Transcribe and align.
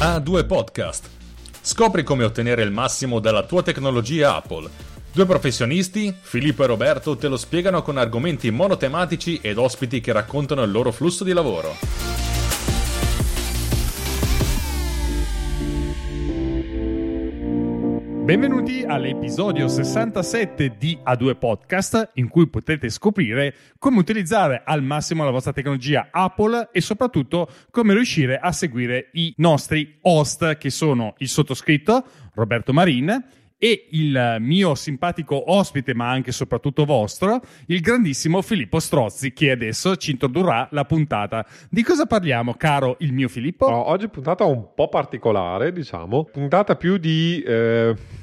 A2 0.00 0.46
Podcast. 0.46 1.10
Scopri 1.60 2.02
come 2.04 2.24
ottenere 2.24 2.62
il 2.62 2.70
massimo 2.70 3.20
dalla 3.20 3.42
tua 3.42 3.62
tecnologia 3.62 4.34
Apple. 4.34 4.66
Due 5.12 5.26
professionisti, 5.26 6.16
Filippo 6.18 6.64
e 6.64 6.68
Roberto, 6.68 7.18
te 7.18 7.28
lo 7.28 7.36
spiegano 7.36 7.82
con 7.82 7.98
argomenti 7.98 8.50
monotematici 8.50 9.40
ed 9.42 9.58
ospiti 9.58 10.00
che 10.00 10.12
raccontano 10.12 10.62
il 10.62 10.70
loro 10.70 10.90
flusso 10.90 11.22
di 11.22 11.34
lavoro. 11.34 12.19
Benvenuti 18.30 18.84
all'episodio 18.84 19.66
67 19.66 20.76
di 20.78 20.96
A2 21.04 21.36
Podcast 21.36 22.10
in 22.14 22.28
cui 22.28 22.46
potete 22.46 22.88
scoprire 22.88 23.52
come 23.76 23.98
utilizzare 23.98 24.62
al 24.64 24.84
massimo 24.84 25.24
la 25.24 25.32
vostra 25.32 25.52
tecnologia 25.52 26.10
Apple 26.12 26.68
e 26.70 26.80
soprattutto 26.80 27.48
come 27.72 27.92
riuscire 27.92 28.38
a 28.38 28.52
seguire 28.52 29.08
i 29.14 29.34
nostri 29.38 29.98
host 30.02 30.58
che 30.58 30.70
sono 30.70 31.14
il 31.18 31.28
sottoscritto 31.28 32.04
Roberto 32.34 32.72
Marin 32.72 33.08
e 33.58 33.88
il 33.90 34.36
mio 34.38 34.76
simpatico 34.76 35.52
ospite, 35.52 35.92
ma 35.92 36.08
anche 36.08 36.30
e 36.30 36.32
soprattutto 36.32 36.84
vostro, 36.84 37.42
il 37.66 37.80
grandissimo 37.80 38.42
Filippo 38.42 38.78
Strozzi, 38.78 39.32
che 39.32 39.50
adesso 39.50 39.96
ci 39.96 40.12
introdurrà 40.12 40.68
la 40.70 40.84
puntata. 40.84 41.44
Di 41.68 41.82
cosa 41.82 42.06
parliamo, 42.06 42.54
caro 42.54 42.96
il 43.00 43.12
mio 43.12 43.28
Filippo? 43.28 43.66
Oh, 43.66 43.90
oggi 43.90 44.08
puntata 44.08 44.44
un 44.44 44.72
po' 44.72 44.88
particolare, 44.88 45.72
diciamo, 45.72 46.24
puntata 46.24 46.76
più 46.76 46.96
di... 46.96 47.42
Eh 47.44 48.18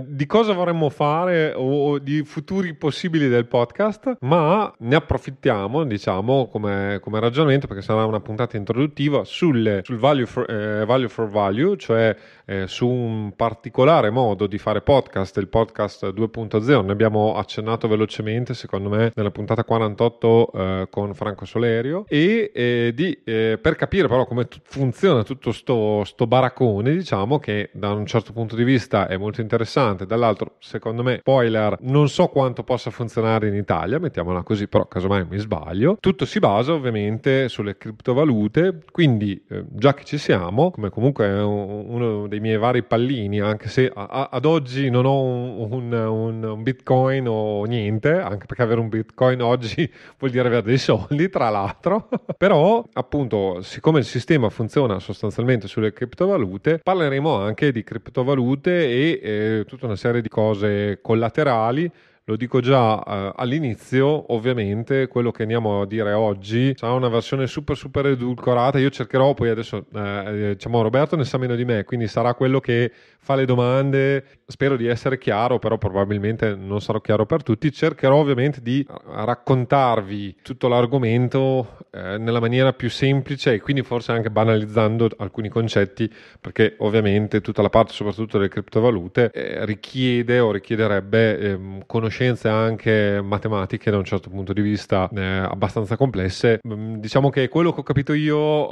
di 0.00 0.26
cosa 0.26 0.52
vorremmo 0.52 0.90
fare 0.90 1.52
o 1.54 1.98
di 1.98 2.24
futuri 2.24 2.74
possibili 2.74 3.28
del 3.28 3.46
podcast, 3.46 4.16
ma 4.20 4.72
ne 4.78 4.94
approfittiamo, 4.96 5.84
diciamo, 5.84 6.48
come, 6.48 6.98
come 7.00 7.20
ragionamento, 7.20 7.66
perché 7.66 7.82
sarà 7.82 8.04
una 8.04 8.20
puntata 8.20 8.56
introduttiva 8.56 9.24
sulle, 9.24 9.82
sul 9.84 9.98
value 9.98 10.26
for, 10.26 10.50
eh, 10.50 10.84
value 10.84 11.08
for 11.08 11.28
value, 11.28 11.76
cioè 11.76 12.16
eh, 12.44 12.66
su 12.66 12.88
un 12.88 13.32
particolare 13.36 14.10
modo 14.10 14.46
di 14.46 14.58
fare 14.58 14.80
podcast, 14.80 15.36
il 15.38 15.48
podcast 15.48 16.12
2.0. 16.12 16.84
Ne 16.84 16.92
abbiamo 16.92 17.36
accennato 17.36 17.88
velocemente, 17.88 18.54
secondo 18.54 18.88
me, 18.88 19.12
nella 19.14 19.30
puntata 19.30 19.64
48 19.64 20.52
eh, 20.52 20.86
con 20.90 21.14
Franco 21.14 21.44
Solerio, 21.44 22.04
e 22.08 22.50
eh, 22.54 22.92
di, 22.94 23.18
eh, 23.24 23.58
per 23.60 23.76
capire 23.76 24.08
però 24.08 24.26
come 24.26 24.46
t- 24.46 24.60
funziona 24.62 25.22
tutto 25.22 25.52
sto, 25.52 26.04
sto 26.04 26.26
baraccone, 26.26 26.94
diciamo, 26.94 27.38
che 27.38 27.70
da 27.72 27.92
un 27.92 28.06
certo 28.06 28.32
punto 28.32 28.56
di 28.56 28.64
vista 28.64 29.06
è 29.06 29.16
molto 29.16 29.40
interessante, 29.40 30.06
dall'altro 30.06 30.56
secondo 30.58 31.02
me 31.02 31.18
spoiler 31.18 31.76
non 31.80 32.08
so 32.08 32.28
quanto 32.28 32.62
possa 32.62 32.90
funzionare 32.90 33.48
in 33.48 33.54
Italia, 33.54 33.98
mettiamola 33.98 34.42
così, 34.42 34.68
però 34.68 34.86
casomai 34.86 35.26
mi 35.28 35.38
sbaglio. 35.38 35.96
Tutto 36.00 36.24
si 36.24 36.38
basa 36.38 36.72
ovviamente 36.72 37.48
sulle 37.48 37.76
criptovalute, 37.76 38.82
quindi 38.90 39.42
eh, 39.48 39.64
già 39.70 39.94
che 39.94 40.04
ci 40.04 40.18
siamo, 40.18 40.70
come 40.70 40.90
comunque 40.90 41.26
è 41.26 41.42
uno 41.42 42.26
dei 42.26 42.33
miei 42.40 42.58
vari 42.58 42.82
pallini, 42.82 43.40
anche 43.40 43.68
se 43.68 43.90
a, 43.92 44.28
ad 44.30 44.44
oggi 44.44 44.90
non 44.90 45.04
ho 45.06 45.22
un, 45.22 45.68
un, 45.70 45.92
un, 45.92 46.44
un, 46.44 46.62
bitcoin 46.62 47.26
o 47.28 47.64
niente, 47.64 48.12
anche 48.12 48.46
perché 48.46 48.62
avere 48.62 48.80
un 48.80 48.88
bitcoin 48.88 49.42
oggi 49.42 49.90
vuol 50.18 50.30
dire 50.30 50.46
avere 50.46 50.62
dei 50.62 50.78
soldi, 50.78 51.28
tra 51.28 51.48
l'altro, 51.48 52.08
però 52.36 52.84
appunto 52.92 53.60
siccome 53.62 53.98
il 53.98 54.04
sistema 54.04 54.48
funziona 54.50 54.98
sostanzialmente 54.98 55.68
sulle 55.68 55.92
criptovalute, 55.92 56.80
parleremo 56.82 57.34
anche 57.36 57.72
di 57.72 57.82
criptovalute 57.82 58.88
e 58.88 59.20
eh, 59.22 59.64
tutta 59.66 59.86
una 59.86 59.96
serie 59.96 60.20
di 60.20 60.28
cose 60.28 60.98
collaterali 61.02 61.90
lo 62.26 62.36
dico 62.36 62.60
già 62.60 63.02
eh, 63.02 63.32
all'inizio, 63.36 64.32
ovviamente 64.32 65.08
quello 65.08 65.30
che 65.30 65.42
andiamo 65.42 65.82
a 65.82 65.86
dire 65.86 66.12
oggi 66.12 66.72
sarà 66.74 66.94
una 66.94 67.08
versione 67.08 67.46
super 67.46 67.76
super 67.76 68.06
edulcorata, 68.06 68.78
io 68.78 68.88
cercherò 68.88 69.34
poi 69.34 69.50
adesso, 69.50 69.84
eh, 69.94 70.54
diciamo 70.54 70.80
Roberto 70.80 71.16
ne 71.16 71.24
sa 71.24 71.36
meno 71.36 71.54
di 71.54 71.66
me, 71.66 71.84
quindi 71.84 72.06
sarà 72.06 72.32
quello 72.32 72.60
che 72.60 72.90
fa 73.18 73.34
le 73.34 73.44
domande, 73.44 74.24
spero 74.46 74.76
di 74.76 74.86
essere 74.86 75.18
chiaro, 75.18 75.58
però 75.58 75.76
probabilmente 75.76 76.54
non 76.54 76.80
sarò 76.80 77.00
chiaro 77.00 77.26
per 77.26 77.42
tutti, 77.42 77.70
cercherò 77.70 78.16
ovviamente 78.16 78.60
di 78.62 78.86
raccontarvi 78.88 80.36
tutto 80.42 80.68
l'argomento 80.68 81.76
eh, 81.90 82.16
nella 82.18 82.40
maniera 82.40 82.72
più 82.72 82.88
semplice 82.88 83.54
e 83.54 83.60
quindi 83.60 83.82
forse 83.82 84.12
anche 84.12 84.30
banalizzando 84.30 85.10
alcuni 85.18 85.50
concetti, 85.50 86.10
perché 86.40 86.76
ovviamente 86.78 87.42
tutta 87.42 87.60
la 87.60 87.70
parte 87.70 87.92
soprattutto 87.92 88.38
delle 88.38 88.50
criptovalute 88.50 89.30
eh, 89.30 89.64
richiede 89.66 90.38
o 90.40 90.50
richiederebbe 90.52 91.38
ehm, 91.38 91.82
conoscenza 91.86 92.12
conoscenze 92.14 92.48
anche 92.48 93.20
matematiche 93.20 93.90
da 93.90 93.96
un 93.96 94.04
certo 94.04 94.30
punto 94.30 94.52
di 94.52 94.62
vista 94.62 95.08
eh, 95.12 95.22
abbastanza 95.22 95.96
complesse. 95.96 96.60
Mm, 96.66 96.96
diciamo 96.96 97.30
che 97.30 97.48
quello 97.48 97.72
che 97.72 97.80
ho 97.80 97.82
capito 97.82 98.12
io 98.12 98.70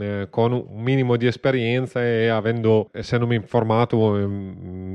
eh, 0.00 0.28
con 0.30 0.52
un 0.52 0.82
minimo 0.82 1.16
di 1.16 1.26
esperienza 1.26 2.02
e 2.04 2.28
avendo, 2.28 2.88
essendomi 2.92 3.34
informato 3.34 4.16
eh, 4.16 4.26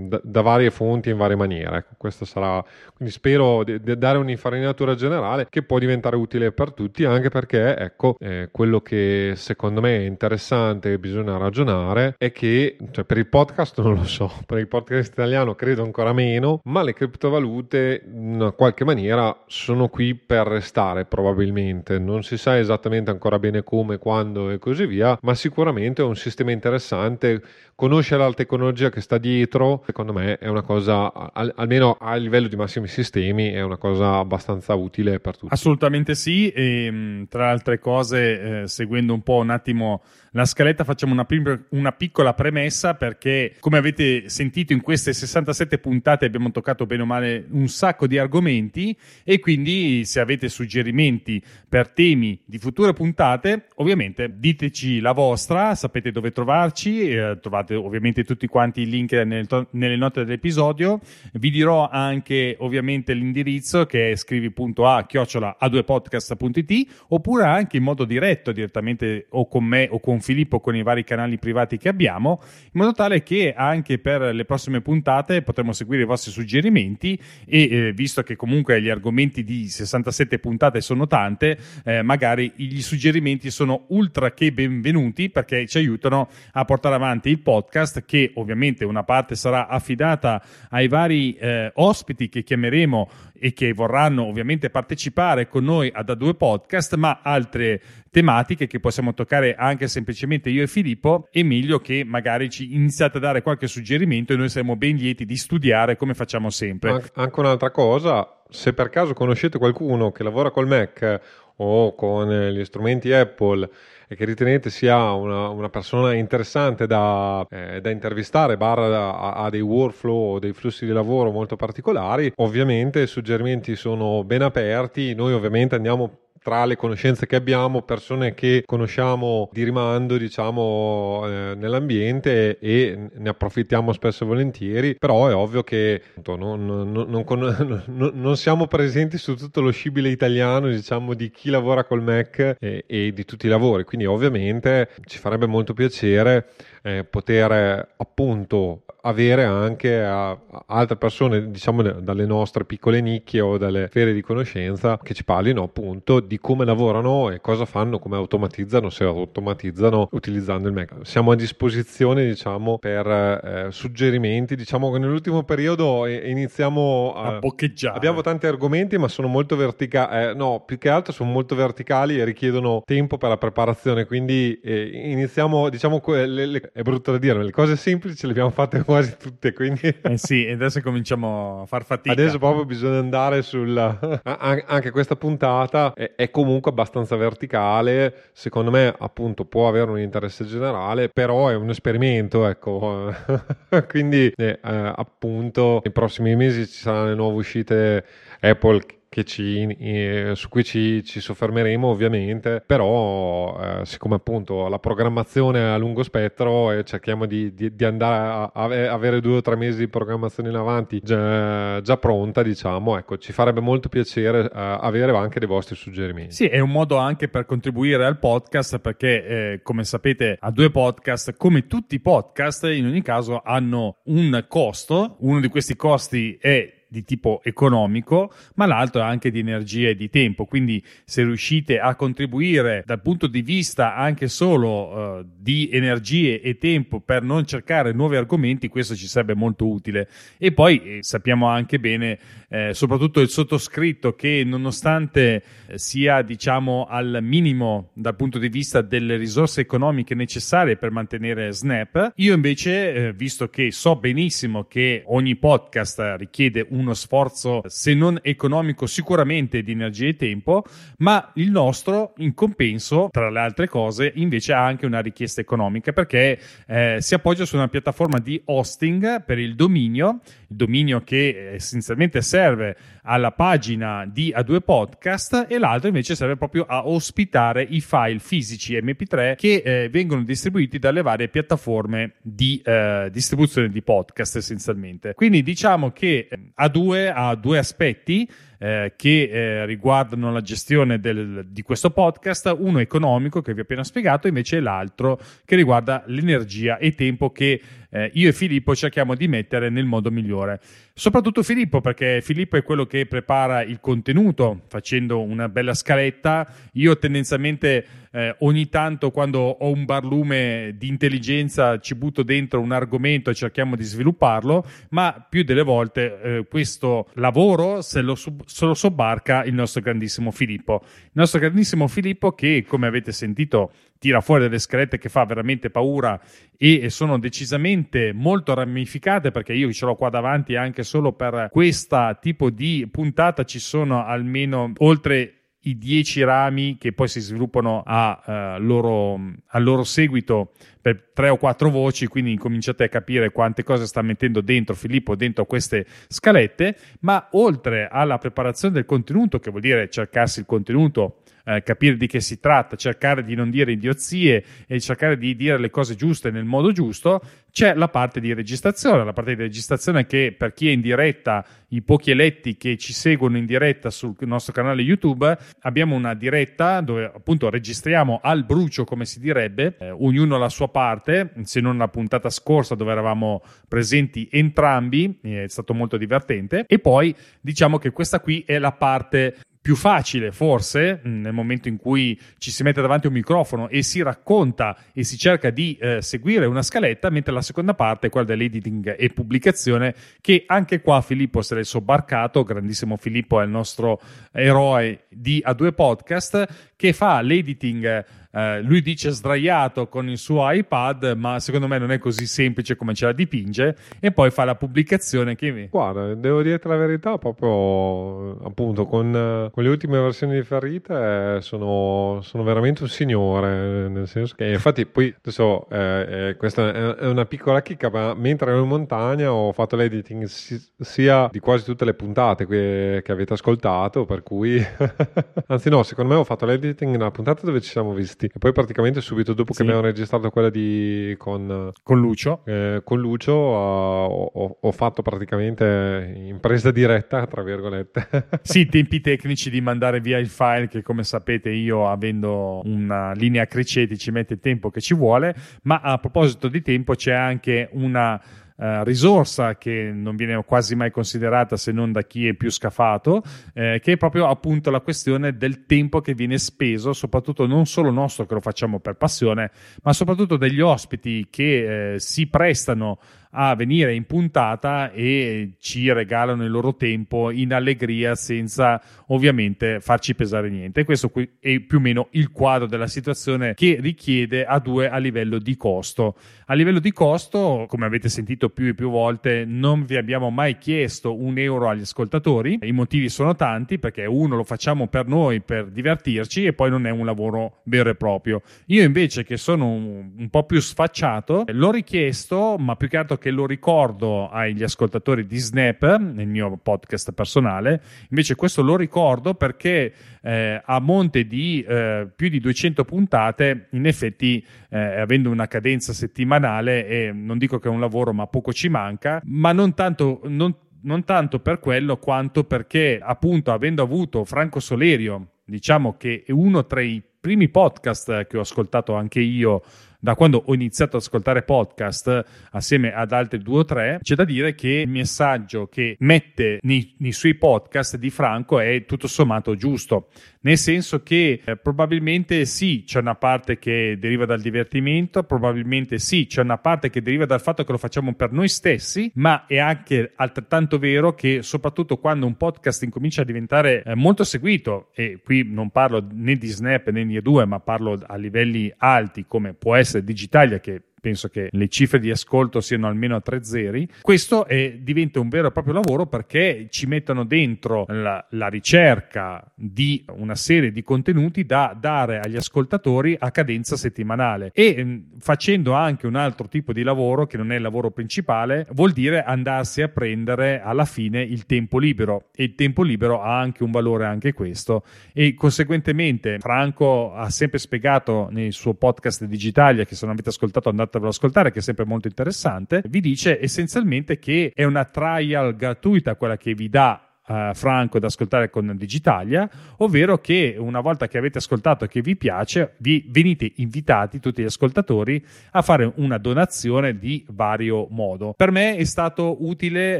da, 0.08 0.22
da, 0.24 0.42
varie 0.42 0.72
fonti 0.72 1.10
in 1.10 1.18
varie 1.18 1.36
maniere. 1.36 1.78
Ecco, 1.78 1.94
questo 1.98 2.24
sarà, 2.24 2.64
quindi 2.96 3.14
spero 3.14 3.64
di, 3.64 3.82
di, 3.82 3.98
dare 3.98 4.18
un'infarinatura 4.18 4.96
generale 4.96 5.48
che 5.50 5.64
può 5.64 5.78
diventare 5.78 6.16
utile 6.16 6.52
per 6.54 6.72
tutti, 6.72 7.04
anche 7.04 7.30
perché 7.30 7.76
ecco, 7.76 8.16
eh, 8.20 8.48
quello 8.52 8.80
che 8.80 9.34
secondo 9.36 9.82
me 9.82 9.98
è 9.98 10.02
interessante 10.02 10.94
e 10.94 11.00
bisogna 11.00 11.38
ragionare 11.38 12.16
è 12.18 12.32
che, 12.32 12.78
cioè 12.92 13.04
per 13.04 13.18
il 13.18 13.28
podcast 13.28 13.82
non 13.82 13.96
lo 13.96 14.06
so, 14.06 14.32
per 14.46 14.58
il 14.60 14.68
podcast 14.68 15.12
italiano 15.12 15.56
credo 15.56 15.84
ancora 15.84 16.14
meno, 16.14 16.62
ma 16.64 16.82
le 16.82 16.94
criptovalute 16.94 17.41
valute 17.42 18.04
in 18.06 18.54
qualche 18.56 18.86
maniera 18.86 19.44
sono 19.48 19.90
qui 19.90 20.16
per 20.16 20.48
restare 20.48 21.06
probabilmente. 21.06 21.98
Non 21.98 22.24
si 22.24 22.38
sa 22.38 22.58
esattamente 22.58 23.10
ancora 23.10 23.40
bene 23.40 23.64
come, 23.64 23.98
quando 23.98 24.52
e 24.52 24.60
così 24.60 24.86
via, 24.86 25.18
ma 25.22 25.34
sicuramente 25.34 26.02
è 26.02 26.06
un 26.06 26.16
sistema 26.16 26.52
interessante. 26.52 27.42
Conoscere 27.76 28.22
la 28.22 28.34
tecnologia 28.34 28.90
che 28.90 29.02
sta 29.02 29.18
dietro, 29.18 29.82
secondo 29.86 30.14
me, 30.14 30.38
è 30.38 30.48
una 30.48 30.62
cosa, 30.62 31.12
al, 31.34 31.52
almeno 31.56 31.98
a 32.00 32.16
livello 32.16 32.48
di 32.48 32.56
massimi 32.56 32.88
sistemi, 32.88 33.52
è 33.52 33.62
una 33.62 33.78
cosa 33.78 34.18
abbastanza 34.18 34.76
utile 34.76 35.20
per 35.20 35.36
tutti. 35.36 35.54
Assolutamente 35.54 36.14
sì, 36.14 36.50
e 36.50 37.26
tra 37.28 37.50
altre 37.50 37.80
cose, 37.80 38.62
eh, 38.62 38.68
seguendo 38.68 39.14
un 39.14 39.24
po' 39.24 39.38
un 39.38 39.50
attimo 39.50 40.04
la 40.34 40.46
scaletta, 40.46 40.86
facciamo 40.86 41.12
una, 41.12 41.26
prim- 41.26 41.66
una 41.72 41.92
piccola 41.92 42.34
premessa 42.34 42.94
perché, 42.94 43.56
come 43.60 43.78
avete 43.78 44.30
sentito 44.30 44.72
in 44.72 44.80
queste 44.80 45.12
67 45.12 45.78
puntate, 45.78 46.26
abbiamo 46.26 46.52
toccato 46.52 46.86
bene 46.86 47.02
o 47.02 47.06
male 47.06 47.46
un 47.50 47.68
sacco 47.68 48.08
di 48.08 48.18
argomenti 48.18 48.98
e 49.26 49.40
quindi 49.40 50.06
se 50.06 50.22
avete 50.22 50.48
suggerimenti 50.48 51.44
per 51.68 51.90
temi 51.90 52.40
di 52.46 52.60
future 52.60 52.94
puntate, 52.94 53.68
ovviamente 53.76 54.34
diteci 54.38 55.02
la 55.02 55.12
vostra, 55.12 55.76
sapete 55.76 56.12
dove 56.12 56.32
trovarci, 56.32 57.10
eh, 57.10 57.38
trovate 57.42 57.76
ovviamente 57.76 58.24
tutti 58.24 58.48
quanti 58.48 58.82
i 58.82 58.90
link 58.90 59.12
nel 59.12 59.48
to- 59.48 59.68
nelle 59.72 59.98
note 59.98 60.24
dell'episodio, 60.24 61.02
vi 61.34 61.50
dirò 61.50 61.90
anche 61.90 62.56
ovviamente 62.60 63.14
l'indirizzo 63.14 63.86
che 63.86 64.12
è 64.12 64.16
scrivi.a 64.16 65.06
chiocciola 65.06 65.58
a2podcast.it 65.60 67.06
oppure 67.10 67.44
anche 67.44 67.76
in 67.76 67.84
modo 67.84 68.06
diretto 68.06 68.54
direttamente 68.54 69.26
o 69.32 69.50
con 69.50 69.66
me 69.66 69.90
o 69.92 70.00
con 70.00 70.20
Filippo 70.22 70.60
con 70.60 70.76
i 70.76 70.84
vari 70.84 71.04
canali 71.04 71.38
privati 71.38 71.78
che 71.78 71.90
abbiamo 71.90 72.42
in 72.74 72.80
modo 72.80 72.94
tale 72.94 73.24
che 73.24 73.54
anche 73.56 74.00
per 74.00 74.34
le 74.34 74.46
prossime 74.46 74.82
puntate 74.82 75.42
potremo 75.42 75.74
seguire 75.74 76.04
i 76.04 76.06
vostri 76.06 76.32
suggerimenti 76.32 77.20
e 77.46 77.62
eh, 77.62 77.94
visto 77.94 78.24
che 78.24 78.36
comunque 78.36 78.82
gli 78.82 78.90
argomenti 78.90 79.44
di 79.44 79.68
67 79.68 80.40
puntate 80.40 80.82
sono 80.82 81.08
tante, 81.08 81.58
eh, 81.84 82.02
magari 82.02 82.52
gli 82.56 82.82
suggerimenti 82.82 83.50
sono 83.52 83.86
ultra 83.90 84.34
che 84.34 84.52
benvenuti 84.52 85.30
perché 85.30 85.68
ci 85.68 85.78
aiutano 85.78 86.30
a 86.54 86.66
portare 86.66 86.96
avanti 86.96 87.30
il 87.30 87.40
podcast 87.40 88.06
che 88.06 88.32
ovviamente 88.36 88.86
una 88.86 89.04
parte 89.04 89.36
sarà 89.36 89.68
affidata 89.68 90.44
ai 90.70 90.88
vari 90.88 91.34
eh, 91.34 91.72
ospiti 91.76 92.30
che 92.30 92.44
chiameremo 92.44 93.10
e 93.44 93.54
che 93.54 93.74
vorranno 93.74 94.26
ovviamente 94.26 94.70
partecipare 94.70 95.48
con 95.48 95.64
noi 95.64 95.92
ad 95.92 96.10
A2 96.10 96.36
Podcast, 96.36 96.94
ma 96.94 97.22
altre 97.24 97.82
tematiche 98.12 98.68
che 98.68 98.80
possiamo 98.80 99.16
toccare 99.16 99.56
anche 99.56 99.88
semplicemente 99.88 100.52
io 100.52 100.62
e 100.62 100.68
Filippo 100.68 101.28
Emilio 101.32 101.80
che 101.80 102.04
magari 102.06 102.52
ci 102.52 102.76
iniziate 102.76 103.18
a 103.18 103.22
dare 103.22 103.42
qualche 103.42 103.66
suggerimento 103.66 104.34
e 104.34 104.36
noi 104.36 104.50
saremo 104.50 104.76
ben 104.76 104.96
lieti 104.96 105.26
di 105.26 105.36
studiare 105.36 105.96
come 105.96 106.14
facciamo 106.14 106.52
sempre. 106.52 106.92
An- 106.92 107.10
anche 107.16 107.40
un'altra 107.40 107.72
cosa, 107.72 108.44
se 108.48 108.74
per 108.74 108.90
caso 108.90 109.14
conoscete 109.14 109.58
qualcuno 109.58 110.12
che 110.12 110.22
lavora 110.22 110.52
col 110.52 110.68
Mac 110.68 111.22
o 111.56 111.96
con 111.96 112.30
gli 112.30 112.64
strumenti 112.64 113.12
Apple 113.12 113.68
e 114.12 114.16
che 114.18 114.26
ritenete 114.26 114.70
sia 114.70 115.14
una, 115.14 115.48
una 115.48 115.70
persona 115.70 116.14
interessante 116.14 116.86
da, 116.86 117.46
eh, 117.50 117.80
da 117.80 117.90
intervistare, 117.92 118.58
barra 118.58 119.36
ha, 119.36 119.50
dei 119.50 119.62
workflow 119.62 120.38
dei 120.38 120.52
flussi 120.52 120.86
di 120.86 120.92
lavoro 120.92 121.32
molto 121.32 121.56
particolari, 121.56 122.30
ovviamente 122.36 123.04
i 123.04 123.08
suggerimenti 123.08 123.78
sono 123.78 124.26
ben 124.26 124.42
aperti, 124.42 125.16
noi 125.16 125.32
ovviamente 125.32 125.76
andiamo 125.76 126.31
tra 126.42 126.66
le 126.66 126.76
conoscenze 126.76 127.28
che 127.28 127.36
abbiamo, 127.36 127.84
persone 127.84 128.34
che 128.34 128.64
conosciamo 128.66 129.50
di 129.52 129.64
rimando, 129.64 130.18
diciamo, 130.18 131.24
eh, 131.26 131.56
nell'ambiente 131.56 132.58
e 132.60 133.10
ne 133.14 133.30
approfittiamo 133.30 133.94
spesso 133.94 134.24
e 134.24 134.28
volentieri, 134.28 134.96
però 134.96 135.28
è 135.28 135.36
ovvio 135.36 135.64
che 135.64 136.02
appunto, 136.10 136.36
non, 136.36 136.66
non, 136.66 137.24
non, 137.88 138.12
non, 138.14 138.38
siamo 138.38 138.68
presenti 138.68 139.18
su 139.18 139.36
tutto 139.36 139.62
lo 139.62 139.72
scibile 139.72 140.10
italiano, 140.10 140.68
diciamo, 140.68 141.14
di 141.14 141.30
chi 141.30 141.50
lavora 141.50 141.84
col 141.84 142.02
Mac 142.02 142.56
e, 142.60 142.84
e 142.88 143.14
di 143.14 143.26
tutti 143.26 143.46
i 143.46 143.50
lavori, 143.50 143.84
quindi 143.84 144.08
ovviamente 144.08 144.90
ci 145.06 145.20
farebbe 145.20 145.46
molto 145.46 145.74
piacere 145.74 146.48
eh, 146.82 147.04
poter 147.04 147.94
appunto 147.98 148.84
avere 149.02 149.44
anche 149.44 150.02
a, 150.02 150.30
a 150.30 150.40
altre 150.68 150.96
persone, 150.96 151.50
diciamo 151.52 151.82
dalle 151.82 152.26
nostre 152.26 152.66
piccole 152.66 153.02
nicchie 153.02 153.42
o 153.42 153.58
dalle 153.58 153.88
ferie 153.88 154.14
di 154.14 154.22
conoscenza, 154.22 155.00
che 155.02 155.14
ci 155.14 155.24
parlino 155.24 155.64
appunto 155.64 156.20
di 156.32 156.40
come 156.40 156.64
lavorano 156.64 157.30
e 157.30 157.42
cosa 157.42 157.66
fanno, 157.66 158.00
come 158.00 158.16
automatizzano, 158.16 158.90
se 158.90 159.04
automatizzano 159.04 160.08
utilizzando 160.12 160.70
il 160.70 160.74
Mac. 160.74 160.94
Siamo 161.02 161.32
a 161.32 161.36
disposizione, 161.36 162.26
diciamo, 162.26 162.78
per 162.78 163.06
eh, 163.06 163.68
suggerimenti. 163.72 164.56
Diciamo 164.56 164.92
che 164.92 165.00
nell'ultimo 165.00 165.44
periodo 165.44 166.08
iniziamo 166.08 167.14
a, 167.14 167.36
a 167.36 167.40
boccheggiare. 167.40 167.98
Abbiamo 167.98 168.22
tanti 168.22 168.48
argomenti, 168.48 168.98
ma 168.98 169.10
sono 169.10 169.28
molto 169.28 169.58
verticali. 169.58 170.30
Eh, 170.30 170.34
no, 170.34 170.64
più 170.66 170.78
che 170.78 170.88
altro 170.88 171.12
sono 171.12 171.30
molto 171.30 171.54
verticali 171.54 172.18
e 172.18 172.24
richiedono 172.24 172.82
tempo 172.86 173.18
per 173.18 173.28
la 173.28 173.38
preparazione. 173.38 174.06
Quindi 174.06 174.58
eh, 174.64 174.90
iniziamo, 175.12 175.68
diciamo, 175.68 176.02
le, 176.06 176.46
le, 176.46 176.72
è 176.74 176.82
brutto 176.82 177.12
da 177.12 177.18
dire, 177.18 177.44
le 177.44 177.52
cose 177.52 177.76
semplici 177.76 178.26
le 178.26 178.32
abbiamo 178.32 178.52
fatte 178.52 178.84
quasi 178.84 179.18
tutte. 179.20 179.52
Quindi... 179.52 179.80
Eh 180.12 180.18
sì, 180.18 180.46
e 180.46 180.54
adesso 180.54 180.82
cominciamo 180.82 181.62
a 181.62 181.66
far 181.66 181.84
fatica. 181.86 182.14
Adesso 182.14 182.38
proprio 182.38 182.66
bisogna 182.66 183.00
andare 183.00 183.42
sulla... 183.42 184.22
Anche 184.24 184.92
questa 184.92 185.16
puntata 185.16 185.94
è, 185.94 186.14
è 186.22 186.30
comunque 186.30 186.70
abbastanza 186.70 187.16
verticale. 187.16 188.30
Secondo 188.34 188.70
me, 188.70 188.94
appunto, 188.96 189.46
può 189.46 189.68
avere 189.68 189.90
un 189.90 190.00
interesse 190.00 190.46
generale, 190.46 191.10
però 191.10 191.48
è 191.48 191.56
un 191.56 191.70
esperimento, 191.72 192.46
ecco. 192.46 193.12
Quindi, 193.90 194.32
eh, 194.36 194.60
appunto, 194.62 195.82
nei 195.84 195.92
prossimi 195.92 196.36
mesi 196.36 196.68
ci 196.68 196.80
saranno 196.82 197.08
le 197.08 197.16
nuove 197.16 197.38
uscite 197.38 198.06
Apple 198.40 198.82
ci, 199.26 199.68
eh, 199.68 200.32
su 200.36 200.48
cui 200.48 200.64
ci, 200.64 201.04
ci, 201.04 201.20
soffermeremo 201.20 201.86
ovviamente, 201.86 202.64
però 202.66 203.60
eh, 203.60 203.86
siccome 203.86 204.16
appunto 204.16 204.70
la 204.70 204.80
programmazione 204.80 205.60
è 205.60 205.64
a 205.64 205.78
lungo 205.78 206.02
spettro 206.02 206.72
e 206.72 206.86
cerchiamo 206.86 207.26
di, 207.26 207.54
di, 207.54 207.76
di 207.76 207.84
andare 207.84 208.16
a, 208.16 208.52
a, 208.54 208.92
avere 208.94 209.20
due 209.20 209.38
o 209.38 209.42
tre 209.42 209.58
mesi 209.58 209.80
di 209.80 209.90
programmazione 209.90 210.48
in 210.48 210.56
avanti 210.56 211.02
già, 211.04 211.82
già 211.82 211.98
pronta, 211.98 212.42
diciamo, 212.42 212.98
ecco, 212.98 213.18
ci 213.18 213.34
farebbe 213.34 213.60
molto 213.60 213.90
piacere 213.90 214.46
eh, 214.46 214.50
avere 214.54 215.14
anche 215.14 215.40
dei 215.40 215.48
vostri 215.48 215.76
suggerimenti. 215.76 216.34
Sì, 216.34 216.46
è 216.46 216.60
un 216.60 216.72
modo 216.72 216.96
anche 216.96 217.28
per 217.28 217.46
contribuire 217.46 218.06
al 218.06 218.18
podcast 218.18 218.80
perché 218.80 219.26
eh, 219.26 219.60
come 219.62 219.84
sapete 219.84 220.38
a 220.40 220.52
due 220.52 220.72
podcast, 220.72 221.36
come 221.36 221.68
tutti 221.68 221.96
i 221.96 222.00
podcast, 222.00 222.64
in 222.64 222.86
ogni 222.86 223.02
caso 223.02 223.42
hanno 223.44 223.98
un 224.06 224.46
costo, 224.48 225.18
uno 225.20 225.42
di 225.42 225.50
questi 225.50 225.76
costi 225.76 226.38
è 226.40 226.80
di 226.92 227.06
tipo 227.06 227.40
economico, 227.42 228.34
ma 228.56 228.66
l'altro 228.66 229.00
è 229.00 229.06
anche 229.06 229.32
di 229.32 229.40
energia 229.40 229.88
e 229.88 229.96
di 229.96 230.10
tempo. 230.10 230.44
Quindi 230.44 230.84
se 231.06 231.24
riuscite 231.24 231.80
a 231.80 231.96
contribuire 231.96 232.84
dal 232.86 233.02
punto 233.02 233.28
di 233.28 233.42
vista 233.42 233.96
anche 233.96 234.28
solo 234.28 235.20
uh, 235.20 235.26
di 235.26 235.70
energie 235.72 236.42
e 236.42 236.58
tempo 236.58 237.00
per 237.00 237.24
non 237.24 237.46
cercare 237.46 237.94
nuovi 237.94 238.18
argomenti, 238.18 238.68
questo 238.68 238.94
ci 238.96 239.08
sarebbe 239.08 239.36
molto 239.36 239.70
utile. 239.70 240.10
E 240.38 240.52
poi 240.52 240.82
eh, 240.84 240.98
sappiamo 241.00 241.48
anche 241.48 241.80
bene, 241.80 242.20
eh, 242.50 242.74
soprattutto 242.74 243.22
il 243.22 243.30
sottoscritto, 243.30 244.14
che 244.14 244.44
nonostante 244.46 245.44
eh, 245.68 245.78
sia 245.78 246.22
diciamo 246.22 246.88
al 246.90 247.20
minimo 247.22 247.92
dal 247.94 248.18
punto 248.18 248.38
di 248.38 248.50
vista 248.50 248.82
delle 248.82 249.16
risorse 249.16 249.62
economiche 249.62 250.14
necessarie 250.14 250.76
per 250.76 250.92
mantenere 250.92 251.54
Snap, 251.54 252.12
io 252.16 252.34
invece, 252.34 252.94
eh, 252.94 253.14
visto 253.14 253.48
che 253.48 253.72
so 253.72 253.96
benissimo 253.96 254.66
che 254.66 255.04
ogni 255.06 255.38
podcast 255.38 256.16
richiede 256.18 256.66
un 256.70 256.81
uno 256.82 256.94
sforzo, 256.94 257.62
se 257.66 257.94
non 257.94 258.20
economico, 258.22 258.86
sicuramente 258.86 259.62
di 259.62 259.72
energia 259.72 260.08
e 260.08 260.16
tempo, 260.16 260.64
ma 260.98 261.32
il 261.36 261.52
nostro, 261.52 262.14
in 262.18 262.34
compenso, 262.34 263.10
tra 263.12 263.30
le 263.30 263.40
altre 263.40 263.68
cose, 263.68 264.12
invece 264.16 264.54
ha 264.54 264.66
anche 264.66 264.86
una 264.86 265.00
richiesta 265.00 265.42
economica 265.42 265.94
perché 265.94 266.40
eh, 266.68 266.98
si 267.00 267.14
appoggia 267.14 267.46
su 267.46 267.56
una 267.56 267.68
piattaforma 267.68 268.20
di 268.20 268.42
hosting 268.46 269.24
per 269.24 269.40
il 269.40 269.56
dominio, 269.56 270.20
il 270.48 270.56
dominio 270.56 271.02
che 271.04 271.54
essenzialmente 271.54 272.22
serve 272.22 272.76
alla 273.04 273.32
pagina 273.32 274.06
di 274.06 274.34
A2 274.36 274.62
Podcast 274.62 275.46
e 275.50 275.58
l'altro 275.58 275.88
invece 275.88 276.16
serve 276.16 276.38
proprio 276.38 276.66
a 276.66 276.88
ospitare 276.88 277.64
i 277.64 277.82
file 277.82 278.20
fisici 278.20 278.78
MP3 278.78 279.36
che 279.36 279.62
eh, 279.64 279.90
vengono 279.90 280.24
distribuiti 280.24 280.80
dalle 280.80 281.02
varie 281.02 281.30
piattaforme 281.30 282.14
di 282.22 282.62
eh, 282.64 283.10
distribuzione 283.12 283.70
di 283.70 283.82
podcast 283.82 284.38
essenzialmente. 284.38 285.14
Quindi 285.14 285.42
diciamo 285.44 285.92
che 285.92 286.28
eh, 286.30 286.40
A2 286.60 287.12
ha 287.14 287.36
due 287.36 287.58
aspetti 287.58 288.30
eh, 288.64 288.94
che 288.96 289.24
eh, 289.24 289.66
riguardano 289.66 290.32
la 290.32 290.42
gestione 290.42 291.00
del, 291.00 291.48
di 291.48 291.64
questo 291.64 291.90
podcast, 291.90 292.56
uno 292.60 292.78
economico 292.78 293.42
che 293.42 293.54
vi 293.54 293.62
ho 293.62 293.64
appena 293.64 293.84
spiegato, 293.84 294.28
invece 294.28 294.60
l'altro 294.60 295.20
che 295.46 295.56
riguarda 295.56 296.04
l'energia 296.06 296.78
e 296.78 296.94
tempo 296.94 297.32
che 297.32 297.60
eh, 297.90 298.12
io 298.14 298.30
e 298.30 298.34
Filippo 298.34 298.76
cerchiamo 298.76 299.16
di 299.16 299.28
mettere 299.28 299.70
nel 299.70 299.86
modo 299.86 300.12
migliore. 300.12 300.60
Soprattutto 300.94 301.42
Filippo, 301.42 301.82
perché 301.82 302.22
Filippo 302.22 302.56
è 302.56 302.62
quello 302.62 302.86
che 302.86 303.08
prepara 303.08 303.64
il 303.64 303.80
contenuto 303.80 304.62
facendo 304.68 305.24
una 305.24 305.50
bella 305.50 305.74
scaletta. 305.74 306.48
Io 306.74 306.98
tendenzialmente 307.00 307.86
eh, 308.12 308.36
ogni 308.40 308.68
tanto 308.68 309.12
quando 309.12 309.40
ho 309.40 309.72
un 309.72 309.86
barlume 309.86 310.76
di 310.78 310.88
intelligenza 310.88 311.80
ci 311.80 311.96
butto 311.96 312.24
dentro 312.24 312.60
un 312.60 312.72
argomento 312.72 313.30
e 313.30 313.34
cerchiamo 313.34 313.76
di 313.76 313.84
svilupparlo, 313.84 314.66
ma 314.90 315.26
più 315.28 315.44
delle 315.44 315.64
volte 315.64 316.22
eh, 316.22 316.46
questo 316.48 317.08
lavoro 317.14 317.82
se 317.82 318.02
lo, 318.02 318.16
sub- 318.16 318.44
se 318.46 318.66
lo 318.66 318.74
sobbarca 318.74 319.44
il 319.44 319.54
nostro 319.54 319.82
grandissimo 319.82 320.32
Filippo. 320.32 320.82
Il 320.84 321.12
nostro 321.14 321.40
grandissimo 321.40 321.88
Filippo 321.88 322.34
che, 322.34 322.66
come 322.68 322.88
avete 322.88 323.12
sentito, 323.12 323.72
tira 323.98 324.20
fuori 324.20 324.44
delle 324.44 324.60
scalette 324.60 324.98
che 324.98 325.10
fa 325.10 325.26
veramente 325.26 325.70
paura 325.70 326.20
e 326.58 326.90
sono 326.90 327.20
decisamente 327.20 328.14
molto 328.14 328.56
ramificate 328.56 329.30
perché 329.30 329.54
io 329.54 329.72
ce 329.72 329.86
l'ho 329.86 329.96
qua 329.96 330.10
davanti 330.10 330.56
anche 330.56 330.82
solo 330.82 331.14
per 331.14 331.50
questo 331.52 332.18
tipo 332.20 332.50
di 332.50 332.88
puntata 332.92 333.44
ci 333.44 333.60
sono 333.60 334.04
almeno 334.04 334.72
oltre 334.78 335.41
i 335.62 335.78
dieci 335.78 336.24
rami 336.24 336.78
che 336.78 336.92
poi 336.94 337.08
si 337.08 337.20
sviluppano 337.20 337.84
a, 337.86 338.58
uh, 338.58 338.62
loro, 338.62 339.20
al 339.48 339.64
loro 339.64 339.84
seguito 339.84 340.54
per 340.82 341.12
tre 341.14 341.30
o 341.30 341.38
quattro 341.38 341.70
voci, 341.70 342.08
quindi 342.08 342.36
cominciate 342.38 342.86
a 342.86 342.90
capire 342.90 343.32
quante 343.32 343.64
cose 343.64 343.86
sta 343.86 344.02
mettendo 344.02 344.42
dentro 344.42 344.74
Filippo 344.74 345.16
dentro 345.16 345.46
queste 345.46 345.86
scalette, 346.08 346.76
ma 347.02 347.28
oltre 347.32 347.88
alla 347.92 348.18
preparazione 348.18 348.74
del 348.74 348.86
contenuto, 348.86 349.40
che 349.40 349.52
vuol 349.52 349.62
dire 349.62 349.90
cercarsi 349.90 350.40
il 350.40 350.46
contenuto 350.46 351.21
eh, 351.46 351.64
capire 351.64 351.98
di 351.98 352.08
che 352.08 352.20
si 352.20 352.40
tratta, 352.40 352.76
cercare 352.76 353.24
di 353.24 353.36
non 353.36 353.50
dire 353.50 353.72
idiozie 353.72 354.44
e 354.68 354.80
cercare 354.80 355.18
di 355.18 355.36
dire 355.36 355.60
le 355.60 355.70
cose 355.70 355.96
giuste 355.96 356.32
nel 356.32 356.46
modo 356.46 356.72
giusto, 356.72 357.22
c'è 357.52 357.74
la 357.74 357.90
parte 357.90 358.20
di 358.20 358.34
registrazione, 358.34 359.04
la 359.04 359.14
parte 359.14 359.36
di 359.36 359.42
registrazione 359.42 360.06
che 360.06 360.34
per 360.38 360.54
chi 360.54 360.70
è 360.70 360.72
in 360.72 360.80
diretta, 360.82 361.46
i 361.70 361.82
pochi 361.82 362.12
eletti 362.12 362.56
che 362.56 362.78
ci 362.78 362.94
seguono 362.94 363.38
in 363.38 363.46
diretta 363.46 363.90
sul 363.90 364.16
nostro 364.20 364.54
canale 364.54 364.82
YouTube, 364.82 365.38
abbiamo 365.62 365.96
una 365.96 366.14
diretta 366.14 366.80
dove 366.82 367.12
appunto 367.14 367.50
registriamo 367.50 368.20
al 368.24 368.46
brucio, 368.46 368.86
come 368.86 369.06
si 369.06 369.20
direbbe, 369.20 369.76
eh, 369.80 369.90
ognuno 369.90 370.38
la 370.38 370.50
sua 370.50 370.70
parte, 370.70 371.34
se 371.44 371.60
non 371.60 371.78
la 371.78 371.90
puntata 371.90 372.30
scorsa 372.30 372.76
dove 372.76 372.92
eravamo 372.92 373.44
presenti 373.68 374.28
entrambi, 374.32 375.20
è 375.22 375.46
stato 375.48 375.74
molto 375.74 375.98
divertente, 375.98 376.64
e 376.68 376.80
poi 376.80 377.14
diciamo 377.42 377.78
che 377.78 377.92
questa 377.92 378.22
qui 378.22 378.44
è 378.46 378.60
la 378.60 378.72
parte 378.72 379.36
più 379.62 379.76
facile 379.76 380.32
forse 380.32 381.02
mm, 381.06 381.22
nel 381.22 381.34
momento 381.34 381.68
in 381.68 381.78
cui 381.78 382.20
ci 382.40 382.50
si 382.50 382.64
mette 382.64 382.82
davanti 382.82 383.08
un 383.08 383.14
microfono 383.14 383.70
e 383.70 383.84
si 383.84 384.02
racconta 384.02 384.76
e 384.92 385.04
si 385.04 385.18
cerca 385.18 385.52
di 385.52 385.78
eh, 385.80 386.02
seguire 386.02 386.46
una 386.48 386.64
scaletta, 386.64 387.10
mentre 387.10 387.32
la 387.32 387.42
seconda 387.42 387.76
parte 387.76 388.08
è 388.08 388.10
quella 388.10 388.26
dell'editing 388.26 388.96
e 388.98 389.10
pubblicazione 389.10 389.94
che 390.20 390.44
anche 390.48 390.82
qua 390.82 391.02
Filippo 391.02 391.42
se 391.42 391.56
l'è 391.56 391.64
sobbarcato, 391.64 392.44
grandissimo 392.44 392.98
Filippo 392.98 393.40
è 393.40 393.44
il 393.44 393.52
nostro 393.52 394.02
eroe 394.32 395.06
di 395.10 395.44
A2 395.46 395.74
Podcast 395.74 396.71
che 396.82 396.94
fa 396.94 397.22
l'editing 397.22 398.04
eh, 398.34 398.62
lui 398.62 398.82
dice 398.82 399.10
sdraiato 399.10 399.88
con 399.88 400.10
il 400.10 400.18
suo 400.18 400.50
iPad, 400.50 401.14
ma 401.18 401.40
secondo 401.40 401.68
me 401.68 401.78
non 401.78 401.92
è 401.92 402.00
così 402.00 402.26
semplice 402.26 402.76
come 402.76 402.94
ce 402.94 403.06
la 403.06 403.12
dipinge. 403.12 403.76
E 404.00 404.12
poi 404.12 404.32
fa 404.32 404.46
la 404.46 404.56
pubblicazione 404.56 405.36
che. 405.36 405.68
Guarda, 405.70 406.14
devo 406.16 406.42
dirti 406.42 406.68
la 406.68 406.78
verità, 406.78 407.18
proprio 407.18 408.42
appunto 408.44 408.86
con, 408.86 409.50
con 409.52 409.64
le 409.64 409.70
ultime 409.70 410.00
versioni 410.00 410.36
di 410.36 410.44
Ferrite 410.44 410.94
eh, 411.36 411.42
sono, 411.42 412.20
sono, 412.22 412.44
veramente 412.44 412.84
un 412.84 412.90
signore. 412.90 413.90
Nel 413.90 414.08
senso 414.08 414.36
che, 414.36 414.48
infatti, 414.48 414.86
poi 414.86 415.14
adesso 415.18 415.68
eh, 415.70 416.30
eh 416.30 416.36
questa 416.38 416.96
è 416.98 417.08
una 417.08 417.26
piccola 417.26 417.62
chicca, 417.62 417.90
ma 417.90 418.14
mentre 418.14 418.52
ero 418.52 418.62
in 418.62 418.68
montagna 418.68 419.34
ho 419.34 419.52
fatto 419.52 419.76
l'editing 419.76 420.24
sia 420.26 421.28
di 421.32 421.40
quasi 421.40 421.66
tutte 421.66 421.86
le 421.86 421.94
puntate 421.94 422.48
che, 422.48 423.02
che 423.04 423.12
avete 423.12 423.34
ascoltato, 423.34 424.06
per 424.06 424.24
cui 424.24 424.64
anzi, 425.48 425.70
no, 425.70 425.84
secondo 425.84 426.14
me 426.14 426.20
ho 426.20 426.24
fatto 426.24 426.46
l'editing 426.46 426.71
nella 426.80 427.12
puntata 427.12 427.46
dove 427.46 427.62
ci 427.62 427.70
siamo 427.70 427.94
visti. 427.94 428.26
E 428.26 428.40
poi 428.40 428.52
praticamente 428.52 429.02
subito 429.02 429.34
dopo 429.34 429.54
sì. 429.54 429.60
che 429.60 429.64
abbiamo 429.64 429.82
registrato 429.82 430.30
quella 430.30 430.50
di 430.50 431.16
con, 431.18 431.72
con 431.84 432.00
Lucio, 432.00 432.42
eh, 432.46 432.82
con 432.84 433.00
Lucio 433.00 433.34
uh, 433.34 434.32
ho, 434.34 434.58
ho, 434.60 434.72
fatto 434.72 435.02
praticamente 435.02 436.14
in 436.16 436.40
presa 436.40 436.72
diretta, 436.72 437.26
tra 437.28 437.44
virgolette. 437.44 438.28
sì, 438.42 438.66
tempi 438.68 439.02
tecnici 439.02 439.50
di 439.50 439.62
mandare 439.62 440.00
via 440.00 440.18
il 440.18 440.28
file 440.28 440.68
che 440.68 440.82
come 440.82 441.04
sapete 441.04 441.50
io 441.50 441.90
avendo 441.90 442.62
una 442.66 443.12
linea 443.14 443.46
Criceti 443.46 443.98
ci 443.98 444.12
mette 444.12 444.34
il 444.34 444.40
tempo 444.40 444.70
che 444.70 444.82
ci 444.82 444.94
vuole, 444.94 445.36
ma 445.64 445.80
a 445.82 445.98
proposito 445.98 446.48
di 446.48 446.62
tempo 446.62 446.96
c'è 446.96 447.14
anche 447.14 447.70
una 447.74 448.22
eh, 448.62 448.84
risorsa 448.84 449.58
che 449.58 449.92
non 449.92 450.16
viene 450.16 450.44
quasi 450.46 450.76
mai 450.76 450.92
considerata 450.92 451.58
se 451.58 451.72
non 451.72 451.92
da 451.92 452.04
chi 452.04 452.28
è 452.28 452.36
più 452.36 452.52
scafato, 452.52 453.24
eh, 453.56 453.80
che 453.82 453.94
è 453.94 453.98
proprio 453.98 454.28
appunto 454.28 454.70
la 454.70 454.82
questione 454.82 455.36
del 455.36 455.66
tempo 455.66 456.00
che 456.00 456.14
viene 456.14 456.38
speso, 456.38 456.94
soprattutto 456.94 457.48
non 457.48 457.66
solo 457.66 457.90
nostro 457.90 458.28
che 458.28 458.36
lo 458.36 458.40
facciamo 458.40 458.80
per 458.80 458.98
passione, 458.98 459.50
ma 459.82 459.94
soprattutto 459.94 460.38
degli 460.38 460.62
ospiti 460.62 461.26
che 461.32 461.94
eh, 461.94 462.00
si 462.00 462.28
prestano 462.28 463.00
a 463.32 463.56
venire 463.56 463.94
in 463.94 464.06
puntata 464.06 464.92
e 464.92 465.54
ci 465.60 465.92
regalano 465.92 466.44
il 466.44 466.52
loro 466.52 466.76
tempo 466.76 467.32
in 467.32 467.54
allegria 467.54 468.16
senza 468.16 468.82
ovviamente 469.08 469.80
farci 469.80 470.16
pesare 470.16 470.50
niente. 470.50 470.84
Questo 470.84 471.12
è 471.40 471.60
più 471.60 471.78
o 471.78 471.82
meno 471.82 472.08
il 472.12 472.32
quadro 472.32 472.68
della 472.68 472.88
situazione 472.88 473.54
che 473.54 473.78
richiede 473.80 474.46
a 474.46 474.60
due 474.60 474.90
a 474.90 474.98
livello 474.98 475.40
di 475.40 475.56
costo. 475.56 476.16
A 476.48 476.54
livello 476.54 476.80
di 476.80 476.92
costo, 476.92 477.66
come 477.68 477.86
avete 477.86 478.10
sentito 478.10 478.50
più 478.50 478.68
e 478.68 478.74
più 478.74 478.90
volte, 478.90 479.46
non 479.46 479.86
vi 479.86 479.96
abbiamo 479.96 480.30
mai 480.30 480.58
chiesto 480.58 481.16
un 481.16 481.38
euro 481.38 481.70
agli 481.70 481.82
ascoltatori. 481.82 482.60
I 482.62 482.72
motivi 482.72 483.08
sono 483.10 483.36
tanti 483.36 483.80
perché 483.80 484.06
uno 484.06 484.36
lo 484.36 484.44
facciamo 484.44 484.88
per 484.88 485.08
noi, 485.08 485.42
per 485.42 485.68
divertirci 485.68 486.46
e 486.46 486.54
poi 486.54 486.70
non 486.70 486.86
è 486.86 486.90
un 486.90 487.06
lavoro 487.06 487.62
vero 487.64 487.90
e 487.90 487.96
proprio. 487.96 488.42
Io 488.68 488.84
invece 488.84 489.24
che 489.24 489.38
sono 489.38 489.70
un, 489.70 490.12
un 490.18 490.30
po' 490.30 490.44
più 490.44 490.60
sfacciato, 490.60 491.46
l'ho 491.48 491.72
richiesto, 491.72 492.58
ma 492.58 492.76
più 492.76 492.90
che 492.90 492.98
altro 492.98 493.18
che 493.22 493.30
lo 493.30 493.46
ricordo 493.46 494.30
agli 494.30 494.64
ascoltatori 494.64 495.28
di 495.28 495.38
Snap 495.38 496.00
nel 496.00 496.28
mio 496.28 496.58
podcast 496.58 497.12
personale, 497.12 497.82
invece 498.10 498.34
questo 498.34 498.64
lo 498.64 498.76
ricordo 498.76 499.36
perché 499.36 499.94
eh, 500.24 500.60
a 500.66 500.80
monte 500.80 501.28
di 501.28 501.62
eh, 501.62 502.10
più 502.16 502.30
di 502.30 502.40
200 502.40 502.84
puntate, 502.84 503.68
in 503.74 503.86
effetti 503.86 504.44
eh, 504.70 504.80
avendo 504.80 505.30
una 505.30 505.48
cadenza 505.48 505.94
settimanale, 505.94 506.88
e 506.88 507.12
non 507.14 507.38
dico 507.38 507.60
che 507.60 507.70
è 507.70 507.72
un 507.72 507.80
lavoro, 507.80 508.12
ma 508.12 508.26
poco 508.26 508.52
ci 508.52 508.68
manca, 508.68 509.22
ma 509.26 509.52
non 509.52 509.74
tanto... 509.76 510.22
Non, 510.24 510.56
non 510.84 511.04
tanto 511.04 511.38
per 511.38 511.60
quello 511.60 511.98
quanto 511.98 512.44
perché 512.44 513.00
appunto 513.00 513.52
avendo 513.52 513.84
avuto 513.84 514.26
Franco 514.26 514.60
Solerio 514.60 515.34
diciamo 515.46 515.96
che 515.96 516.24
è 516.26 516.32
uno 516.32 516.66
tra 516.66 516.82
i 516.82 517.04
primi 517.20 517.50
podcast 517.50 518.26
che 518.26 518.38
ho 518.38 518.42
ascoltato 518.42 518.96
anche 518.96 519.20
io 519.20 519.62
da 520.02 520.16
quando 520.16 520.42
ho 520.44 520.54
iniziato 520.56 520.98
ad 520.98 521.04
ascoltare 521.04 521.44
podcast 521.44 522.26
assieme 522.52 522.92
ad 522.92 523.12
altri 523.12 523.38
due 523.38 523.60
o 523.60 523.66
tre, 523.66 524.00
c'è 524.02 524.16
da 524.16 524.26
dire 524.26 524.56
che 524.56 524.68
il 524.68 524.90
messaggio 524.90 525.68
che 525.68 525.96
mette 526.00 526.58
nei, 526.64 526.96
nei 526.98 527.12
suoi 527.12 527.36
podcast 527.36 527.98
di 527.98 528.10
Franco 528.10 528.60
è 528.60 528.84
tutto 528.86 529.08
sommato 529.08 529.56
giusto 529.56 530.10
nel 530.42 530.58
senso 530.58 531.04
che 531.04 531.42
eh, 531.44 531.58
probabilmente 531.58 532.46
sì, 532.46 532.84
c'è 532.86 533.00
una 533.00 533.16
parte 533.16 533.60
che 533.60 533.98
deriva 534.00 534.26
dal 534.26 534.42
divertimento, 534.42 535.24
probabilmente 535.24 536.00
sì, 536.00 536.26
c'è 536.26 536.42
una 536.42 536.58
parte 536.58 536.90
che 536.90 537.02
deriva 537.02 537.26
dal 537.26 537.42
fatto 537.42 537.64
che 537.64 537.72
lo 537.72 537.78
facciamo 537.78 538.14
per 538.14 538.32
noi 538.32 538.48
stessi, 538.48 539.12
ma 539.16 539.46
è 539.46 539.58
anche 539.58 540.14
altrettanto 540.16 540.80
vero 540.80 541.14
che 541.14 541.44
soprattutto 541.44 541.98
quando 541.98 542.26
un 542.26 542.38
podcast 542.38 542.84
incomincia 542.84 543.22
a 543.22 543.26
diventare 543.26 543.84
eh, 543.84 543.96
molto 543.96 544.24
seguito, 544.24 544.90
e 544.94 545.20
qui 545.24 545.44
non 545.48 545.70
parlo 545.70 546.06
né 546.12 546.36
di 546.36 546.48
Snap 546.48 546.90
né 546.90 547.06
di 547.06 547.18
E2, 547.18 547.46
ma 547.46 547.60
parlo 547.60 548.00
a 548.06 548.16
livelli 548.16 548.74
alti 548.78 549.26
come 549.28 549.54
può 549.54 549.76
essere 549.76 550.04
Digitalia 550.04 550.60
che 550.60 550.82
penso 551.02 551.28
che 551.28 551.50
le 551.52 551.68
cifre 551.68 552.00
di 552.00 552.12
ascolto 552.12 552.62
siano 552.62 552.88
almeno 552.88 553.16
a 553.16 553.22
tre 553.22 553.44
zeri. 553.44 553.90
Questo 554.02 554.46
è, 554.46 554.78
diventa 554.80 555.20
un 555.20 555.30
vero 555.30 555.48
e 555.48 555.52
proprio 555.52 555.74
lavoro 555.74 556.06
perché 556.06 556.68
ci 556.70 556.86
mettono 556.86 557.26
dentro 557.26 557.86
la, 557.90 558.26
la, 558.30 558.48
ricerca 558.48 559.44
di 559.56 560.06
una 560.16 560.36
serie 560.36 560.72
di 560.72 560.84
contenuti 560.84 561.46
da 561.46 561.76
dare 561.78 562.20
agli 562.20 562.36
ascoltatori 562.36 563.16
a 563.20 563.32
cadenza 563.32 563.76
settimanale. 563.76 564.52
E 564.54 564.84
mh, 564.84 565.18
facendo 565.20 565.74
anche 565.74 566.06
un 566.06 566.16
altro 566.16 566.48
tipo 566.48 566.72
di 566.72 566.84
lavoro 566.84 567.26
che 567.26 567.38
non 567.38 567.52
è 567.52 567.56
il 567.56 567.62
lavoro 567.62 567.90
principale, 567.90 568.68
vuol 568.72 568.92
dire 568.92 569.24
andarsi 569.24 569.82
a 569.82 569.88
prendere 569.88 570.62
alla 570.62 570.86
fine 570.86 571.22
il 571.22 571.46
tempo 571.46 571.80
libero. 571.80 572.30
E 572.36 572.44
il 572.44 572.56
tempo 572.56 572.84
libero 572.84 573.22
ha 573.22 573.40
anche 573.40 573.64
un 573.64 573.72
valore 573.72 574.06
anche 574.06 574.34
questo. 574.34 574.84
E 575.14 575.34
conseguentemente 575.34 576.38
Franco 576.40 577.14
ha 577.16 577.30
sempre 577.32 577.58
spiegato 577.58 578.28
nel 578.30 578.54
suo 578.54 578.76
podcast 578.76 579.26
Digitalia 579.26 579.86
che 579.86 579.96
se 579.96 580.06
non 580.06 580.14
avete 580.14 580.30
ascoltato 580.30 580.70
andate 580.70 580.91
andatevelo 580.92 581.08
ad 581.08 581.14
ascoltare 581.14 581.52
che 581.52 581.60
è 581.60 581.62
sempre 581.62 581.86
molto 581.86 582.08
interessante, 582.08 582.84
vi 582.88 583.00
dice 583.00 583.40
essenzialmente 583.42 584.20
che 584.20 584.52
è 584.54 584.66
una 584.66 584.86
trial 584.86 585.56
gratuita 585.56 586.16
quella 586.16 586.38
che 586.38 586.54
vi 586.54 586.70
dà 586.70 587.06
Uh, 587.24 587.54
Franco 587.54 588.00
da 588.00 588.08
ascoltare 588.08 588.50
con 588.50 588.76
Digitalia, 588.76 589.48
ovvero 589.78 590.18
che 590.18 590.56
una 590.58 590.82
volta 590.82 591.08
che 591.08 591.20
avete 591.20 591.38
ascoltato 591.38 591.86
e 591.86 591.88
che 591.88 592.02
vi 592.02 592.18
piace, 592.18 592.74
vi 592.80 593.06
venite 593.10 593.54
invitati 593.58 594.20
tutti 594.20 594.42
gli 594.42 594.46
ascoltatori 594.46 595.24
a 595.52 595.62
fare 595.62 595.94
una 595.98 596.18
donazione 596.18 596.98
di 596.98 597.24
vario 597.30 597.88
modo. 597.92 598.34
Per 598.36 598.50
me 598.50 598.76
è 598.76 598.84
stato 598.86 599.46
utile 599.46 600.00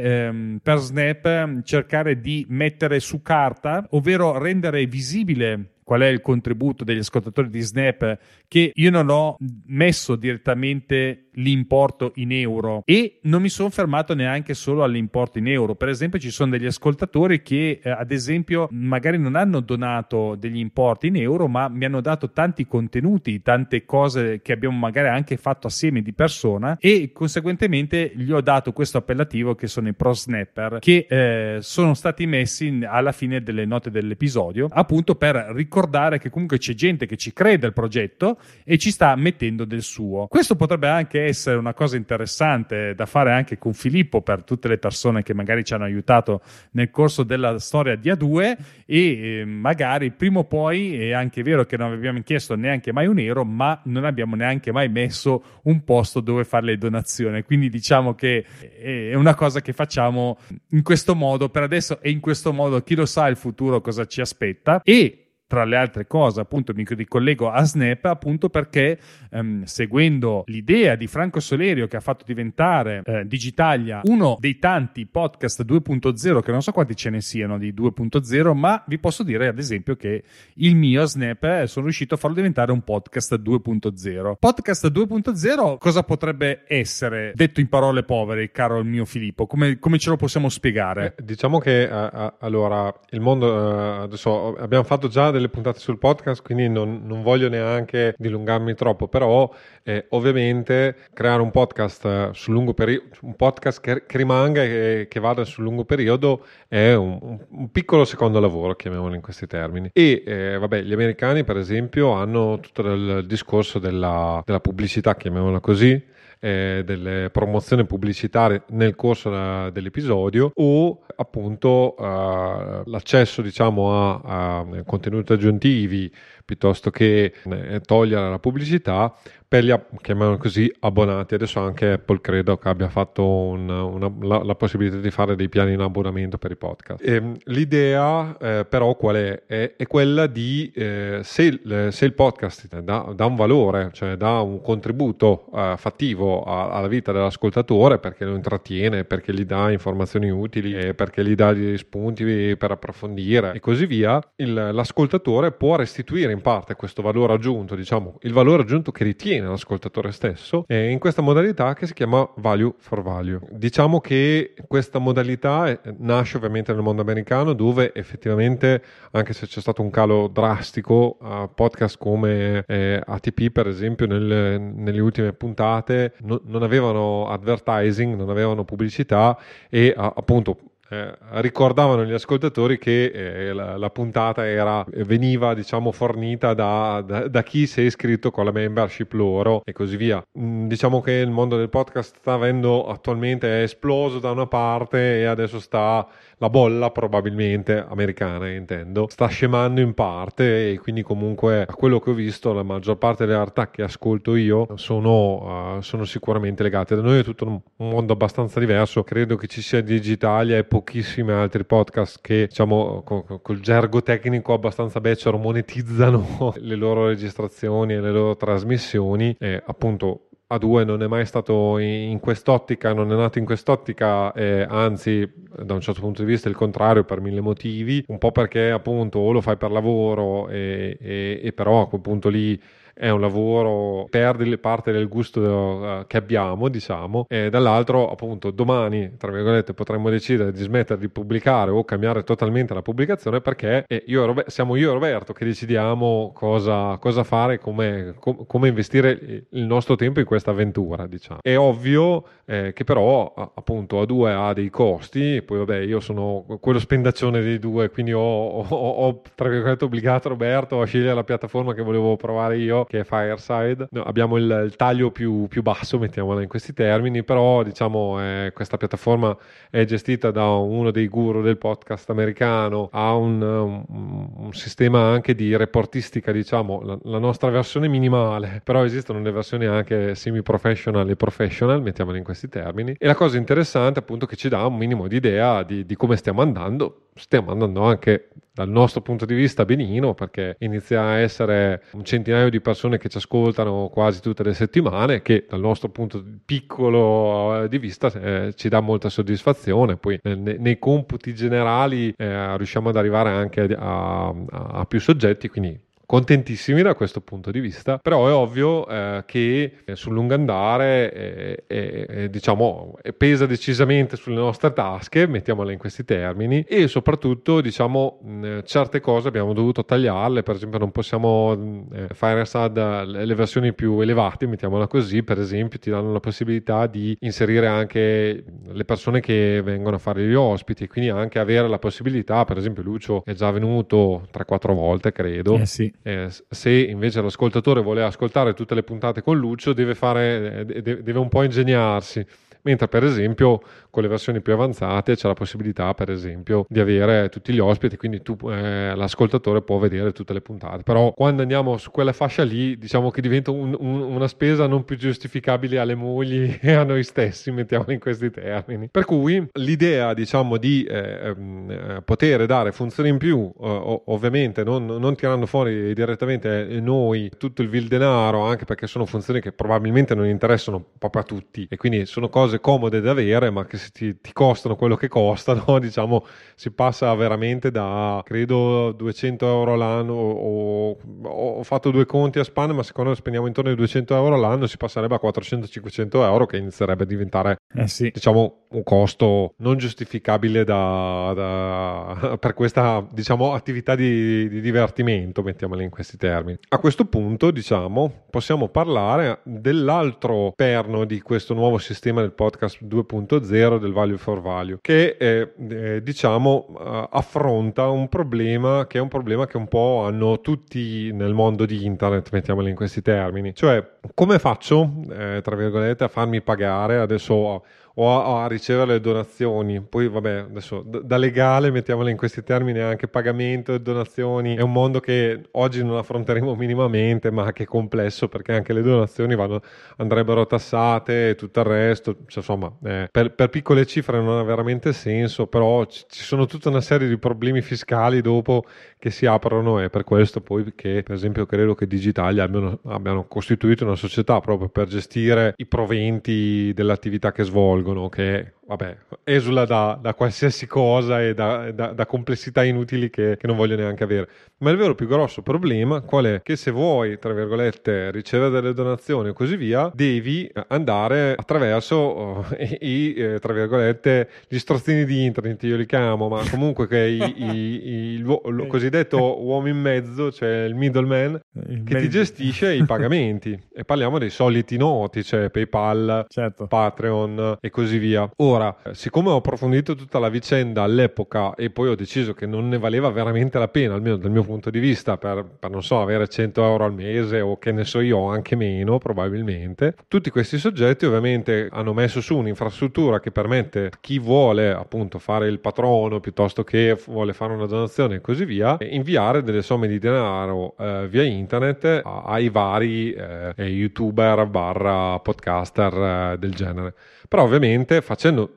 ehm, 0.00 0.58
per 0.62 0.78
Snap 0.78 1.62
cercare 1.62 2.20
di 2.20 2.44
mettere 2.48 2.98
su 2.98 3.22
carta, 3.22 3.86
ovvero 3.90 4.36
rendere 4.36 4.84
visibile 4.86 5.71
qual 5.84 6.00
è 6.02 6.06
il 6.06 6.20
contributo 6.20 6.84
degli 6.84 6.98
ascoltatori 6.98 7.48
di 7.48 7.60
Snap 7.60 8.18
che 8.48 8.72
io 8.74 8.90
non 8.90 9.08
ho 9.08 9.36
messo 9.66 10.16
direttamente 10.16 11.28
l'importo 11.34 12.12
in 12.16 12.32
euro 12.32 12.82
e 12.84 13.18
non 13.22 13.40
mi 13.40 13.48
sono 13.48 13.70
fermato 13.70 14.14
neanche 14.14 14.54
solo 14.54 14.82
all'importo 14.82 15.38
in 15.38 15.48
euro. 15.48 15.74
Per 15.74 15.88
esempio, 15.88 16.18
ci 16.18 16.30
sono 16.30 16.50
degli 16.50 16.66
ascoltatori 16.66 17.42
che, 17.42 17.80
eh, 17.82 17.90
ad 17.90 18.10
esempio, 18.10 18.68
magari 18.70 19.18
non 19.18 19.36
hanno 19.36 19.60
donato 19.60 20.34
degli 20.34 20.58
importi 20.58 21.06
in 21.06 21.16
euro, 21.16 21.48
ma 21.48 21.68
mi 21.68 21.84
hanno 21.84 22.00
dato 22.00 22.30
tanti 22.30 22.66
contenuti, 22.66 23.40
tante 23.40 23.84
cose 23.84 24.40
che 24.42 24.52
abbiamo 24.52 24.76
magari 24.76 25.08
anche 25.08 25.36
fatto 25.36 25.66
assieme 25.66 26.02
di 26.02 26.12
persona 26.12 26.76
e 26.78 27.10
conseguentemente 27.12 28.12
gli 28.14 28.30
ho 28.30 28.40
dato 28.40 28.72
questo 28.72 28.98
appellativo 28.98 29.54
che 29.54 29.66
sono 29.66 29.88
i 29.88 29.94
pro 29.94 30.12
snapper 30.12 30.78
che 30.80 31.06
eh, 31.08 31.58
sono 31.60 31.94
stati 31.94 32.26
messi 32.26 32.80
alla 32.84 33.12
fine 33.12 33.42
delle 33.42 33.64
note 33.64 33.90
dell'episodio 33.90 34.68
appunto 34.70 35.14
per 35.14 35.36
ricordare 35.54 35.71
che 36.18 36.30
comunque 36.30 36.58
c'è 36.58 36.74
gente 36.74 37.06
che 37.06 37.16
ci 37.16 37.32
crede 37.32 37.66
al 37.66 37.72
progetto 37.72 38.38
e 38.64 38.78
ci 38.78 38.90
sta 38.90 39.14
mettendo 39.16 39.64
del 39.64 39.82
suo. 39.82 40.26
Questo 40.28 40.54
potrebbe 40.54 40.88
anche 40.88 41.22
essere 41.22 41.56
una 41.56 41.74
cosa 41.74 41.96
interessante 41.96 42.94
da 42.94 43.06
fare 43.06 43.32
anche 43.32 43.58
con 43.58 43.72
Filippo 43.72 44.20
per 44.20 44.44
tutte 44.44 44.68
le 44.68 44.78
persone 44.78 45.22
che 45.22 45.34
magari 45.34 45.64
ci 45.64 45.74
hanno 45.74 45.84
aiutato 45.84 46.42
nel 46.72 46.90
corso 46.90 47.22
della 47.22 47.58
storia 47.58 47.96
di 47.96 48.10
A2 48.10 48.56
e 48.86 49.40
eh, 49.40 49.44
magari 49.44 50.10
prima 50.12 50.40
o 50.40 50.44
poi 50.44 51.08
è 51.08 51.12
anche 51.12 51.42
vero 51.42 51.64
che 51.64 51.76
non 51.76 51.92
abbiamo 51.92 52.20
chiesto 52.22 52.54
neanche 52.54 52.92
mai 52.92 53.06
un 53.06 53.18
euro 53.18 53.44
ma 53.44 53.80
non 53.84 54.04
abbiamo 54.04 54.36
neanche 54.36 54.72
mai 54.72 54.88
messo 54.88 55.60
un 55.64 55.82
posto 55.84 56.20
dove 56.20 56.44
fare 56.44 56.66
le 56.66 56.78
donazioni. 56.78 57.42
Quindi 57.42 57.68
diciamo 57.68 58.14
che 58.14 58.44
è 58.78 59.14
una 59.14 59.34
cosa 59.34 59.60
che 59.60 59.72
facciamo 59.72 60.38
in 60.70 60.82
questo 60.82 61.14
modo. 61.14 61.48
Per 61.48 61.62
adesso 61.62 62.00
e 62.00 62.10
in 62.10 62.20
questo 62.20 62.52
modo 62.52 62.82
chi 62.82 62.94
lo 62.94 63.06
sa 63.06 63.28
il 63.28 63.36
futuro 63.36 63.80
cosa 63.80 64.06
ci 64.06 64.20
aspetta. 64.20 64.80
E 64.84 65.21
tra 65.52 65.64
le 65.64 65.76
altre 65.76 66.06
cose, 66.06 66.40
appunto, 66.40 66.72
mi 66.74 66.82
ricollego 66.88 67.50
a 67.50 67.62
Snap 67.62 68.06
appunto 68.06 68.48
perché 68.48 68.98
ehm, 69.30 69.64
seguendo 69.64 70.44
l'idea 70.46 70.94
di 70.94 71.06
Franco 71.06 71.40
Solerio 71.40 71.86
che 71.86 71.98
ha 71.98 72.00
fatto 72.00 72.24
diventare 72.26 73.02
eh, 73.04 73.26
Digitalia 73.26 74.00
uno 74.04 74.38
dei 74.40 74.58
tanti 74.58 75.04
podcast 75.04 75.62
2.0, 75.62 76.40
che 76.40 76.52
non 76.52 76.62
so 76.62 76.72
quanti 76.72 76.96
ce 76.96 77.10
ne 77.10 77.20
siano 77.20 77.58
di 77.58 77.74
2.0, 77.74 78.54
ma 78.54 78.82
vi 78.86 78.98
posso 78.98 79.22
dire 79.22 79.48
ad 79.48 79.58
esempio 79.58 79.94
che 79.94 80.24
il 80.54 80.74
mio 80.74 81.04
Snap 81.04 81.44
eh, 81.44 81.66
sono 81.66 81.84
riuscito 81.84 82.14
a 82.14 82.16
farlo 82.16 82.36
diventare 82.36 82.72
un 82.72 82.80
podcast 82.80 83.38
2.0. 83.38 84.32
Podcast 84.38 84.90
2.0 84.90 85.76
cosa 85.76 86.02
potrebbe 86.02 86.64
essere, 86.66 87.32
detto 87.34 87.60
in 87.60 87.68
parole 87.68 88.04
povere, 88.04 88.50
caro 88.52 88.78
il 88.78 88.86
mio 88.86 89.04
Filippo? 89.04 89.46
Come, 89.46 89.78
come 89.78 89.98
ce 89.98 90.08
lo 90.08 90.16
possiamo 90.16 90.48
spiegare? 90.48 91.14
Eh, 91.18 91.22
diciamo 91.22 91.58
che 91.58 91.86
uh, 91.92 92.16
uh, 92.16 92.32
allora 92.38 92.90
il 93.10 93.20
mondo, 93.20 93.52
uh, 93.52 94.02
adesso 94.04 94.56
abbiamo 94.56 94.84
fatto 94.84 95.08
già 95.08 95.30
delle 95.30 95.40
delle 95.42 95.48
puntate 95.48 95.80
sul 95.80 95.98
podcast, 95.98 96.42
quindi 96.42 96.68
non, 96.68 97.02
non 97.04 97.22
voglio 97.22 97.48
neanche 97.48 98.14
dilungarmi 98.16 98.74
troppo, 98.74 99.08
però 99.08 99.52
eh, 99.82 100.06
ovviamente 100.10 100.96
creare 101.12 101.42
un 101.42 101.50
podcast 101.50 102.30
sul 102.30 102.54
lungo 102.54 102.72
periodo, 102.72 103.06
un 103.22 103.34
podcast 103.34 103.80
che, 103.80 104.06
che 104.06 104.16
rimanga 104.16 104.62
e 104.62 105.06
che 105.10 105.20
vada 105.20 105.44
sul 105.44 105.64
lungo 105.64 105.84
periodo 105.84 106.44
è 106.68 106.94
un, 106.94 107.38
un, 107.48 107.70
piccolo 107.70 108.04
secondo 108.04 108.38
lavoro, 108.40 108.74
chiamiamolo 108.74 109.14
in 109.14 109.20
questi 109.20 109.46
termini. 109.46 109.90
E 109.92 110.22
eh, 110.24 110.58
vabbè, 110.58 110.82
gli 110.82 110.92
americani 110.92 111.44
per 111.44 111.56
esempio 111.56 112.12
hanno 112.12 112.60
tutto 112.60 112.82
il 112.82 113.24
discorso 113.26 113.78
della, 113.78 114.42
della 114.44 114.60
pubblicità, 114.60 115.16
chiamiamola 115.16 115.60
così, 115.60 116.00
eh, 116.44 116.82
delle 116.84 117.30
promozioni 117.30 117.86
pubblicitarie 117.86 118.62
nel 118.70 118.96
corso 118.96 119.30
da, 119.30 119.70
dell'episodio 119.70 120.50
o 120.52 121.04
appunto 121.14 121.94
uh, 121.96 122.82
l'accesso 122.90 123.42
diciamo 123.42 123.92
a, 123.94 124.58
a, 124.58 124.82
contenuti 124.84 125.32
aggiuntivi 125.32 126.12
piuttosto 126.44 126.90
che 126.90 127.32
eh, 127.44 127.80
togliere 127.80 128.28
la 128.28 128.38
pubblicità 128.38 129.14
per 129.52 129.64
gli 129.64 129.74
chiamiamolo 130.00 130.38
così 130.38 130.74
abbonati 130.80 131.34
adesso 131.34 131.60
anche 131.60 131.92
Apple 131.92 132.22
credo 132.22 132.56
che 132.56 132.68
abbia 132.70 132.88
fatto 132.88 133.22
un, 133.22 133.68
una, 133.68 134.10
la, 134.22 134.42
la, 134.42 134.54
possibilità 134.54 134.96
di 134.96 135.10
fare 135.10 135.36
dei 135.36 135.50
piani 135.50 135.74
in 135.74 135.80
abbonamento 135.80 136.38
per 136.38 136.52
i 136.52 136.56
podcast 136.56 137.06
e, 137.06 137.16
ehm, 137.16 137.36
l'idea 137.44 138.34
eh, 138.40 138.64
però 138.66 138.94
qual 138.94 139.16
è? 139.16 139.42
è? 139.44 139.74
è 139.76 139.86
quella 139.86 140.26
di 140.26 140.72
eh, 140.74 141.20
se, 141.22 141.60
se, 141.90 142.04
il 142.06 142.14
podcast 142.14 142.80
dà, 142.80 143.12
dà, 143.14 143.26
un 143.26 143.34
valore 143.36 143.90
cioè 143.92 144.16
dà 144.16 144.40
un 144.40 144.62
contributo 144.62 145.44
eh, 145.54 145.74
fattivo 145.76 146.44
a, 146.44 146.70
alla 146.70 146.88
vita 146.88 147.12
dell'ascoltatore 147.12 147.98
perché 147.98 148.24
lo 148.24 148.34
intrattiene 148.34 149.04
perché 149.04 149.34
gli 149.34 149.44
dà 149.44 149.70
informazioni 149.70 150.30
utili 150.30 150.94
perché 150.94 151.22
gli 151.22 151.34
dà 151.34 151.52
gli 151.52 151.76
spunti 151.76 152.56
per 152.56 152.70
approfondire 152.70 153.52
e 153.52 153.60
così 153.60 153.84
via 153.84 154.18
il, 154.36 154.54
l'ascoltatore 154.54 155.52
può 155.52 155.76
restituire 155.76 156.32
in 156.32 156.40
parte 156.42 156.74
questo 156.74 157.00
valore 157.00 157.32
aggiunto 157.32 157.74
diciamo 157.74 158.18
il 158.22 158.32
valore 158.32 158.62
aggiunto 158.62 158.92
che 158.92 159.04
ritiene 159.04 159.46
l'ascoltatore 159.46 160.12
stesso 160.12 160.64
eh, 160.66 160.90
in 160.90 160.98
questa 160.98 161.22
modalità 161.22 161.72
che 161.74 161.86
si 161.86 161.94
chiama 161.94 162.28
value 162.36 162.74
for 162.78 163.02
value. 163.02 163.40
Diciamo 163.50 164.00
che 164.00 164.54
questa 164.66 164.98
modalità 164.98 165.70
eh, 165.70 165.80
nasce 165.98 166.36
ovviamente 166.36 166.72
nel 166.72 166.82
mondo 166.82 167.02
americano 167.02 167.52
dove 167.54 167.94
effettivamente 167.94 168.82
anche 169.12 169.32
se 169.32 169.46
c'è 169.46 169.60
stato 169.60 169.80
un 169.80 169.90
calo 169.90 170.28
drastico 170.28 171.16
a 171.20 171.48
podcast 171.48 171.96
come 171.98 172.64
eh, 172.66 173.00
ATP 173.02 173.50
per 173.50 173.68
esempio 173.68 174.06
nel, 174.06 174.60
nelle 174.60 175.00
ultime 175.00 175.32
puntate 175.32 176.14
no, 176.20 176.40
non 176.44 176.62
avevano 176.62 177.28
advertising, 177.28 178.14
non 178.14 178.28
avevano 178.28 178.64
pubblicità 178.64 179.38
e 179.70 179.94
a, 179.96 180.12
appunto 180.14 180.58
eh, 180.92 181.16
ricordavano 181.40 182.04
gli 182.04 182.12
ascoltatori 182.12 182.76
che 182.76 183.06
eh, 183.06 183.52
la, 183.54 183.78
la, 183.78 183.88
puntata 183.88 184.46
era, 184.46 184.84
veniva 184.88 185.54
diciamo 185.54 185.90
fornita 185.90 186.52
da, 186.52 187.02
da, 187.04 187.28
da, 187.28 187.42
chi 187.42 187.66
si 187.66 187.80
è 187.80 187.84
iscritto 187.84 188.30
con 188.30 188.44
la 188.44 188.52
membership 188.52 189.12
loro 189.12 189.62
e 189.64 189.72
così 189.72 189.96
via. 189.96 190.22
Mm, 190.38 190.66
diciamo 190.66 191.00
che 191.00 191.12
il 191.12 191.30
mondo 191.30 191.56
del 191.56 191.70
podcast 191.70 192.16
sta 192.18 192.34
avendo 192.34 192.86
attualmente 192.88 193.48
è 193.48 193.62
esploso 193.62 194.18
da 194.18 194.32
una 194.32 194.46
parte 194.46 195.20
e 195.20 195.24
adesso 195.24 195.60
sta 195.60 196.06
la 196.42 196.50
bolla 196.50 196.90
probabilmente 196.90 197.84
americana 197.88 198.50
intendo 198.50 199.06
sta 199.08 199.28
scemando 199.28 199.80
in 199.80 199.94
parte 199.94 200.72
e 200.72 200.78
quindi 200.80 201.02
comunque 201.02 201.62
a 201.62 201.72
quello 201.72 202.00
che 202.00 202.10
ho 202.10 202.14
visto 202.14 202.52
la 202.52 202.64
maggior 202.64 202.98
parte 202.98 203.24
delle 203.24 203.36
realtà 203.36 203.70
che 203.70 203.82
ascolto 203.82 204.34
io 204.34 204.66
sono, 204.74 205.76
uh, 205.76 205.80
sono 205.82 206.04
sicuramente 206.04 206.64
legate. 206.64 206.96
Da 206.96 207.02
noi 207.02 207.20
è 207.20 207.22
tutto 207.22 207.46
un 207.46 207.60
mondo 207.76 208.12
abbastanza 208.12 208.58
diverso. 208.58 209.04
Credo 209.04 209.36
che 209.36 209.46
ci 209.46 209.62
sia 209.62 209.80
Digitalia 209.82 210.58
e 210.58 210.64
pochissimi 210.64 211.30
altri 211.30 211.64
podcast 211.64 212.18
che 212.20 212.46
diciamo 212.48 213.02
con, 213.04 213.40
col 213.40 213.60
gergo 213.60 214.02
tecnico 214.02 214.52
abbastanza 214.52 215.00
becero 215.00 215.38
monetizzano 215.38 216.54
le 216.58 216.74
loro 216.74 217.06
registrazioni 217.06 217.92
e 217.92 218.00
le 218.00 218.10
loro 218.10 218.36
trasmissioni 218.36 219.36
e 219.38 219.62
appunto 219.64 220.26
a 220.52 220.58
due 220.58 220.84
non 220.84 221.02
è 221.02 221.06
mai 221.06 221.24
stato 221.24 221.78
in 221.78 222.20
quest'ottica, 222.20 222.92
non 222.92 223.10
è 223.10 223.16
nato 223.16 223.38
in 223.38 223.46
quest'ottica, 223.46 224.32
eh, 224.34 224.66
anzi 224.68 225.28
da 225.64 225.72
un 225.72 225.80
certo 225.80 226.00
punto 226.00 226.22
di 226.22 226.30
vista 226.30 226.50
il 226.50 226.54
contrario 226.54 227.04
per 227.04 227.20
mille 227.22 227.40
motivi, 227.40 228.04
un 228.08 228.18
po' 228.18 228.32
perché 228.32 228.70
appunto 228.70 229.18
o 229.18 229.32
lo 229.32 229.40
fai 229.40 229.56
per 229.56 229.70
lavoro 229.70 230.48
e, 230.48 230.98
e, 231.00 231.40
e 231.42 231.52
però 231.52 231.80
a 231.82 231.88
quel 231.88 232.02
punto 232.02 232.28
lì 232.28 232.60
è 232.94 233.10
un 233.10 233.20
lavoro, 233.20 234.06
perde 234.10 234.58
parte 234.58 234.92
del 234.92 235.08
gusto 235.08 235.40
uh, 235.40 236.06
che 236.06 236.16
abbiamo, 236.16 236.68
diciamo, 236.68 237.26
e 237.28 237.50
dall'altro, 237.50 238.10
appunto, 238.10 238.50
domani, 238.50 239.16
tra 239.16 239.30
virgolette, 239.30 239.74
potremmo 239.74 240.10
decidere 240.10 240.52
di 240.52 240.62
smettere 240.62 241.00
di 241.00 241.08
pubblicare 241.08 241.70
o 241.70 241.84
cambiare 241.84 242.22
totalmente 242.22 242.74
la 242.74 242.82
pubblicazione 242.82 243.40
perché 243.40 243.84
eh, 243.86 244.04
io 244.06 244.24
Roberto, 244.26 244.50
siamo 244.50 244.76
io 244.76 244.90
e 244.90 244.92
Roberto 244.92 245.32
che 245.32 245.44
decidiamo 245.44 246.32
cosa, 246.34 246.96
cosa 246.98 247.24
fare, 247.24 247.58
come, 247.58 248.14
com, 248.18 248.46
come, 248.46 248.68
investire 248.68 249.46
il 249.50 249.64
nostro 249.64 249.96
tempo 249.96 250.20
in 250.20 250.26
questa 250.26 250.50
avventura, 250.50 251.06
diciamo. 251.06 251.40
È 251.42 251.56
ovvio 251.56 252.24
eh, 252.44 252.72
che 252.72 252.84
però, 252.84 253.32
appunto, 253.34 254.00
a 254.00 254.06
due 254.06 254.32
ha 254.32 254.52
dei 254.52 254.70
costi, 254.70 255.42
poi 255.42 255.58
vabbè, 255.58 255.78
io 255.78 256.00
sono 256.00 256.44
quello 256.60 256.78
spendaccione 256.78 257.40
dei 257.40 257.58
due, 257.58 257.90
quindi 257.90 258.12
ho, 258.12 258.20
ho, 258.20 258.66
ho 258.66 259.22
tra 259.34 259.48
virgolette, 259.48 259.84
obbligato 259.84 260.28
Roberto 260.28 260.80
a 260.80 260.86
scegliere 260.86 261.14
la 261.14 261.24
piattaforma 261.24 261.74
che 261.74 261.82
volevo 261.82 262.16
provare 262.16 262.58
io 262.58 262.81
che 262.84 263.00
è 263.00 263.04
Fireside. 263.04 263.88
No, 263.90 264.02
abbiamo 264.02 264.36
il, 264.36 264.62
il 264.66 264.76
taglio 264.76 265.10
più, 265.10 265.46
più, 265.48 265.62
basso, 265.62 265.98
mettiamola 265.98 266.42
in 266.42 266.48
questi 266.48 266.72
termini, 266.72 267.22
però 267.22 267.62
diciamo 267.62 268.20
eh, 268.20 268.52
questa 268.54 268.76
piattaforma 268.76 269.36
è 269.70 269.84
gestita 269.84 270.30
da 270.30 270.48
uno 270.48 270.90
dei 270.90 271.08
guru 271.08 271.42
del 271.42 271.58
podcast 271.58 272.10
americano, 272.10 272.88
ha 272.92 273.14
un, 273.14 273.40
un, 273.42 274.28
un 274.36 274.52
sistema 274.52 275.10
anche 275.10 275.34
di 275.34 275.56
reportistica, 275.56 276.32
diciamo, 276.32 276.82
la, 276.82 276.98
la, 277.04 277.18
nostra 277.18 277.50
versione 277.50 277.88
minimale, 277.88 278.60
però 278.64 278.84
esistono 278.84 279.20
le 279.20 279.30
versioni 279.30 279.66
anche 279.66 280.14
semi-professional 280.14 281.08
e 281.08 281.16
professional, 281.16 281.82
mettiamole 281.82 282.18
in 282.18 282.24
questi 282.24 282.48
termini. 282.48 282.94
E 282.98 283.06
la 283.06 283.14
cosa 283.14 283.36
interessante 283.36 283.98
appunto 283.98 284.26
che 284.26 284.36
ci 284.36 284.48
dà 284.48 284.66
un 284.66 284.76
minimo 284.76 285.08
di 285.08 285.16
idea 285.16 285.62
di, 285.62 285.84
di 285.84 285.96
come 285.96 286.16
stiamo 286.16 286.42
andando, 286.42 287.08
stiamo 287.14 287.50
andando 287.50 287.82
anche 287.82 288.28
dal 288.54 288.68
nostro 288.68 289.00
punto 289.00 289.24
di 289.24 289.34
vista 289.34 289.64
benino 289.64 290.12
perché 290.12 290.56
inizia 290.58 291.02
a 291.02 291.18
essere 291.18 291.84
un 291.92 292.04
centinaio 292.04 292.50
di 292.50 292.60
persone 292.60 292.71
che 292.98 293.08
ci 293.08 293.16
ascoltano 293.18 293.88
quasi 293.92 294.20
tutte 294.20 294.42
le 294.42 294.54
settimane 294.54 295.22
che 295.22 295.46
dal 295.48 295.60
nostro 295.60 295.88
punto 295.88 296.22
piccolo 296.44 297.64
eh, 297.64 297.68
di 297.68 297.78
vista 297.78 298.12
eh, 298.12 298.54
ci 298.54 298.68
dà 298.68 298.80
molta 298.80 299.08
soddisfazione. 299.08 299.96
Poi 299.96 300.18
eh, 300.22 300.34
nei 300.34 300.78
computi 300.78 301.34
generali 301.34 302.12
eh, 302.16 302.56
riusciamo 302.56 302.88
ad 302.88 302.96
arrivare 302.96 303.30
anche 303.30 303.62
a, 303.62 304.28
a, 304.28 304.34
a 304.50 304.86
più 304.86 305.00
soggetti 305.00 305.48
quindi 305.48 305.78
contentissimi 306.12 306.82
da 306.82 306.94
questo 306.94 307.22
punto 307.22 307.50
di 307.50 307.58
vista, 307.58 307.96
però 307.96 308.28
è 308.28 308.32
ovvio 308.34 308.86
eh, 308.86 309.22
che 309.24 309.76
eh, 309.82 309.96
sul 309.96 310.12
lungo 310.12 310.34
andare 310.34 311.10
eh, 311.10 311.64
eh, 311.66 312.28
diciamo, 312.28 312.98
pesa 313.16 313.46
decisamente 313.46 314.16
sulle 314.16 314.36
nostre 314.36 314.74
tasche, 314.74 315.26
mettiamola 315.26 315.72
in 315.72 315.78
questi 315.78 316.04
termini, 316.04 316.66
e 316.68 316.86
soprattutto 316.86 317.62
diciamo, 317.62 318.18
mh, 318.24 318.58
certe 318.64 319.00
cose 319.00 319.28
abbiamo 319.28 319.54
dovuto 319.54 319.86
tagliarle, 319.86 320.42
per 320.42 320.56
esempio 320.56 320.78
non 320.80 320.90
possiamo 320.90 321.56
mh, 321.56 322.08
fare 322.12 322.44
SAD 322.44 323.04
le 323.06 323.34
versioni 323.34 323.72
più 323.72 323.98
elevate, 324.00 324.46
mettiamola 324.46 324.88
così, 324.88 325.22
per 325.22 325.38
esempio 325.38 325.78
ti 325.78 325.88
danno 325.88 326.12
la 326.12 326.20
possibilità 326.20 326.88
di 326.88 327.16
inserire 327.20 327.68
anche 327.68 328.44
le 328.64 328.84
persone 328.84 329.20
che 329.20 329.62
vengono 329.64 329.96
a 329.96 329.98
fare 329.98 330.26
gli 330.26 330.34
ospiti, 330.34 330.86
quindi 330.88 331.08
anche 331.08 331.38
avere 331.38 331.68
la 331.68 331.78
possibilità, 331.78 332.44
per 332.44 332.58
esempio 332.58 332.82
Lucio 332.82 333.22
è 333.24 333.32
già 333.32 333.50
venuto 333.50 334.28
3-4 334.30 334.74
volte 334.74 335.10
credo, 335.10 335.56
eh 335.56 335.64
sì 335.64 336.00
eh, 336.02 336.28
se 336.48 336.70
invece 336.70 337.22
l'ascoltatore 337.22 337.80
vuole 337.80 338.02
ascoltare 338.02 338.54
tutte 338.54 338.74
le 338.74 338.82
puntate 338.82 339.22
con 339.22 339.38
Lucio, 339.38 339.72
deve, 339.72 339.94
fare, 339.94 340.66
eh, 340.66 340.82
deve 340.82 341.18
un 341.18 341.28
po' 341.28 341.42
ingegnarsi 341.42 342.26
mentre 342.62 342.88
per 342.88 343.04
esempio 343.04 343.60
con 343.90 344.02
le 344.02 344.08
versioni 344.08 344.40
più 344.40 344.52
avanzate 344.52 345.16
c'è 345.16 345.28
la 345.28 345.34
possibilità 345.34 345.92
per 345.94 346.10
esempio 346.10 346.64
di 346.68 346.80
avere 346.80 347.28
tutti 347.28 347.52
gli 347.52 347.58
ospiti 347.58 347.96
quindi 347.96 348.22
tu, 348.22 348.36
eh, 348.48 348.94
l'ascoltatore 348.94 349.62
può 349.62 349.78
vedere 349.78 350.12
tutte 350.12 350.32
le 350.32 350.40
puntate. 350.40 350.82
Però 350.82 351.12
quando 351.12 351.42
andiamo 351.42 351.76
su 351.76 351.90
quella 351.90 352.12
fascia 352.12 352.42
lì 352.42 352.76
diciamo 352.78 353.10
che 353.10 353.20
diventa 353.20 353.50
un, 353.50 353.76
un, 353.78 354.00
una 354.00 354.28
spesa 354.28 354.66
non 354.66 354.84
più 354.84 354.96
giustificabile 354.96 355.78
alle 355.78 355.94
mogli 355.94 356.58
e 356.60 356.72
a 356.72 356.84
noi 356.84 357.02
stessi 357.04 357.50
mettiamo 357.50 357.86
in 357.88 357.98
questi 357.98 358.30
termini. 358.30 358.88
Per 358.90 359.04
cui 359.04 359.46
l'idea 359.54 360.14
diciamo 360.14 360.56
di 360.56 360.84
eh, 360.84 361.20
ehm, 361.22 361.70
eh, 361.70 362.02
poter 362.02 362.46
dare 362.46 362.72
funzioni 362.72 363.08
in 363.08 363.18
più 363.18 363.52
eh, 363.60 364.00
ovviamente 364.06 364.64
non, 364.64 364.86
non, 364.86 365.14
tirando 365.14 365.46
fuori 365.46 365.94
direttamente 365.94 366.64
noi 366.80 367.30
tutto 367.36 367.62
il 367.62 367.68
vil 367.68 367.88
denaro 367.88 368.42
anche 368.42 368.64
perché 368.64 368.86
sono 368.86 369.06
funzioni 369.06 369.40
che 369.40 369.52
probabilmente 369.52 370.14
non 370.14 370.26
interessano 370.26 370.84
proprio 370.98 371.22
a 371.22 371.24
tutti 371.24 371.66
e 371.68 371.76
quindi 371.76 372.06
sono 372.06 372.28
cose 372.28 372.51
comode 372.60 373.00
da 373.00 373.10
avere 373.12 373.50
ma 373.50 373.64
che 373.64 373.78
ti, 373.92 374.20
ti 374.20 374.32
costano 374.32 374.76
quello 374.76 374.96
che 374.96 375.08
costano, 375.08 375.78
diciamo, 375.80 376.24
si 376.54 376.70
passa 376.70 377.14
veramente 377.14 377.70
da 377.70 378.20
credo 378.24 378.92
200 378.92 379.46
euro 379.46 379.74
l'anno. 379.76 380.12
O, 380.12 380.96
ho 381.24 381.62
fatto 381.62 381.90
due 381.90 382.06
conti 382.06 382.38
a 382.38 382.44
spanne, 382.44 382.72
ma 382.72 382.82
secondo 382.82 383.10
me 383.10 383.16
spendiamo 383.16 383.46
intorno 383.46 383.70
ai 383.70 383.76
200 383.76 384.14
euro 384.14 384.36
l'anno, 384.36 384.66
si 384.66 384.76
passerebbe 384.76 385.14
a 385.14 385.20
400-500 385.22 386.22
euro, 386.24 386.46
che 386.46 386.56
inizierebbe 386.56 387.04
a 387.04 387.06
diventare, 387.06 387.56
eh 387.74 387.88
sì. 387.88 388.10
diciamo, 388.12 388.62
un 388.72 388.82
costo 388.82 389.54
non 389.58 389.76
giustificabile 389.76 390.64
da, 390.64 391.32
da, 391.34 392.36
per 392.40 392.54
questa 392.54 393.06
diciamo, 393.10 393.52
attività 393.52 393.94
di, 393.94 394.48
di 394.48 394.60
divertimento, 394.60 395.42
mettiamola 395.42 395.82
in 395.82 395.90
questi 395.90 396.16
termini. 396.16 396.58
A 396.68 396.78
questo 396.78 397.04
punto, 397.04 397.50
diciamo, 397.50 398.24
possiamo 398.30 398.68
parlare 398.68 399.40
dell'altro 399.44 400.52
perno 400.54 401.04
di 401.04 401.20
questo 401.20 401.54
nuovo 401.54 401.78
sistema 401.78 402.20
del 402.20 402.32
podcast 402.32 402.82
2.0 402.84 403.78
del 403.78 403.92
value 403.92 404.16
for 404.16 404.40
value, 404.40 404.78
che 404.80 405.16
eh, 405.18 405.52
eh, 405.68 406.02
diciamo 406.02 406.66
eh, 406.78 407.08
affronta 407.10 407.88
un 407.88 408.08
problema 408.08 408.86
che 408.86 408.98
è 408.98 409.00
un 409.00 409.08
problema 409.08 409.46
che 409.46 409.56
un 409.56 409.68
po' 409.68 410.04
hanno 410.04 410.40
tutti 410.40 411.12
nel 411.12 411.34
mondo 411.34 411.66
di 411.66 411.84
internet, 411.84 412.30
mettiamolo 412.32 412.68
in 412.68 412.74
questi 412.74 413.02
termini. 413.02 413.54
Cioè, 413.54 413.86
come 414.14 414.38
faccio, 414.38 414.90
eh, 415.10 415.40
tra 415.42 415.56
virgolette, 415.56 416.04
a 416.04 416.08
farmi 416.08 416.40
pagare? 416.40 416.98
Adesso 416.98 417.61
o 417.94 418.10
a, 418.10 418.44
a, 418.44 418.46
ricevere 418.46 418.92
le 418.92 419.00
donazioni. 419.00 419.80
Poi, 419.80 420.08
vabbè, 420.08 420.46
adesso 420.50 420.82
da 420.86 421.16
legale, 421.16 421.70
mettiamole 421.70 422.10
in 422.10 422.16
questi 422.16 422.42
termini, 422.42 422.78
anche 422.80 423.08
pagamento 423.08 423.74
e 423.74 423.80
donazioni 423.80 424.56
è 424.56 424.62
un 424.62 424.72
mondo 424.72 425.00
che 425.00 425.42
oggi 425.52 425.84
non 425.84 425.96
affronteremo 425.96 426.54
minimamente, 426.54 427.30
ma 427.30 427.52
che 427.52 427.64
è 427.64 427.66
complesso 427.66 428.28
perché 428.28 428.52
anche 428.52 428.72
le 428.72 428.82
donazioni 428.82 429.34
vanno, 429.34 429.60
andrebbero 429.96 430.46
tassate 430.46 431.30
e 431.30 431.34
tutto 431.34 431.60
il 431.60 431.66
resto. 431.66 432.16
Cioè, 432.26 432.38
insomma, 432.38 432.72
eh, 432.84 433.08
per, 433.10 433.34
per, 433.34 433.48
piccole 433.48 433.84
cifre 433.86 434.20
non 434.20 434.38
ha 434.38 434.42
veramente 434.42 434.92
senso, 434.92 435.46
però 435.46 435.84
ci, 435.84 436.04
ci 436.08 436.22
sono 436.22 436.46
tutta 436.46 436.68
una 436.68 436.80
serie 436.80 437.08
di 437.08 437.18
problemi 437.18 437.60
fiscali 437.60 438.20
dopo 438.20 438.64
che 439.02 439.10
si 439.10 439.26
aprono 439.26 439.80
e 439.80 439.90
per 439.90 440.04
questo 440.04 440.40
poi 440.40 440.74
che, 440.76 441.02
per 441.02 441.16
esempio, 441.16 441.44
credo 441.44 441.74
che 441.74 441.88
Digitalia 441.88 442.44
abbiano, 442.44 442.78
abbiano 442.84 443.26
costituito 443.26 443.82
una 443.82 443.96
società 443.96 444.38
proprio 444.38 444.68
per 444.68 444.86
gestire 444.86 445.54
i 445.56 445.66
proventi 445.66 446.72
dell'attività 446.72 447.32
che 447.32 447.42
svolgono 447.42 448.08
che 448.08 448.52
vabbè, 448.76 448.96
esula 449.24 449.64
da, 449.64 449.98
da 450.00 450.14
qualsiasi 450.14 450.66
cosa 450.66 451.22
e 451.22 451.34
da, 451.34 451.70
da, 451.72 451.88
da 451.88 452.06
complessità 452.06 452.64
inutili 452.64 453.10
che, 453.10 453.36
che, 453.38 453.46
non 453.46 453.56
voglio 453.56 453.76
neanche 453.76 454.04
avere. 454.04 454.28
Ma 454.58 454.70
il 454.70 454.76
vero 454.76 454.94
più 454.94 455.06
grosso 455.06 455.42
problema 455.42 456.00
qual 456.00 456.24
è? 456.26 456.42
Che 456.42 456.56
se 456.56 456.70
vuoi, 456.70 457.18
tra 457.18 457.32
virgolette, 457.32 458.10
ricevere 458.10 458.50
delle 458.50 458.72
donazioni 458.72 459.30
e 459.30 459.32
così 459.32 459.56
via, 459.56 459.90
devi 459.94 460.50
andare 460.68 461.34
attraverso 461.36 461.96
oh, 461.96 462.46
i, 462.80 463.14
eh, 463.14 463.38
tra 463.38 463.52
virgolette, 463.52 464.28
gli 464.48 464.58
strozzini 464.58 465.04
di 465.04 465.24
internet, 465.24 465.62
io 465.64 465.76
li 465.76 465.86
chiamo, 465.86 466.28
ma 466.28 466.42
comunque 466.48 466.86
che 466.86 466.98
i, 466.98 467.34
i, 467.36 468.14
il, 468.14 468.40
il 468.46 468.66
cosiddetto 468.68 469.42
uomo 469.42 469.68
in 469.68 469.78
mezzo, 469.78 470.30
cioè 470.30 470.64
il 470.64 470.74
middleman, 470.74 471.40
il 471.68 471.82
che 471.84 471.94
mezzo. 471.94 471.98
ti 471.98 472.08
gestisce 472.08 472.72
i 472.72 472.84
pagamenti. 472.84 473.58
e 473.74 473.84
parliamo 473.84 474.18
dei 474.18 474.30
soliti 474.30 474.76
noti, 474.76 475.22
cioè 475.24 475.50
PayPal, 475.50 476.26
certo. 476.28 476.66
Patreon 476.66 477.58
e 477.60 477.70
così 477.70 477.98
via. 477.98 478.30
Ora, 478.36 478.61
Ora, 478.62 478.76
siccome 478.92 479.30
ho 479.30 479.36
approfondito 479.36 479.96
tutta 479.96 480.20
la 480.20 480.28
vicenda 480.28 480.84
all'epoca 480.84 481.56
e 481.56 481.70
poi 481.70 481.88
ho 481.88 481.96
deciso 481.96 482.32
che 482.32 482.46
non 482.46 482.68
ne 482.68 482.78
valeva 482.78 483.10
veramente 483.10 483.58
la 483.58 483.66
pena, 483.66 483.94
almeno 483.94 484.16
dal 484.16 484.30
mio 484.30 484.44
punto 484.44 484.70
di 484.70 484.78
vista, 484.78 485.18
per, 485.18 485.44
per 485.58 485.68
non 485.68 485.82
so, 485.82 486.00
avere 486.00 486.28
100 486.28 486.64
euro 486.64 486.84
al 486.84 486.94
mese 486.94 487.40
o 487.40 487.58
che 487.58 487.72
ne 487.72 487.82
so 487.82 487.98
io, 487.98 488.28
anche 488.28 488.54
meno 488.54 488.98
probabilmente, 488.98 489.96
tutti 490.06 490.30
questi 490.30 490.58
soggetti 490.58 491.06
ovviamente 491.06 491.68
hanno 491.72 491.92
messo 491.92 492.20
su 492.20 492.36
un'infrastruttura 492.36 493.18
che 493.18 493.32
permette 493.32 493.86
a 493.86 493.98
chi 494.00 494.20
vuole 494.20 494.70
appunto 494.70 495.18
fare 495.18 495.48
il 495.48 495.58
patrono 495.58 496.20
piuttosto 496.20 496.62
che 496.62 496.96
vuole 497.06 497.32
fare 497.32 497.54
una 497.54 497.66
donazione 497.66 498.16
e 498.16 498.20
così 498.20 498.44
via, 498.44 498.76
inviare 498.80 499.42
delle 499.42 499.62
somme 499.62 499.88
di 499.88 499.98
denaro 499.98 500.76
eh, 500.78 501.08
via 501.08 501.24
internet 501.24 502.02
ai 502.04 502.48
vari 502.48 503.12
eh, 503.12 503.54
youtuber 503.56 504.46
barra 504.46 505.18
podcaster 505.18 505.94
eh, 506.34 506.38
del 506.38 506.54
genere. 506.54 506.94
Però 507.32 507.44
ovviamente 507.44 508.02
facendo 508.02 508.56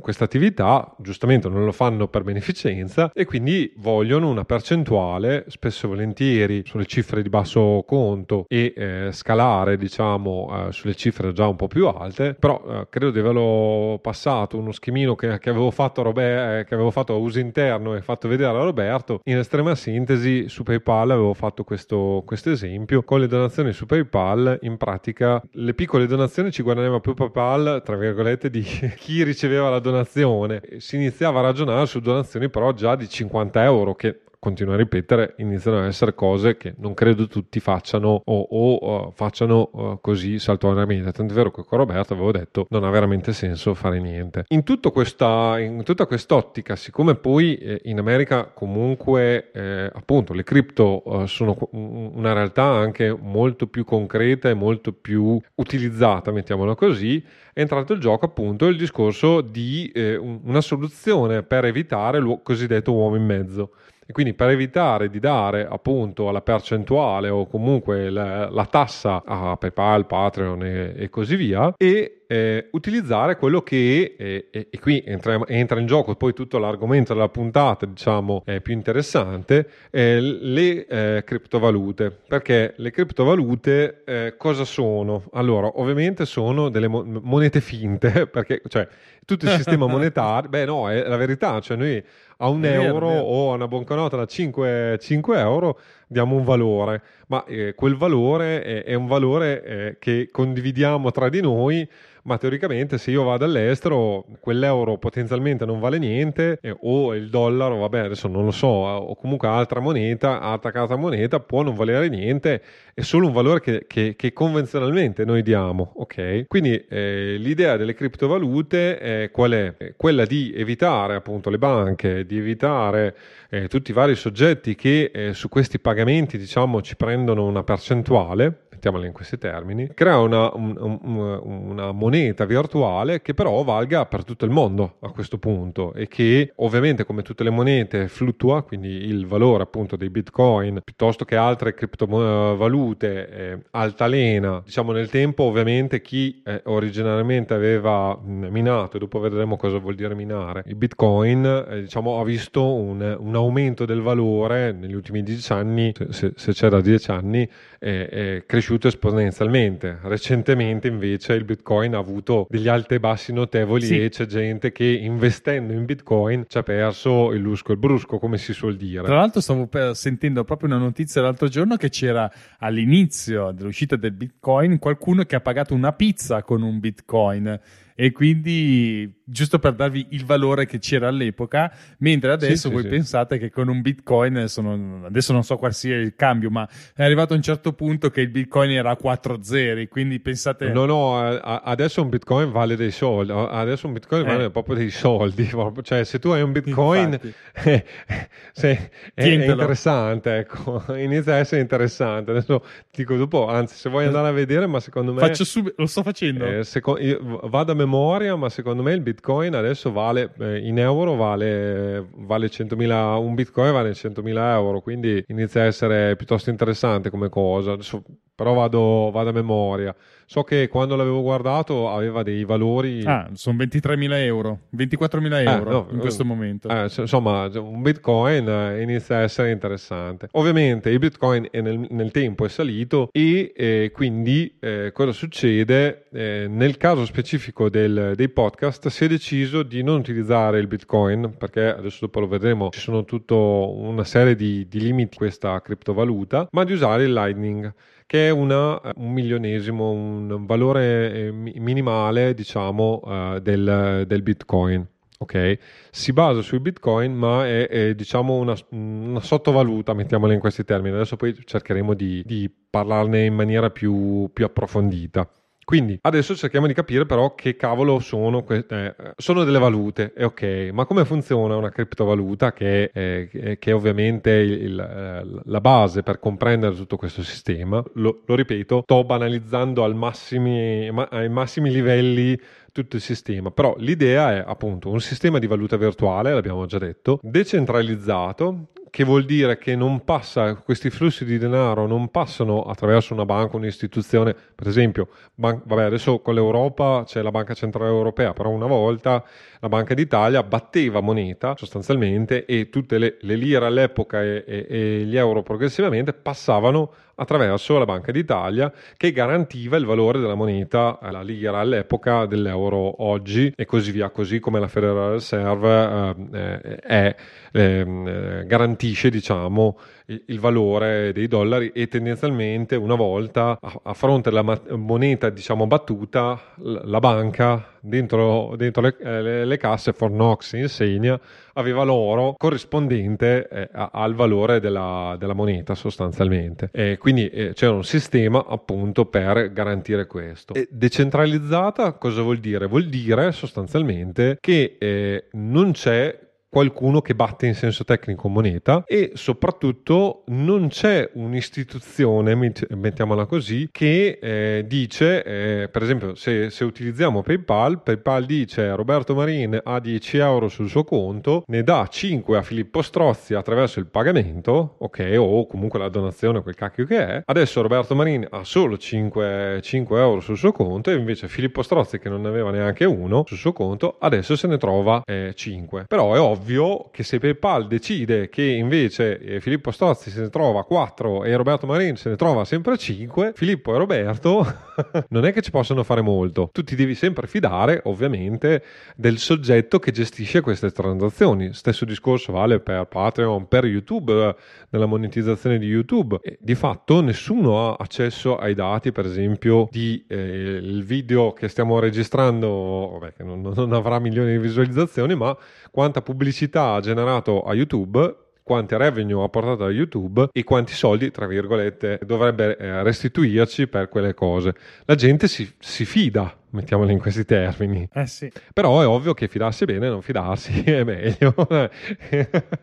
questa 0.00 0.24
attività 0.24 0.94
giustamente 0.96 1.50
non 1.50 1.66
lo 1.66 1.72
fanno 1.72 2.08
per 2.08 2.22
beneficenza 2.22 3.10
e 3.12 3.26
quindi 3.26 3.70
vogliono 3.76 4.30
una 4.30 4.46
percentuale 4.46 5.44
spesso 5.48 5.84
e 5.84 5.88
volentieri 5.90 6.62
sulle 6.64 6.86
cifre 6.86 7.20
di 7.20 7.28
basso 7.28 7.84
conto 7.86 8.46
e 8.48 8.72
eh, 8.74 9.08
scalare 9.12 9.76
diciamo 9.76 10.68
eh, 10.68 10.72
sulle 10.72 10.94
cifre 10.94 11.34
già 11.34 11.46
un 11.46 11.56
po' 11.56 11.66
più 11.66 11.86
alte. 11.86 12.32
Però 12.32 12.64
eh, 12.66 12.86
credo 12.88 13.10
di 13.10 13.18
averlo 13.18 13.98
passato 14.00 14.56
uno 14.56 14.72
schemino 14.72 15.14
che, 15.14 15.38
che 15.38 15.50
avevo 15.50 15.70
fatto 15.70 16.00
a 16.00 16.04
Robert, 16.04 16.60
eh, 16.60 16.64
che 16.64 16.72
avevo 16.72 16.90
fatto 16.90 17.12
a 17.12 17.16
uso 17.16 17.40
interno 17.40 17.94
e 17.94 18.00
fatto 18.00 18.26
vedere 18.26 18.56
a 18.56 18.62
Roberto. 18.62 19.20
In 19.24 19.36
estrema 19.36 19.74
sintesi 19.74 20.48
su 20.48 20.62
PayPal 20.62 21.10
avevo 21.10 21.34
fatto 21.34 21.62
questo, 21.62 22.22
questo 22.24 22.50
esempio. 22.50 23.02
Con 23.02 23.20
le 23.20 23.26
donazioni 23.26 23.74
su 23.74 23.84
PayPal 23.84 24.60
in 24.62 24.78
pratica 24.78 25.42
le 25.52 25.74
piccole 25.74 26.06
donazioni 26.06 26.50
ci 26.50 26.62
guadagnava 26.62 27.00
più 27.00 27.12
PayPal 27.12 27.82
tra 27.84 27.96
virgolette 27.96 28.12
virgolette, 28.14 28.48
di 28.48 28.62
chi 28.96 29.22
riceveva 29.22 29.68
la 29.68 29.80
donazione. 29.80 30.62
Si 30.78 30.96
iniziava 30.96 31.40
a 31.40 31.42
ragionare 31.42 31.86
su 31.86 32.00
donazioni 32.00 32.48
però 32.48 32.72
già 32.72 32.96
di 32.96 33.08
50 33.08 33.62
euro, 33.64 33.94
che 33.94 34.20
continuo 34.44 34.74
a 34.74 34.76
ripetere, 34.76 35.36
iniziano 35.38 35.78
ad 35.78 35.86
essere 35.86 36.14
cose 36.14 36.58
che 36.58 36.74
non 36.76 36.92
credo 36.92 37.26
tutti 37.28 37.60
facciano 37.60 38.20
o, 38.22 38.40
o 38.50 39.06
uh, 39.06 39.10
facciano 39.12 39.70
uh, 39.72 39.98
così 40.02 40.38
saltuariamente. 40.38 41.12
Tanto 41.12 41.32
è 41.32 41.36
vero 41.36 41.50
che 41.50 41.64
con 41.64 41.78
Roberto 41.78 42.12
avevo 42.12 42.30
detto 42.30 42.66
non 42.68 42.84
ha 42.84 42.90
veramente 42.90 43.32
senso 43.32 43.72
fare 43.72 43.98
niente. 44.00 44.44
In, 44.48 44.62
questa, 44.92 45.58
in 45.58 45.82
tutta 45.82 46.04
quest'ottica, 46.04 46.76
siccome 46.76 47.14
poi 47.14 47.56
eh, 47.56 47.80
in 47.84 47.98
America 47.98 48.44
comunque 48.52 49.50
eh, 49.52 49.90
appunto 49.90 50.34
le 50.34 50.42
cripto 50.42 51.02
uh, 51.06 51.24
sono 51.24 51.56
una 51.70 52.34
realtà 52.34 52.64
anche 52.64 53.16
molto 53.18 53.66
più 53.66 53.84
concreta 53.86 54.50
e 54.50 54.54
molto 54.54 54.92
più 54.92 55.40
utilizzata, 55.54 56.32
mettiamola 56.32 56.74
così, 56.74 57.24
è 57.54 57.60
entrato 57.60 57.94
in 57.94 58.00
gioco 58.00 58.26
appunto 58.26 58.66
il 58.66 58.76
discorso 58.76 59.40
di 59.40 59.90
eh, 59.94 60.16
una 60.16 60.60
soluzione 60.60 61.44
per 61.44 61.64
evitare 61.64 62.18
il 62.18 62.40
cosiddetto 62.42 62.92
uomo 62.92 63.16
in 63.16 63.24
mezzo. 63.24 63.70
E 64.06 64.12
quindi 64.12 64.34
per 64.34 64.50
evitare 64.50 65.08
di 65.08 65.18
dare 65.18 65.66
appunto 65.68 66.30
la 66.30 66.42
percentuale 66.42 67.28
o 67.28 67.46
comunque 67.46 68.10
la, 68.10 68.50
la 68.50 68.66
tassa 68.66 69.22
a 69.24 69.56
PayPal, 69.56 70.06
Patreon 70.06 70.62
e, 70.62 70.94
e 70.96 71.08
così 71.08 71.36
via, 71.36 71.72
e 71.76 72.24
eh, 72.26 72.68
utilizzare 72.72 73.36
quello 73.36 73.62
che, 73.62 74.16
eh, 74.18 74.48
e, 74.50 74.68
e 74.70 74.78
qui 74.80 75.02
entra, 75.06 75.40
entra, 75.46 75.78
in 75.78 75.86
gioco 75.86 76.14
poi 76.16 76.32
tutto 76.32 76.58
l'argomento 76.58 77.12
della 77.12 77.28
puntata, 77.28 77.86
diciamo, 77.86 78.42
è 78.44 78.60
più 78.60 78.72
interessante, 78.72 79.68
eh, 79.90 80.20
le 80.20 80.86
eh, 80.86 81.24
criptovalute. 81.24 82.10
Perché 82.26 82.74
le 82.76 82.90
criptovalute 82.90 84.02
eh, 84.04 84.34
cosa 84.36 84.64
sono? 84.64 85.24
Allora, 85.32 85.70
ovviamente 85.74 86.26
sono 86.26 86.68
delle 86.68 86.88
mo- 86.88 87.04
monete 87.22 87.60
finte, 87.60 88.26
perché 88.28 88.62
cioè, 88.68 88.86
tutto 89.24 89.44
il 89.44 89.52
sistema 89.52 89.86
monetario, 89.86 90.48
beh 90.50 90.64
no, 90.64 90.90
è 90.90 91.06
la 91.06 91.16
verità, 91.16 91.60
cioè 91.60 91.76
noi 91.76 92.02
a 92.44 92.48
un 92.48 92.62
è 92.62 92.78
euro 92.78 93.08
vero, 93.08 93.20
o 93.22 93.52
a 93.52 93.54
una 93.54 93.68
banconota 93.68 94.16
da 94.16 94.26
5, 94.26 94.98
5 95.00 95.38
euro 95.38 95.78
diamo 96.06 96.36
un 96.36 96.44
valore, 96.44 97.02
ma 97.28 97.44
eh, 97.46 97.74
quel 97.74 97.96
valore 97.96 98.62
è, 98.62 98.84
è 98.84 98.94
un 98.94 99.06
valore 99.06 99.64
eh, 99.64 99.96
che 99.98 100.28
condividiamo 100.30 101.10
tra 101.10 101.28
di 101.28 101.40
noi 101.40 101.88
ma 102.24 102.38
teoricamente 102.38 102.98
se 102.98 103.10
io 103.10 103.22
vado 103.24 103.44
all'estero 103.44 104.24
quell'euro 104.40 104.98
potenzialmente 104.98 105.64
non 105.64 105.80
vale 105.80 105.98
niente 105.98 106.58
eh, 106.60 106.74
o 106.80 107.14
il 107.14 107.28
dollaro, 107.28 107.78
vabbè 107.78 108.00
adesso 108.00 108.28
non 108.28 108.44
lo 108.44 108.50
so, 108.50 108.66
o 108.66 109.14
comunque 109.16 109.48
altra 109.48 109.80
moneta, 109.80 110.40
altra 110.40 110.70
carta 110.70 110.96
moneta 110.96 111.40
può 111.40 111.62
non 111.62 111.74
valere 111.74 112.08
niente, 112.08 112.62
è 112.94 113.02
solo 113.02 113.26
un 113.26 113.32
valore 113.32 113.60
che, 113.60 113.84
che, 113.86 114.14
che 114.16 114.32
convenzionalmente 114.32 115.24
noi 115.24 115.42
diamo, 115.42 115.92
ok? 115.96 116.46
Quindi 116.46 116.84
eh, 116.88 117.36
l'idea 117.38 117.76
delle 117.76 117.94
criptovalute 117.94 118.98
è 118.98 119.30
qual 119.30 119.52
è? 119.52 119.76
è? 119.76 119.94
Quella 119.96 120.24
di 120.24 120.52
evitare 120.54 121.14
appunto 121.14 121.50
le 121.50 121.58
banche, 121.58 122.24
di 122.26 122.38
evitare 122.38 123.14
eh, 123.50 123.68
tutti 123.68 123.90
i 123.90 123.94
vari 123.94 124.14
soggetti 124.14 124.74
che 124.74 125.10
eh, 125.12 125.34
su 125.34 125.48
questi 125.48 125.78
pagamenti 125.78 126.38
diciamo 126.38 126.80
ci 126.82 126.96
prendono 126.96 127.46
una 127.46 127.62
percentuale 127.62 128.63
mettiamola 128.84 129.06
in 129.06 129.12
questi 129.12 129.38
termini, 129.38 129.88
crea 129.94 130.18
una, 130.18 130.50
un, 130.54 130.76
un, 130.78 131.40
una, 131.42 131.92
moneta 131.92 132.44
virtuale 132.44 133.22
che 133.22 133.32
però 133.32 133.62
valga 133.62 134.04
per 134.04 134.24
tutto 134.24 134.44
il 134.44 134.50
mondo 134.50 134.96
a 135.00 135.10
questo 135.10 135.38
punto 135.38 135.94
e 135.94 136.06
che 136.06 136.52
ovviamente 136.56 137.04
come 137.04 137.22
tutte 137.22 137.44
le 137.44 137.50
monete 137.50 138.08
fluttua, 138.08 138.62
quindi 138.62 138.88
il 138.88 139.26
valore 139.26 139.62
appunto 139.62 139.96
dei 139.96 140.10
bitcoin 140.10 140.80
piuttosto 140.84 141.24
che 141.24 141.36
altre 141.36 141.72
criptovalute 141.72 143.28
eh, 143.28 143.58
altalena, 143.70 144.60
diciamo 144.64 144.92
nel 144.92 145.08
tempo 145.08 145.44
ovviamente 145.44 146.02
chi 146.02 146.42
eh, 146.44 146.60
originariamente 146.64 147.54
aveva 147.54 148.18
minato, 148.22 148.96
e 148.96 149.00
dopo 149.00 149.18
vedremo 149.18 149.56
cosa 149.56 149.78
vuol 149.78 149.94
dire 149.94 150.14
minare, 150.14 150.62
il 150.66 150.76
bitcoin 150.76 151.66
eh, 151.70 151.80
diciamo 151.82 152.20
ha 152.20 152.24
visto 152.24 152.74
un, 152.74 153.16
un, 153.18 153.34
aumento 153.34 153.84
del 153.84 154.00
valore 154.00 154.72
negli 154.72 154.94
ultimi 154.94 155.22
dieci 155.22 155.52
anni, 155.52 155.92
se, 156.10 156.32
se 156.36 156.68
da 156.68 156.80
dieci 156.80 157.10
anni, 157.10 157.48
è 157.78 158.42
cresciuto 158.46 158.73
esponenzialmente. 158.82 159.98
Recentemente 160.02 160.88
invece 160.88 161.34
il 161.34 161.44
Bitcoin 161.44 161.94
ha 161.94 161.98
avuto 161.98 162.46
degli 162.48 162.68
alti 162.68 162.94
e 162.94 163.00
bassi 163.00 163.32
notevoli 163.32 163.86
sì. 163.86 164.02
e 164.02 164.08
c'è 164.08 164.26
gente 164.26 164.72
che 164.72 164.84
investendo 164.84 165.72
in 165.72 165.84
Bitcoin 165.84 166.44
ci 166.48 166.58
ha 166.58 166.62
perso 166.62 167.32
il 167.32 167.40
lusco 167.40 167.70
e 167.70 167.74
il 167.74 167.80
brusco, 167.80 168.18
come 168.18 168.38
si 168.38 168.52
suol 168.52 168.76
dire. 168.76 169.04
Tra 169.04 169.16
l'altro 169.16 169.40
stavo 169.40 169.68
sentendo 169.94 170.44
proprio 170.44 170.68
una 170.68 170.78
notizia 170.78 171.22
l'altro 171.22 171.48
giorno 171.48 171.76
che 171.76 171.88
c'era 171.88 172.30
all'inizio 172.58 173.52
dell'uscita 173.52 173.96
del 173.96 174.12
Bitcoin 174.12 174.78
qualcuno 174.78 175.24
che 175.24 175.36
ha 175.36 175.40
pagato 175.40 175.74
una 175.74 175.92
pizza 175.92 176.42
con 176.42 176.62
un 176.62 176.78
Bitcoin 176.80 177.60
e 177.96 178.10
quindi 178.10 179.22
giusto 179.24 179.58
per 179.58 179.72
darvi 179.72 180.08
il 180.10 180.24
valore 180.24 180.66
che 180.66 180.78
c'era 180.78 181.08
all'epoca, 181.08 181.72
mentre 181.98 182.32
adesso 182.32 182.68
sì, 182.68 182.74
voi 182.74 182.82
sì, 182.82 182.88
pensate 182.88 183.36
sì. 183.36 183.40
che 183.40 183.50
con 183.50 183.68
un 183.68 183.80
bitcoin, 183.80 184.44
sono, 184.48 185.02
adesso 185.06 185.32
non 185.32 185.42
so 185.42 185.56
qual 185.56 185.72
sia 185.72 185.96
il 185.96 186.14
cambio, 186.14 186.50
ma 186.50 186.68
è 186.94 187.02
arrivato 187.02 187.32
a 187.32 187.36
un 187.36 187.42
certo 187.42 187.72
punto 187.72 188.10
che 188.10 188.20
il 188.20 188.28
bitcoin 188.28 188.70
era 188.70 188.90
a 188.90 188.96
4 188.96 189.42
zeri, 189.42 189.88
quindi 189.88 190.20
pensate... 190.20 190.68
No, 190.70 190.84
no, 190.84 191.18
adesso 191.18 192.02
un 192.02 192.10
bitcoin 192.10 192.50
vale 192.50 192.76
dei 192.76 192.90
soldi, 192.90 193.32
adesso 193.32 193.86
un 193.86 193.94
bitcoin 193.94 194.22
eh. 194.22 194.26
vale 194.26 194.50
proprio 194.50 194.76
dei 194.76 194.90
soldi, 194.90 195.48
cioè 195.82 196.04
se 196.04 196.18
tu 196.18 196.28
hai 196.28 196.42
un 196.42 196.52
bitcoin 196.52 197.18
eh, 197.64 197.84
se, 198.52 198.70
è, 198.70 198.90
è, 199.14 199.26
interessante, 199.26 200.36
ecco, 200.36 200.84
inizia 200.96 201.34
a 201.34 201.36
essere 201.36 201.62
interessante, 201.62 202.30
adesso 202.30 202.60
ti 202.90 203.02
dico 203.02 203.16
dopo, 203.16 203.48
anzi 203.48 203.74
se 203.74 203.88
vuoi 203.88 204.04
andare 204.04 204.28
a 204.28 204.32
vedere, 204.32 204.66
ma 204.66 204.80
secondo 204.80 205.14
me... 205.14 205.20
Faccio 205.20 205.44
subito, 205.44 205.76
lo 205.78 205.86
sto 205.86 206.02
facendo. 206.02 206.44
Eh, 206.44 206.64
seco- 206.64 206.98
vado 207.44 207.72
a 207.72 207.74
memoria, 207.74 208.36
ma 208.36 208.50
secondo 208.50 208.82
me 208.82 208.92
il 208.92 209.00
bitcoin 209.00 209.12
adesso 209.56 209.92
vale, 209.92 210.32
eh, 210.38 210.66
in 210.66 210.78
euro 210.78 211.14
vale, 211.14 212.06
vale 212.14 212.48
100.000, 212.50 213.16
un 213.16 213.34
bitcoin 213.34 213.72
vale 213.72 213.94
100.000 213.94 214.52
euro, 214.54 214.80
quindi 214.80 215.22
inizia 215.28 215.62
a 215.62 215.64
essere 215.64 216.16
piuttosto 216.16 216.50
interessante 216.50 217.10
come 217.10 217.28
cosa. 217.28 217.72
Adesso, 217.72 218.02
però 218.34 218.54
vado, 218.54 219.10
vado 219.10 219.30
a 219.30 219.32
memoria. 219.32 219.94
So 220.26 220.42
che 220.42 220.68
quando 220.68 220.96
l'avevo 220.96 221.22
guardato 221.22 221.90
aveva 221.90 222.22
dei 222.22 222.44
valori. 222.44 223.04
Ah, 223.04 223.28
sono 223.34 223.58
23.000 223.58 224.12
euro, 224.24 224.60
24.000 224.74 225.32
eh, 225.32 225.42
euro 225.44 225.70
no, 225.70 225.86
in 225.90 225.98
questo 225.98 226.22
eh, 226.22 226.26
momento. 226.26 226.68
Eh, 226.68 226.88
insomma, 226.96 227.50
un 227.54 227.82
bitcoin 227.82 228.48
eh, 228.48 228.82
inizia 228.82 229.16
a 229.16 229.20
essere 229.20 229.50
interessante. 229.50 230.28
Ovviamente 230.32 230.88
il 230.90 230.98
bitcoin 230.98 231.48
nel, 231.52 231.86
nel 231.90 232.10
tempo 232.10 232.44
è 232.44 232.48
salito 232.48 233.08
e 233.12 233.52
eh, 233.54 233.90
quindi 233.92 234.56
eh, 234.60 234.90
cosa 234.92 235.12
succede? 235.12 235.98
nel 236.14 236.76
caso 236.76 237.04
specifico 237.04 237.68
del, 237.68 238.12
dei 238.14 238.28
podcast 238.28 238.86
si 238.86 239.04
è 239.04 239.08
deciso 239.08 239.64
di 239.64 239.82
non 239.82 239.98
utilizzare 239.98 240.60
il 240.60 240.68
bitcoin 240.68 241.34
perché 241.36 241.74
adesso 241.74 241.98
dopo 242.02 242.20
lo 242.20 242.28
vedremo, 242.28 242.70
ci 242.70 242.78
sono 242.78 243.04
tutta 243.04 243.34
una 243.34 244.04
serie 244.04 244.36
di, 244.36 244.66
di 244.68 244.80
limiti 244.80 245.16
questa 245.16 245.60
criptovaluta, 245.60 246.48
ma 246.52 246.62
di 246.62 246.72
usare 246.72 247.04
il 247.04 247.12
Lightning 247.12 247.72
che 248.06 248.28
è 248.28 248.30
una, 248.30 248.80
un 248.96 249.12
milionesimo, 249.12 249.90
un 249.90 250.44
valore 250.46 251.12
eh, 251.12 251.32
minimale, 251.32 252.34
diciamo, 252.34 253.00
uh, 253.02 253.38
del, 253.40 254.04
del 254.06 254.22
Bitcoin. 254.22 254.86
Ok, 255.16 255.58
si 255.90 256.12
basa 256.12 256.42
sui 256.42 256.58
bitcoin, 256.58 257.14
ma 257.14 257.46
è, 257.46 257.68
è 257.68 257.94
diciamo 257.94 258.34
una, 258.34 258.54
una, 258.70 259.20
sottovaluta, 259.20 259.94
mettiamola 259.94 260.34
in 260.34 260.40
questi 260.40 260.64
termini. 260.64 260.94
Adesso 260.94 261.16
poi 261.16 261.34
cercheremo 261.42 261.94
di, 261.94 262.22
di 262.26 262.50
parlarne 262.68 263.24
in 263.24 263.34
maniera 263.34 263.70
più, 263.70 264.28
più 264.32 264.44
approfondita. 264.44 265.26
Quindi 265.64 265.98
adesso 266.02 266.36
cerchiamo 266.36 266.66
di 266.66 266.74
capire 266.74 267.06
però 267.06 267.34
che 267.34 267.56
cavolo 267.56 267.98
sono, 267.98 268.44
eh, 268.48 268.94
sono 269.16 269.44
delle 269.44 269.58
valute, 269.58 270.12
è 270.14 270.24
ok, 270.24 270.70
ma 270.72 270.84
come 270.84 271.04
funziona 271.04 271.56
una 271.56 271.70
criptovaluta 271.70 272.52
che 272.52 272.90
eh, 272.92 273.28
che 273.58 273.70
è 273.70 273.74
ovviamente 273.74 274.30
il, 274.30 274.78
eh, 274.78 275.42
la 275.44 275.60
base 275.60 276.02
per 276.02 276.18
comprendere 276.18 276.74
tutto 276.74 276.96
questo 276.96 277.22
sistema? 277.22 277.82
Lo, 277.94 278.22
lo 278.26 278.34
ripeto, 278.34 278.82
sto 278.82 279.04
banalizzando 279.04 279.82
massimi, 279.94 280.90
ma, 280.90 281.08
ai 281.10 281.28
massimi 281.28 281.70
livelli 281.70 282.38
tutto 282.72 282.96
il 282.96 283.02
sistema, 283.02 283.50
però 283.50 283.74
l'idea 283.78 284.34
è 284.34 284.44
appunto 284.46 284.90
un 284.90 285.00
sistema 285.00 285.38
di 285.38 285.46
valuta 285.46 285.76
virtuale, 285.76 286.34
l'abbiamo 286.34 286.66
già 286.66 286.78
detto, 286.78 287.20
decentralizzato 287.22 288.68
che 288.94 289.02
vuol 289.02 289.24
dire 289.24 289.58
che 289.58 289.76
passa, 290.04 290.54
questi 290.54 290.88
flussi 290.88 291.24
di 291.24 291.36
denaro 291.36 291.84
non 291.84 292.12
passano 292.12 292.62
attraverso 292.62 293.12
una 293.12 293.24
banca, 293.24 293.56
un'istituzione, 293.56 294.36
per 294.54 294.68
esempio, 294.68 295.08
ban- 295.34 295.60
vabbè, 295.64 295.82
adesso 295.82 296.20
con 296.20 296.34
l'Europa 296.34 297.02
c'è 297.04 297.20
la 297.20 297.32
Banca 297.32 297.54
Centrale 297.54 297.90
Europea, 297.90 298.32
però 298.32 298.50
una 298.50 298.68
volta 298.68 299.24
la 299.58 299.68
Banca 299.68 299.94
d'Italia 299.94 300.44
batteva 300.44 301.00
moneta 301.00 301.56
sostanzialmente 301.56 302.44
e 302.44 302.70
tutte 302.70 302.98
le, 302.98 303.16
le 303.22 303.34
lire 303.34 303.66
all'epoca 303.66 304.22
e, 304.22 304.44
e, 304.46 304.66
e 304.68 305.02
gli 305.04 305.16
euro 305.16 305.42
progressivamente 305.42 306.12
passavano 306.12 306.92
attraverso 307.16 307.78
la 307.78 307.84
Banca 307.84 308.12
d'Italia 308.12 308.72
che 308.96 309.12
garantiva 309.12 309.76
il 309.76 309.84
valore 309.86 310.18
della 310.18 310.34
moneta, 310.34 310.98
la 311.10 311.22
lira 311.22 311.58
all'epoca 311.58 312.26
dell'euro 312.26 313.02
oggi 313.04 313.52
e 313.54 313.64
così 313.64 313.90
via, 313.90 314.10
così 314.10 314.40
come 314.40 314.60
la 314.60 314.68
Federal 314.68 315.12
Reserve 315.12 316.14
eh, 316.32 316.76
è, 316.78 317.16
eh, 317.52 318.44
garantisce 318.46 319.10
diciamo, 319.10 319.78
il, 320.06 320.38
valore 320.38 321.12
dei 321.12 321.28
dollari 321.28 321.70
e 321.72 321.88
tendenzialmente 321.88 322.76
una 322.76 322.94
volta 322.94 323.58
a, 323.60 323.94
fronte 323.94 324.30
della 324.30 324.60
moneta 324.76 325.30
diciamo, 325.30 325.66
battuta 325.66 326.38
la 326.56 327.00
banca 327.00 327.74
dentro, 327.80 328.54
dentro 328.56 328.82
le, 328.82 328.96
eh, 329.00 329.22
le, 329.22 329.44
le, 329.44 329.56
casse 329.56 329.92
Fornox 329.92 330.52
insegna 330.54 331.18
aveva 331.54 331.84
l'oro 331.84 332.34
corrispondente 332.36 333.48
eh, 333.48 333.68
al 333.72 334.14
valore 334.14 334.60
della, 334.60 335.16
della, 335.18 335.32
moneta 335.32 335.74
sostanzialmente 335.74 336.68
e 336.72 336.98
quindi 336.98 337.28
eh, 337.28 337.52
c'era 337.54 337.72
un 337.72 337.84
sistema 337.84 338.44
appunto 338.46 339.06
per 339.06 339.52
garantire 339.52 340.06
questo 340.06 340.52
e 340.54 340.68
decentralizzata 340.70 341.92
cosa 341.92 342.22
vuol 342.22 342.38
dire? 342.38 342.66
vuol 342.66 342.86
dire 342.86 343.32
sostanzialmente 343.32 344.36
che 344.40 344.76
eh, 344.78 345.24
non 345.32 345.72
c'è 345.72 346.23
qualcuno 346.54 347.00
che 347.00 347.16
batte 347.16 347.46
in 347.46 347.54
senso 347.56 347.82
tecnico 347.82 348.28
moneta 348.28 348.84
e 348.86 349.10
soprattutto 349.14 350.22
non 350.26 350.68
c'è 350.68 351.10
un'istituzione, 351.14 352.36
mettiamola 352.68 353.26
così, 353.26 353.68
che 353.72 354.20
eh, 354.22 354.64
dice, 354.64 355.24
eh, 355.24 355.68
per 355.68 355.82
esempio 355.82 356.14
se, 356.14 356.50
se, 356.50 356.62
utilizziamo 356.62 357.22
PayPal, 357.22 357.82
PayPal 357.82 358.24
dice 358.24 358.72
Roberto 358.76 359.16
Marin 359.16 359.58
ha 359.64 359.80
10 359.80 360.18
euro 360.18 360.46
sul 360.46 360.68
suo 360.68 360.84
conto, 360.84 361.42
ne 361.48 361.64
dà 361.64 361.88
5 361.88 362.38
a 362.38 362.42
Filippo 362.42 362.82
Strozzi 362.82 363.34
attraverso 363.34 363.80
il 363.80 363.86
pagamento, 363.86 364.76
ok, 364.78 365.16
o 365.18 365.48
comunque 365.48 365.80
la 365.80 365.88
donazione, 365.88 366.40
quel 366.42 366.54
cacchio 366.54 366.86
che 366.86 367.04
è, 367.04 367.22
adesso 367.24 367.62
Roberto 367.62 367.96
Marin 367.96 368.28
ha 368.30 368.44
solo 368.44 368.78
5, 368.78 369.58
5 369.60 370.00
euro 370.00 370.20
sul 370.20 370.36
suo 370.36 370.52
conto 370.52 370.92
e 370.92 370.94
invece 370.94 371.26
Filippo 371.26 371.62
Strozzi 371.62 371.98
che 371.98 372.08
non 372.08 372.20
ne 372.20 372.28
aveva 372.28 372.52
neanche 372.52 372.84
uno 372.84 373.24
sul 373.26 373.38
suo 373.38 373.52
conto, 373.52 373.96
adesso 373.98 374.36
se 374.36 374.46
ne 374.46 374.56
trova 374.56 375.02
eh, 375.04 375.32
5. 375.34 375.86
Però 375.88 376.14
è 376.14 376.20
ovvio 376.20 376.42
ovvio 376.44 376.90
che 376.92 377.02
se 377.02 377.18
PayPal 377.18 377.66
decide 377.66 378.28
che 378.28 378.42
invece 378.42 379.18
eh, 379.18 379.40
Filippo 379.40 379.70
Stozzi 379.70 380.10
se 380.10 380.20
ne 380.20 380.28
trova 380.28 380.62
4 380.64 381.24
e 381.24 381.34
Roberto 381.34 381.66
Marin 381.66 381.96
se 381.96 382.10
ne 382.10 382.16
trova 382.16 382.44
sempre 382.44 382.76
5, 382.76 383.32
Filippo 383.34 383.74
e 383.74 383.78
Roberto 383.78 384.44
non 385.08 385.24
è 385.24 385.32
che 385.32 385.40
ci 385.40 385.50
possono 385.50 385.82
fare 385.82 386.02
molto. 386.02 386.50
Tu 386.52 386.62
ti 386.62 386.74
devi 386.74 386.94
sempre 386.94 387.26
fidare, 387.26 387.80
ovviamente, 387.84 388.62
del 388.96 389.18
soggetto 389.18 389.78
che 389.78 389.92
gestisce 389.92 390.40
queste 390.40 390.70
transazioni. 390.70 391.52
Stesso 391.52 391.84
discorso 391.84 392.32
vale 392.32 392.60
per 392.60 392.86
Patreon, 392.86 393.46
per 393.48 393.64
YouTube, 393.64 394.34
nella 394.70 394.86
monetizzazione 394.86 395.58
di 395.58 395.66
YouTube. 395.66 396.18
E 396.22 396.38
di 396.40 396.54
fatto 396.54 397.00
nessuno 397.00 397.68
ha 397.68 397.76
accesso 397.78 398.36
ai 398.36 398.54
dati, 398.54 398.92
per 398.92 399.06
esempio, 399.06 399.68
di 399.70 400.04
eh, 400.08 400.16
il 400.16 400.84
video 400.84 401.32
che 401.32 401.48
stiamo 401.48 401.78
registrando, 401.78 402.98
vabbè, 402.98 403.14
che 403.14 403.22
non, 403.22 403.40
non 403.40 403.72
avrà 403.72 403.98
milioni 403.98 404.32
di 404.32 404.38
visualizzazioni, 404.38 405.14
ma 405.14 405.36
quanta 405.74 406.02
pubblicità 406.02 406.74
ha 406.74 406.80
generato 406.80 407.42
a 407.42 407.52
YouTube 407.52 408.22
quanti 408.44 408.76
revenue 408.76 409.24
ha 409.24 409.28
portato 409.28 409.64
a 409.64 409.70
YouTube 409.70 410.28
e 410.30 410.44
quanti 410.44 410.72
soldi, 410.72 411.10
tra 411.10 411.26
virgolette, 411.26 411.98
dovrebbe 412.04 412.56
eh, 412.56 412.82
restituirci 412.84 413.66
per 413.66 413.88
quelle 413.88 414.14
cose. 414.14 414.54
La 414.84 414.94
gente 414.94 415.26
si, 415.26 415.50
si 415.58 415.84
fida 415.84 416.32
mettiamolo 416.54 416.90
in 416.90 416.98
questi 416.98 417.24
termini. 417.24 417.88
Eh 417.92 418.06
sì. 418.06 418.30
Però 418.52 418.80
è 418.80 418.86
ovvio 418.86 419.14
che 419.14 419.28
fidarsi 419.28 419.64
bene 419.64 419.86
e 419.86 419.90
non 419.90 420.02
fidarsi 420.02 420.62
è 420.64 420.84
meglio. 420.84 421.34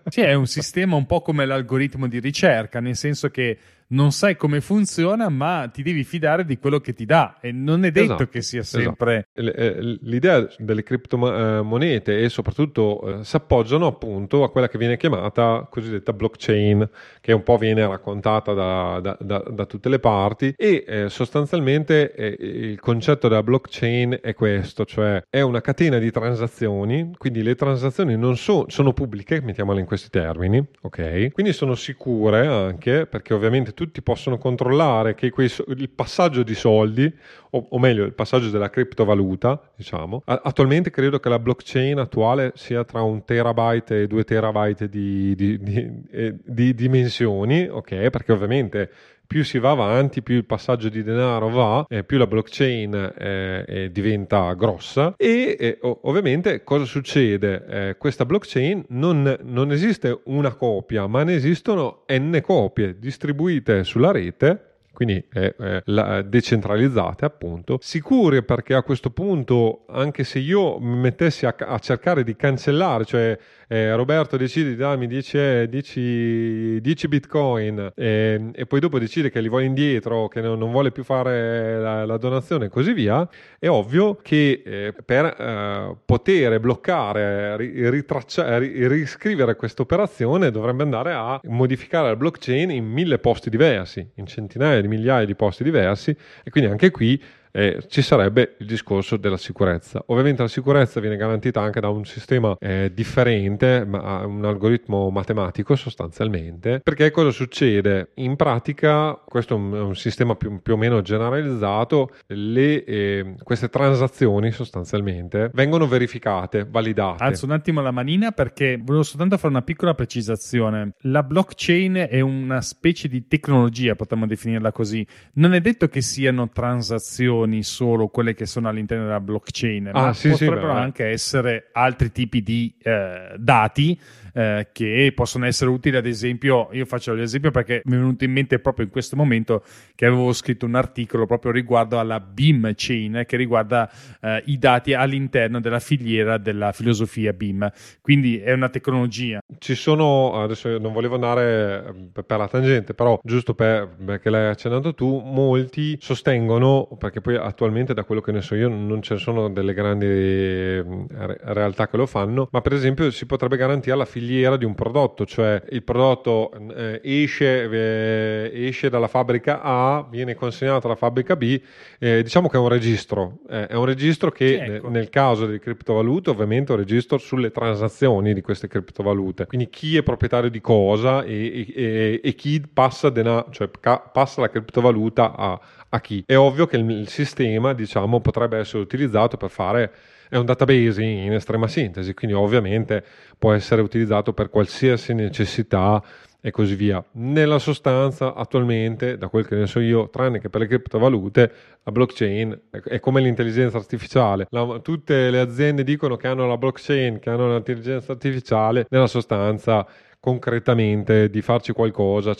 sì, 0.09 0.21
è 0.21 0.33
un 0.33 0.47
sistema 0.47 0.95
un 0.95 1.05
po' 1.05 1.21
come 1.21 1.45
l'algoritmo 1.45 2.07
di 2.07 2.19
ricerca, 2.19 2.79
nel 2.79 2.95
senso 2.95 3.29
che 3.29 3.57
non 3.91 4.11
sai 4.11 4.35
come 4.35 4.61
funziona, 4.61 5.29
ma 5.29 5.69
ti 5.71 5.83
devi 5.83 6.03
fidare 6.03 6.45
di 6.45 6.57
quello 6.57 6.79
che 6.79 6.93
ti 6.93 7.05
dà 7.05 7.37
e 7.41 7.51
non 7.51 7.83
è 7.83 7.91
detto 7.91 8.13
esatto, 8.13 8.27
che 8.27 8.41
sia 8.41 8.63
sempre. 8.63 9.27
Esatto. 9.33 9.97
L'idea 10.01 10.47
delle 10.57 10.83
criptomonete 10.83 12.19
e 12.19 12.29
soprattutto 12.29 13.19
eh, 13.19 13.23
si 13.23 13.35
appoggiano 13.35 13.87
appunto 13.87 14.43
a 14.43 14.51
quella 14.51 14.67
che 14.67 14.77
viene 14.77 14.97
chiamata 14.97 15.67
cosiddetta 15.69 16.13
blockchain, 16.13 16.89
che 17.19 17.33
un 17.33 17.43
po' 17.43 17.57
viene 17.57 17.85
raccontata 17.85 18.53
da, 18.53 18.99
da, 19.01 19.17
da, 19.19 19.43
da 19.49 19.65
tutte 19.65 19.89
le 19.89 19.99
parti 19.99 20.53
e 20.57 20.83
eh, 20.87 21.09
sostanzialmente 21.09 22.13
eh, 22.13 22.35
il 22.39 22.79
concetto 22.79 23.27
della 23.27 23.43
blockchain 23.43 23.80
è 23.81 24.33
questo, 24.35 24.85
cioè 24.85 25.23
è 25.27 25.41
una 25.41 25.61
catena 25.61 25.97
di 25.97 26.11
transazioni, 26.11 27.13
quindi 27.17 27.41
le 27.41 27.55
transazioni 27.55 28.15
non 28.15 28.37
so, 28.37 28.65
sono 28.67 28.93
pubbliche, 28.93 29.41
mettiamole 29.41 29.79
in 29.79 29.87
questi 29.87 30.09
termini, 30.09 30.63
ok? 30.81 31.31
Quindi 31.31 31.51
sono 31.51 31.73
sicure 31.73 32.45
anche 32.45 33.07
perché 33.07 33.33
ovviamente 33.33 33.73
tutti 33.73 34.03
possono 34.03 34.37
controllare 34.37 35.15
che 35.15 35.31
quei, 35.31 35.51
il 35.67 35.89
passaggio 35.89 36.43
di 36.43 36.53
soldi, 36.53 37.11
o, 37.53 37.67
o, 37.69 37.79
meglio 37.79 38.03
il 38.05 38.13
passaggio 38.13 38.49
della 38.49 38.69
criptovaluta, 38.69 39.59
diciamo. 39.75 40.21
Attualmente 40.25 40.89
credo 40.89 41.19
che 41.19 41.29
la 41.29 41.39
blockchain 41.39 41.97
attuale 41.97 42.51
sia 42.55 42.83
tra 42.83 43.01
un 43.01 43.25
terabyte 43.25 44.03
e 44.03 44.07
due 44.07 44.23
terabyte 44.23 44.87
di, 44.87 45.35
di, 45.35 45.57
di, 45.59 45.91
di, 46.09 46.39
di 46.43 46.73
dimensioni, 46.75 47.67
ok? 47.67 48.09
Perché 48.09 48.31
ovviamente 48.31 48.89
più 49.31 49.45
si 49.45 49.59
va 49.59 49.71
avanti, 49.71 50.21
più 50.21 50.35
il 50.35 50.43
passaggio 50.43 50.89
di 50.89 51.03
denaro 51.03 51.47
va, 51.47 51.85
eh, 51.87 52.03
più 52.03 52.17
la 52.17 52.27
blockchain 52.27 53.13
eh, 53.17 53.63
eh 53.65 53.89
diventa 53.89 54.51
grossa 54.55 55.13
e 55.15 55.55
eh, 55.57 55.79
ovviamente 55.81 56.65
cosa 56.65 56.83
succede? 56.83 57.65
Eh, 57.65 57.95
questa 57.97 58.25
blockchain 58.25 58.83
non, 58.89 59.37
non 59.43 59.71
esiste 59.71 60.19
una 60.25 60.53
copia, 60.53 61.07
ma 61.07 61.23
ne 61.23 61.35
esistono 61.35 62.03
n 62.11 62.41
copie 62.43 62.99
distribuite 62.99 63.85
sulla 63.85 64.11
rete 64.11 64.65
quindi 64.91 65.25
eh, 65.33 65.55
eh, 65.57 66.23
decentralizzate 66.25 67.25
appunto, 67.25 67.79
sicure 67.81 68.43
perché 68.43 68.75
a 68.75 68.83
questo 68.83 69.09
punto 69.09 69.85
anche 69.87 70.23
se 70.23 70.37
io 70.37 70.77
mi 70.79 70.97
mettessi 70.97 71.45
a, 71.45 71.55
a 71.57 71.79
cercare 71.79 72.23
di 72.23 72.35
cancellare, 72.35 73.05
cioè 73.05 73.37
eh, 73.71 73.95
Roberto 73.95 74.35
decide 74.35 74.71
di 74.71 74.75
darmi 74.75 75.07
10, 75.07 75.69
10, 75.69 76.81
10 76.81 77.07
bitcoin 77.07 77.93
eh, 77.95 78.51
e 78.53 78.65
poi 78.65 78.81
dopo 78.81 78.99
decide 78.99 79.31
che 79.31 79.39
li 79.39 79.47
vuole 79.47 79.63
indietro, 79.63 80.27
che 80.27 80.41
non, 80.41 80.59
non 80.59 80.71
vuole 80.71 80.91
più 80.91 81.05
fare 81.05 81.79
la, 81.79 82.03
la, 82.03 82.17
donazione 82.17 82.65
e 82.65 82.67
così 82.69 82.91
via, 82.91 83.25
è 83.57 83.69
ovvio 83.69 84.17
che 84.21 84.61
eh, 84.65 84.93
per 85.05 85.23
eh, 85.25 85.95
poter 86.03 86.59
bloccare, 86.59 87.55
ritracciare, 87.55 88.59
riscrivere 88.89 89.55
questa 89.55 89.83
operazione 89.83 90.51
dovrebbe 90.51 90.83
andare 90.83 91.13
a 91.13 91.39
modificare 91.43 92.09
la 92.09 92.17
blockchain 92.17 92.71
in 92.71 92.85
mille 92.85 93.19
posti 93.19 93.49
diversi, 93.49 94.05
in 94.15 94.25
centinaia 94.25 94.81
di 94.81 94.89
migliaia 94.89 95.25
di 95.25 95.35
posti 95.35 95.63
diversi. 95.63 96.13
E 96.43 96.49
quindi 96.49 96.69
anche 96.69 96.91
qui 96.91 97.23
eh, 97.51 97.83
ci 97.87 98.01
sarebbe 98.01 98.55
il 98.59 98.65
discorso 98.65 99.17
della 99.17 99.37
sicurezza. 99.37 100.03
Ovviamente 100.07 100.41
la 100.41 100.47
sicurezza 100.47 100.99
viene 100.99 101.17
garantita 101.17 101.61
anche 101.61 101.79
da 101.79 101.89
un 101.89 102.05
sistema 102.05 102.55
eh, 102.59 102.91
differente, 102.93 103.85
ma 103.85 104.25
un 104.25 104.45
algoritmo 104.45 105.09
matematico 105.09 105.75
sostanzialmente, 105.75 106.79
perché 106.83 107.11
cosa 107.11 107.31
succede? 107.31 108.11
In 108.15 108.35
pratica, 108.35 109.13
questo 109.25 109.55
è 109.55 109.57
un, 109.57 109.95
sistema 109.95 110.35
più, 110.35 110.61
più, 110.61 110.73
o 110.73 110.77
meno 110.77 111.01
generalizzato, 111.01 112.11
le, 112.27 112.83
eh, 112.83 113.35
queste 113.43 113.69
transazioni 113.69 114.51
sostanzialmente 114.51 115.51
vengono 115.53 115.87
verificate, 115.87 116.65
validate. 116.69 117.23
Alzo 117.23 117.45
un 117.45 117.51
attimo 117.51 117.81
la 117.81 117.91
manina 117.91 118.31
perché 118.31 118.79
volevo 118.81 119.03
soltanto 119.03 119.37
fare 119.37 119.49
una 119.49 119.61
piccola 119.61 119.93
precisazione. 119.93 120.93
La 121.01 121.23
blockchain 121.23 122.07
è 122.09 122.21
una 122.21 122.61
specie 122.61 123.07
di 123.07 123.27
tecnologia, 123.27 123.95
potremmo 123.95 124.25
definirla 124.25 124.71
così. 124.71 125.05
Non 125.33 125.53
è 125.53 125.61
detto 125.61 125.87
che 125.87 126.01
siano 126.01 126.49
transazioni 126.49 127.40
transazioni 127.41 127.63
solo 127.63 128.07
quelle 128.07 128.33
che 128.33 128.45
sono 128.45 128.69
all'interno 128.69 129.05
della 129.05 129.19
blockchain, 129.19 129.87
ah, 129.87 129.91
ma 129.91 130.13
sì, 130.13 130.29
potrebbero 130.29 130.73
sì, 130.73 130.79
anche 130.79 131.05
essere 131.05 131.69
altri 131.71 132.11
tipi 132.11 132.41
di 132.41 132.73
eh, 132.81 133.33
dati 133.37 133.99
eh, 134.33 134.69
che 134.71 135.11
possono 135.13 135.45
essere 135.45 135.69
utili, 135.69 135.97
ad 135.97 136.05
esempio, 136.05 136.69
io 136.71 136.85
faccio 136.85 137.13
l'esempio 137.13 137.51
perché 137.51 137.81
mi 137.85 137.95
è 137.95 137.97
venuto 137.97 138.23
in 138.23 138.31
mente 138.31 138.59
proprio 138.59 138.85
in 138.85 138.91
questo 138.91 139.15
momento 139.15 139.63
che 139.95 140.05
avevo 140.05 140.31
scritto 140.33 140.65
un 140.65 140.75
articolo 140.75 141.25
proprio 141.25 141.51
riguardo 141.51 141.99
alla 141.99 142.19
BIM 142.19 142.73
chain 142.75 143.23
che 143.27 143.37
riguarda 143.37 143.89
eh, 144.21 144.41
i 144.45 144.57
dati 144.57 144.93
all'interno 144.93 145.59
della 145.59 145.79
filiera 145.79 146.37
della 146.37 146.71
filosofia 146.71 147.33
BIM. 147.33 147.69
Quindi 148.01 148.39
è 148.39 148.53
una 148.53 148.69
tecnologia. 148.69 149.39
Ci 149.57 149.75
sono, 149.75 150.41
adesso 150.41 150.77
non 150.77 150.93
volevo 150.93 151.15
andare 151.15 151.85
eh, 152.15 152.23
per 152.23 152.37
la 152.37 152.47
tangente, 152.47 152.93
però 152.93 153.19
giusto 153.23 153.53
per, 153.53 153.89
perché 154.03 154.29
l'hai 154.29 154.47
accennato 154.47 154.93
tu, 154.93 155.19
molti 155.19 155.97
sostengono, 155.99 156.87
perché 156.97 157.21
poi 157.21 157.35
attualmente 157.35 157.93
da 157.93 158.03
quello 158.03 158.21
che 158.21 158.31
ne 158.31 158.41
so 158.41 158.55
io 158.55 158.69
non 158.69 159.01
ce 159.01 159.15
ne 159.15 159.19
sono 159.19 159.49
delle 159.49 159.73
grandi 159.73 160.05
mm, 160.05 161.05
realtà 161.43 161.87
che 161.87 161.97
lo 161.97 162.05
fanno, 162.05 162.47
ma 162.51 162.61
per 162.61 162.73
esempio 162.73 163.11
si 163.11 163.25
potrebbe 163.25 163.57
garantire 163.57 163.95
la 163.95 164.05
filiera 164.05 164.20
filiera 164.21 164.55
di 164.55 164.65
un 164.65 164.75
prodotto, 164.75 165.25
cioè 165.25 165.63
il 165.71 165.81
prodotto 165.81 166.51
eh, 166.75 167.01
esce, 167.03 167.63
eh, 167.63 168.67
esce, 168.67 168.87
dalla 168.87 169.07
fabbrica 169.07 169.61
A, 169.63 170.05
viene 170.07 170.35
consegnato 170.35 170.85
alla 170.85 170.95
fabbrica 170.95 171.35
B, 171.35 171.59
eh, 171.97 172.21
diciamo 172.21 172.47
che 172.47 172.57
è 172.57 172.59
un 172.59 172.67
registro, 172.67 173.39
eh, 173.49 173.65
è 173.65 173.73
un 173.73 173.85
registro 173.85 174.31
che 174.31 174.75
ecco. 174.75 174.89
nel 174.89 175.09
caso 175.09 175.47
delle 175.47 175.57
criptovalute 175.57 176.29
ovviamente 176.29 176.71
è 176.71 176.75
un 176.75 176.83
registro 176.83 177.17
sulle 177.17 177.49
transazioni 177.49 178.35
di 178.35 178.41
queste 178.41 178.67
criptovalute, 178.67 179.47
quindi 179.47 179.69
chi 179.69 179.97
è 179.97 180.03
proprietario 180.03 180.51
di 180.51 180.61
cosa 180.61 181.23
e, 181.23 181.65
e, 181.75 182.21
e 182.23 182.35
chi 182.35 182.61
passa, 182.71 183.09
denaro, 183.09 183.47
cioè 183.49 183.71
ca- 183.79 184.01
passa 184.01 184.41
la 184.41 184.49
criptovaluta 184.51 185.35
a, 185.35 185.59
a 185.89 185.99
chi. 185.99 186.23
È 186.27 186.35
ovvio 186.37 186.67
che 186.67 186.77
il, 186.77 186.87
il 186.91 187.07
sistema 187.07 187.73
diciamo, 187.73 188.19
potrebbe 188.19 188.59
essere 188.59 188.83
utilizzato 188.83 189.35
per 189.37 189.49
fare 189.49 189.91
è 190.31 190.37
un 190.37 190.45
database 190.45 191.03
in 191.03 191.33
estrema 191.33 191.67
sintesi, 191.67 192.13
quindi 192.13 192.33
ovviamente 192.33 193.03
può 193.37 193.51
essere 193.51 193.81
utilizzato 193.81 194.31
per 194.31 194.49
qualsiasi 194.49 195.13
necessità 195.13 196.01
e 196.39 196.51
così 196.51 196.75
via. 196.75 197.03
Nella 197.15 197.59
sostanza, 197.59 198.33
attualmente, 198.33 199.17
da 199.17 199.27
quel 199.27 199.45
che 199.45 199.55
ne 199.55 199.67
so 199.67 199.81
io, 199.81 200.09
tranne 200.09 200.39
che 200.39 200.49
per 200.49 200.61
le 200.61 200.67
criptovalute, 200.67 201.51
la 201.83 201.91
blockchain 201.91 202.61
è 202.85 203.01
come 203.01 203.19
l'intelligenza 203.19 203.75
artificiale. 203.75 204.47
La, 204.51 204.79
tutte 204.81 205.29
le 205.29 205.39
aziende 205.41 205.83
dicono 205.83 206.15
che 206.15 206.27
hanno 206.27 206.47
la 206.47 206.57
blockchain, 206.57 207.19
che 207.19 207.29
hanno 207.29 207.51
l'intelligenza 207.51 208.13
artificiale, 208.13 208.85
nella 208.87 209.07
sostanza 209.07 209.85
concretamente 210.21 211.31
di 211.31 211.41
farci 211.41 211.73
qualcosa, 211.73 212.35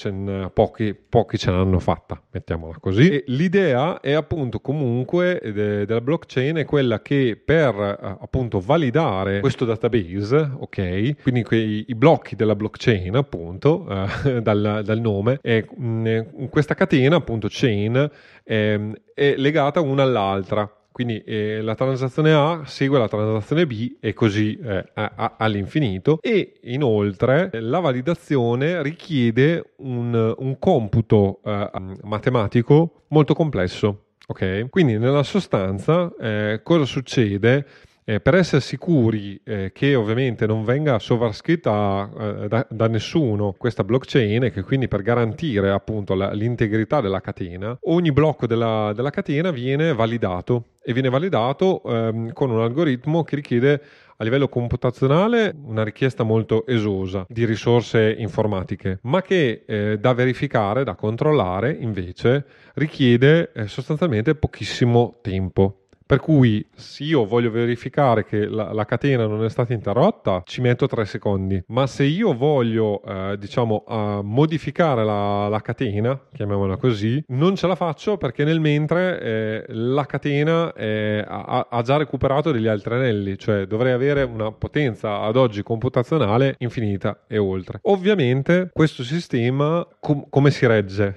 pochi, 0.54 0.94
pochi, 0.94 1.38
ce 1.40 1.50
l'hanno 1.50 1.80
fatta, 1.80 2.22
mettiamola 2.30 2.78
così. 2.80 3.10
E 3.10 3.24
l'idea 3.28 4.00
è 4.00 4.12
appunto 4.12 4.60
comunque 4.60 5.42
de, 5.44 5.86
della 5.88 6.00
blockchain 6.00 6.58
è 6.58 6.66
quella 6.66 7.02
che 7.02 7.42
per 7.44 7.74
eh, 7.76 8.18
appunto 8.22 8.60
validare 8.60 9.40
questo 9.40 9.66
database, 9.66 10.52
ok, 10.60 11.24
quindi 11.24 11.42
quei, 11.42 11.86
i 11.88 11.96
blocchi 11.96 12.36
della 12.36 12.56
blockchain 12.56 13.16
appunto 13.16 13.88
eh, 13.90 14.42
dal, 14.44 14.82
dal, 14.86 15.00
nome, 15.00 15.40
è, 15.42 15.66
mh, 15.76 16.50
questa 16.50 16.76
catena 16.76 17.16
appunto 17.16 17.48
chain 17.50 18.10
è, 18.44 18.80
è 19.16 19.34
legata 19.38 19.82
una 19.82 20.04
all'altra 20.04 20.72
quindi 20.92 21.22
eh, 21.24 21.62
la 21.62 21.76
transazione 21.76 22.34
A 22.34 22.64
segue 22.66 23.00
la 23.00 23.08
transazione 23.08 23.66
B 23.66 23.96
e 24.00 24.14
così 24.14 24.58
eh, 24.62 24.86
a, 24.94 25.12
a, 25.16 25.36
all'infinito. 25.38 26.20
E 26.22 26.60
inoltre 26.64 27.50
la 27.54 27.80
validazione 27.80 28.82
richiede 28.84 29.74
un, 29.78 30.36
un 30.38 30.60
computo 30.60 31.40
eh, 31.44 31.70
matematico 32.04 33.04
molto 33.08 33.34
complesso. 33.34 34.06
Okay? 34.28 34.70
Quindi 34.70 34.98
nella 34.98 35.24
sostanza 35.24 36.14
eh, 36.20 36.62
cosa 36.64 36.86
succede? 36.86 37.66
Eh, 38.04 38.20
per 38.20 38.34
essere 38.34 38.62
sicuri 38.62 39.40
eh, 39.44 39.72
che 39.74 39.94
ovviamente 39.94 40.48
non 40.48 40.64
venga 40.64 40.98
sovrascritta 40.98 42.10
eh, 42.18 42.48
da, 42.48 42.66
da, 42.68 42.88
nessuno 42.88 43.54
questa 43.56 43.84
blockchain 43.84 44.46
e 44.46 44.52
che 44.52 44.64
quindi 44.64 44.88
per 44.88 45.04
garantire 45.04 45.70
appunto 45.70 46.16
la, 46.16 46.32
l'integrità 46.32 47.00
della 47.00 47.22
catena, 47.22 47.78
ogni 47.84 48.12
blocco 48.12 48.48
della, 48.48 48.92
della, 48.96 49.12
catena 49.12 49.52
viene 49.52 49.94
validato 49.94 50.70
e 50.84 50.94
viene 50.94 51.10
validato 51.10 51.84
ehm, 51.84 52.34
con 52.34 52.50
un 52.50 52.62
algoritmo 52.62 53.24
che 53.24 53.36
richiede 53.36 53.82
a 54.18 54.24
livello 54.24 54.50
computazionale 54.50 55.56
una 55.64 55.84
richiesta 55.84 56.24
molto 56.24 56.66
esosa 56.66 57.26
di 57.28 57.46
risorse 57.46 58.16
informatiche, 58.18 59.00
ma 59.04 59.22
che 59.22 59.64
eh, 59.66 59.98
da 60.00 60.14
verificare, 60.14 60.84
da 60.84 60.96
controllare 60.96 61.72
invece 61.80 62.46
richiede 62.76 63.52
eh, 63.54 63.68
sostanzialmente 63.68 64.36
pochissimo 64.36 65.20
tempo. 65.22 65.81
Per 66.12 66.20
cui 66.20 66.68
se 66.76 67.06
io 67.06 67.24
voglio 67.24 67.50
verificare 67.50 68.26
che 68.26 68.46
la, 68.46 68.74
la, 68.74 68.84
catena 68.84 69.28
non 69.28 69.46
è 69.46 69.50
stata 69.50 69.72
interrotta, 69.72 70.42
ci 70.44 70.60
metto 70.60 70.86
tre 70.86 71.06
secondi. 71.06 71.64
Ma 71.68 71.88
se 71.88 72.04
io 72.04 72.34
voglio, 72.34 73.02
eh, 73.02 73.38
diciamo, 73.40 73.86
uh, 73.88 74.20
modificare 74.22 75.06
la, 75.06 75.48
la, 75.48 75.62
catena, 75.62 76.20
chiamiamola 76.34 76.76
così, 76.76 77.24
non 77.30 77.56
ce 77.56 77.66
la 77.66 77.76
faccio 77.76 78.18
perché 78.18 78.44
nel 78.44 78.60
mentre 78.60 79.22
eh, 79.22 79.66
la 79.70 80.06
catena 80.06 80.74
eh, 80.74 81.24
ha, 81.26 81.68
ha, 81.70 81.82
già 81.82 81.96
recuperato 81.96 82.52
degli 82.52 82.68
altri 82.68 82.96
anelli, 82.96 83.38
cioè 83.38 83.66
dovrei 83.66 83.94
avere 83.94 84.24
una 84.24 84.52
potenza 84.52 85.22
ad 85.22 85.38
oggi 85.38 85.64
computazionale 85.64 86.56
infinita 86.58 87.22
e 87.26 87.38
oltre. 87.38 87.80
Ovviamente 87.84 88.70
questo 88.74 89.04
sistema 89.04 89.88
com- 90.02 90.26
come 90.30 90.52
si 90.52 90.68
regge? 90.68 91.16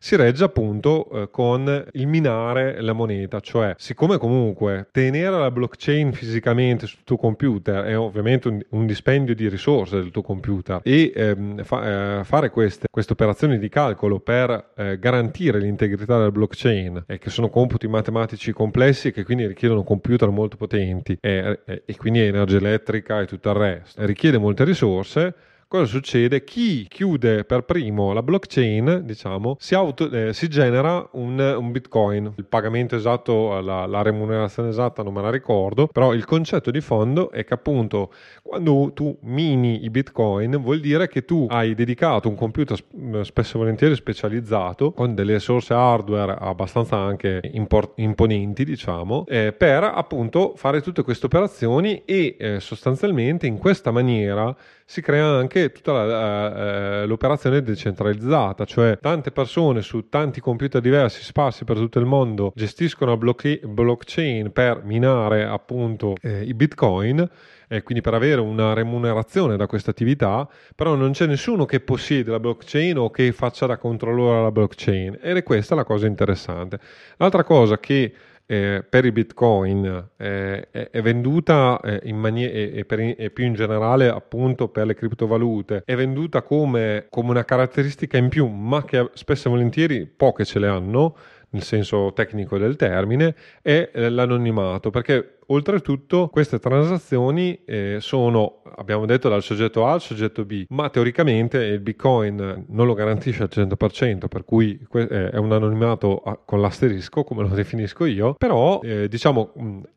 Eh, 0.00 0.04
si 0.10 0.16
regge 0.16 0.44
appunto 0.44 1.08
eh, 1.10 1.30
con 1.30 1.84
il 1.92 2.06
minare 2.06 2.80
la 2.80 2.94
moneta, 2.94 3.40
cioè 3.40 3.74
siccome 3.76 4.16
comunque 4.16 4.88
tenere 4.90 5.38
la 5.38 5.50
blockchain 5.50 6.12
fisicamente 6.12 6.86
sul 6.86 7.00
tuo 7.04 7.16
computer 7.16 7.84
è 7.84 7.98
ovviamente 7.98 8.48
un, 8.48 8.60
un 8.70 8.86
dispendio 8.86 9.34
di 9.34 9.48
risorse 9.48 9.96
del 9.96 10.10
tuo 10.10 10.22
computer 10.22 10.80
e 10.82 11.12
ehm, 11.14 11.62
fa, 11.62 12.20
eh, 12.20 12.24
fare 12.24 12.50
queste, 12.50 12.86
queste, 12.90 13.12
operazioni 13.12 13.58
di 13.58 13.68
calcolo 13.68 14.20
per 14.20 14.70
eh, 14.76 14.98
garantire 14.98 15.58
l'integrità 15.58 16.18
del 16.18 16.32
blockchain 16.32 17.04
e 17.06 17.18
che 17.18 17.28
sono 17.28 17.50
computi 17.50 17.86
matematici 17.86 18.52
complessi 18.52 19.08
e 19.08 19.12
che 19.12 19.24
quindi 19.24 19.46
richiedono 19.46 19.82
computer 19.82 20.30
molto 20.30 20.56
potenti 20.56 21.18
e, 21.20 21.60
e 21.64 21.96
quindi 21.96 22.20
energia 22.20 22.56
elettrica 22.56 23.20
e 23.20 23.26
tutto 23.26 23.50
il 23.50 23.56
resto, 23.56 24.06
richiede 24.06 24.38
molte 24.38 24.64
risorse 24.64 25.34
cosa 25.70 25.84
succede? 25.84 26.42
Chi 26.42 26.84
chiude 26.88 27.44
per 27.44 27.62
primo 27.62 28.12
la 28.12 28.24
blockchain, 28.24 29.02
diciamo, 29.04 29.54
si, 29.60 29.76
auto, 29.76 30.10
eh, 30.10 30.32
si 30.32 30.48
genera 30.48 31.08
un, 31.12 31.38
un, 31.38 31.70
bitcoin. 31.70 32.32
Il 32.38 32.46
pagamento 32.46 32.96
esatto, 32.96 33.60
la, 33.60 33.86
la, 33.86 34.02
remunerazione 34.02 34.70
esatta 34.70 35.04
non 35.04 35.12
me 35.12 35.22
la 35.22 35.30
ricordo, 35.30 35.86
però 35.86 36.12
il 36.12 36.24
concetto 36.24 36.72
di 36.72 36.80
fondo 36.80 37.30
è 37.30 37.44
che 37.44 37.54
appunto 37.54 38.12
quando 38.42 38.90
tu 38.92 39.16
mini 39.20 39.84
i 39.84 39.90
bitcoin 39.90 40.60
vuol 40.60 40.80
dire 40.80 41.06
che 41.06 41.24
tu 41.24 41.46
hai 41.48 41.76
dedicato 41.76 42.28
un 42.28 42.34
computer 42.34 42.76
spesso 43.22 43.54
e 43.54 43.60
volentieri 43.60 43.94
specializzato 43.94 44.90
con 44.90 45.14
delle 45.14 45.34
risorse 45.34 45.72
hardware 45.72 46.34
abbastanza 46.36 46.96
anche 46.96 47.40
import- 47.52 47.92
imponenti, 48.00 48.64
diciamo, 48.64 49.24
eh, 49.28 49.52
per 49.52 49.84
appunto 49.84 50.54
fare 50.56 50.80
tutte 50.80 51.04
queste 51.04 51.26
operazioni 51.26 52.02
e 52.04 52.34
eh, 52.40 52.58
sostanzialmente 52.58 53.46
in 53.46 53.56
questa 53.56 53.92
maniera 53.92 54.52
si 54.90 55.02
crea 55.02 55.36
anche 55.36 55.70
tutta 55.70 55.92
la, 55.92 57.04
uh, 57.04 57.06
l'operazione 57.06 57.62
decentralizzata, 57.62 58.64
cioè 58.64 58.98
tante 59.00 59.30
persone 59.30 59.82
su 59.82 60.08
tanti 60.08 60.40
computer 60.40 60.80
diversi 60.80 61.22
sparsi 61.22 61.62
per 61.62 61.76
tutto 61.76 62.00
il 62.00 62.06
mondo 62.06 62.50
gestiscono 62.56 63.16
block- 63.16 63.64
blockchain 63.64 64.50
per 64.50 64.82
minare 64.82 65.44
appunto 65.44 66.16
eh, 66.20 66.42
i 66.42 66.54
bitcoin 66.54 67.24
e 67.68 67.84
quindi 67.84 68.02
per 68.02 68.14
avere 68.14 68.40
una 68.40 68.72
remunerazione 68.72 69.56
da 69.56 69.68
questa 69.68 69.92
attività, 69.92 70.48
però 70.74 70.96
non 70.96 71.12
c'è 71.12 71.26
nessuno 71.26 71.66
che 71.66 71.78
possiede 71.78 72.32
la 72.32 72.40
blockchain 72.40 72.98
o 72.98 73.10
che 73.12 73.30
faccia 73.30 73.66
da 73.66 73.78
controllore 73.78 74.38
alla 74.38 74.50
blockchain 74.50 75.20
ed 75.22 75.36
è 75.36 75.44
questa 75.44 75.76
la 75.76 75.84
cosa 75.84 76.08
interessante. 76.08 76.80
L'altra 77.18 77.44
cosa 77.44 77.78
che 77.78 78.12
eh, 78.50 78.82
per 78.82 79.04
i 79.04 79.12
bitcoin 79.12 80.08
eh, 80.16 80.70
è, 80.70 81.00
venduta 81.02 81.78
eh, 81.80 82.00
in 82.04 82.16
maniera 82.16 82.52
e, 82.52 82.84
per, 82.84 82.98
e, 82.98 83.30
più 83.30 83.44
in 83.44 83.54
generale 83.54 84.08
appunto 84.08 84.66
per 84.66 84.86
le 84.86 84.94
criptovalute. 84.94 85.82
È 85.84 85.94
venduta 85.94 86.42
come, 86.42 87.06
come 87.10 87.30
una 87.30 87.44
caratteristica 87.44 88.16
in 88.16 88.28
più 88.28 88.48
ma 88.48 88.84
che 88.84 89.08
spesso 89.14 89.46
e 89.46 89.50
volentieri 89.52 90.04
poche 90.04 90.44
ce 90.44 90.58
le 90.58 90.66
hanno 90.66 91.14
nel 91.50 91.62
senso 91.62 92.12
tecnico 92.14 92.58
del 92.58 92.76
termine 92.76 93.34
è 93.62 93.90
eh, 93.92 94.08
l'anonimato 94.08 94.90
perché 94.90 95.38
Oltretutto 95.52 96.28
queste 96.28 96.60
transazioni 96.60 97.58
eh, 97.64 97.96
sono, 97.98 98.62
abbiamo 98.76 99.04
detto, 99.04 99.28
dal 99.28 99.42
soggetto 99.42 99.84
A 99.84 99.92
al 99.92 100.00
soggetto 100.00 100.44
B, 100.44 100.64
ma 100.68 100.90
teoricamente 100.90 101.58
il 101.58 101.80
Bitcoin 101.80 102.66
non 102.68 102.86
lo 102.86 102.94
garantisce 102.94 103.42
al 103.42 103.48
100%, 103.52 104.28
per 104.28 104.44
cui 104.44 104.80
eh, 104.92 105.30
è 105.30 105.36
un 105.36 105.50
anonimato 105.50 106.22
con 106.44 106.60
l'asterisco, 106.60 107.24
come 107.24 107.42
lo 107.42 107.48
definisco 107.48 108.04
io, 108.04 108.34
però 108.34 108.78
eh, 108.84 109.08
diciamo 109.08 109.52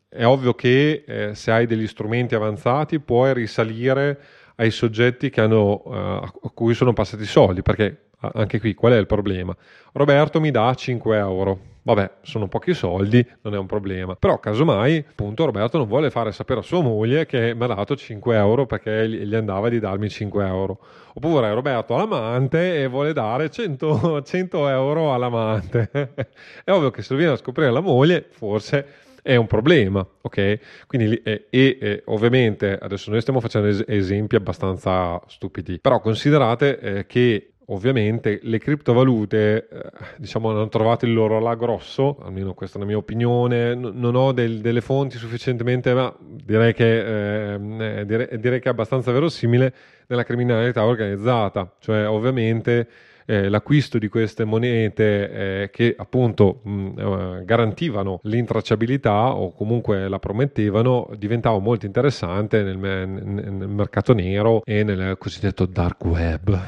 è 0.08 0.24
ovvio 0.24 0.54
che 0.54 1.04
eh, 1.06 1.34
se 1.36 1.52
hai 1.52 1.66
degli 1.66 1.86
strumenti 1.86 2.34
avanzati 2.34 2.98
puoi 2.98 3.32
risalire 3.32 4.18
ai 4.56 4.72
soggetti 4.72 5.32
hanno, 5.36 5.82
uh, 5.84 5.92
a 5.92 6.50
cui 6.52 6.74
sono 6.74 6.92
passati 6.92 7.22
i 7.22 7.26
soldi, 7.26 7.62
perché 7.62 8.08
anche 8.32 8.60
qui 8.60 8.74
qual 8.74 8.92
è 8.92 8.96
il 8.96 9.06
problema? 9.06 9.54
Roberto 9.92 10.40
mi 10.40 10.50
dà 10.50 10.72
5 10.74 11.16
euro 11.16 11.72
Vabbè, 11.86 12.12
sono 12.22 12.48
pochi 12.48 12.72
soldi, 12.72 13.24
non 13.42 13.54
è 13.54 13.58
un 13.58 13.66
problema. 13.66 14.16
Però, 14.16 14.40
casomai, 14.40 15.04
appunto, 15.06 15.44
Roberto 15.44 15.76
non 15.76 15.86
vuole 15.86 16.10
fare 16.10 16.32
sapere 16.32 16.60
a 16.60 16.62
sua 16.62 16.80
moglie 16.80 17.26
che 17.26 17.54
mi 17.54 17.62
ha 17.62 17.66
dato 17.66 17.94
5 17.94 18.34
euro 18.36 18.64
perché 18.64 19.06
gli 19.06 19.34
andava 19.34 19.68
di 19.68 19.78
darmi 19.80 20.08
5 20.08 20.46
euro. 20.46 20.78
Oppure 21.12 21.52
Roberto 21.52 21.94
ha 21.94 21.98
l'amante 21.98 22.80
e 22.80 22.86
vuole 22.86 23.12
dare 23.12 23.50
100, 23.50 24.22
100 24.22 24.68
euro 24.68 25.12
all'amante. 25.12 25.90
è 26.64 26.70
ovvio 26.70 26.90
che 26.90 27.02
se 27.02 27.12
lo 27.12 27.18
viene 27.18 27.34
a 27.34 27.36
scoprire 27.36 27.70
la 27.70 27.80
moglie, 27.80 28.28
forse 28.30 28.86
è 29.20 29.36
un 29.36 29.46
problema, 29.46 30.06
ok? 30.22 30.86
Quindi, 30.86 31.16
e, 31.22 31.46
e, 31.50 31.78
e, 31.80 32.02
ovviamente 32.06 32.78
adesso 32.78 33.10
noi 33.10 33.20
stiamo 33.20 33.40
facendo 33.40 33.68
es- 33.68 33.84
esempi 33.86 34.36
abbastanza 34.36 35.20
stupidi, 35.26 35.78
però 35.80 36.00
considerate 36.00 36.78
eh, 36.78 37.06
che 37.06 37.53
Ovviamente 37.68 38.40
le 38.42 38.58
criptovalute 38.58 39.68
eh, 39.68 39.90
diciamo 40.18 40.50
hanno 40.50 40.68
trovato 40.68 41.06
il 41.06 41.14
loro 41.14 41.38
là 41.38 41.54
grosso, 41.54 42.18
almeno 42.22 42.52
questa 42.52 42.76
è 42.76 42.80
la 42.80 42.86
mia 42.86 42.98
opinione, 42.98 43.74
non 43.74 44.14
ho 44.14 44.32
del, 44.32 44.60
delle 44.60 44.82
fonti 44.82 45.16
sufficientemente, 45.16 45.94
ma 45.94 46.14
direi 46.20 46.74
che, 46.74 47.54
eh, 47.54 47.98
eh 48.00 48.04
direi, 48.04 48.38
direi 48.38 48.60
che 48.60 48.68
è 48.68 48.72
abbastanza 48.72 49.12
verosimile 49.12 49.72
nella 50.08 50.24
criminalità 50.24 50.84
organizzata, 50.84 51.74
cioè 51.78 52.06
ovviamente 52.06 52.86
eh, 53.26 53.48
l'acquisto 53.48 53.98
di 53.98 54.08
queste 54.08 54.44
monete 54.44 55.62
eh, 55.62 55.70
che 55.70 55.94
appunto 55.96 56.60
mh, 56.62 56.92
eh, 56.96 57.44
garantivano 57.44 58.20
l'intracciabilità 58.24 59.34
o 59.34 59.52
comunque 59.52 60.08
la 60.08 60.18
promettevano 60.18 61.10
diventava 61.16 61.58
molto 61.58 61.86
interessante 61.86 62.62
nel, 62.62 62.78
nel 62.78 63.68
mercato 63.68 64.12
nero 64.12 64.62
e 64.64 64.82
nel 64.82 65.16
cosiddetto 65.18 65.66
dark 65.66 66.04
web. 66.04 66.58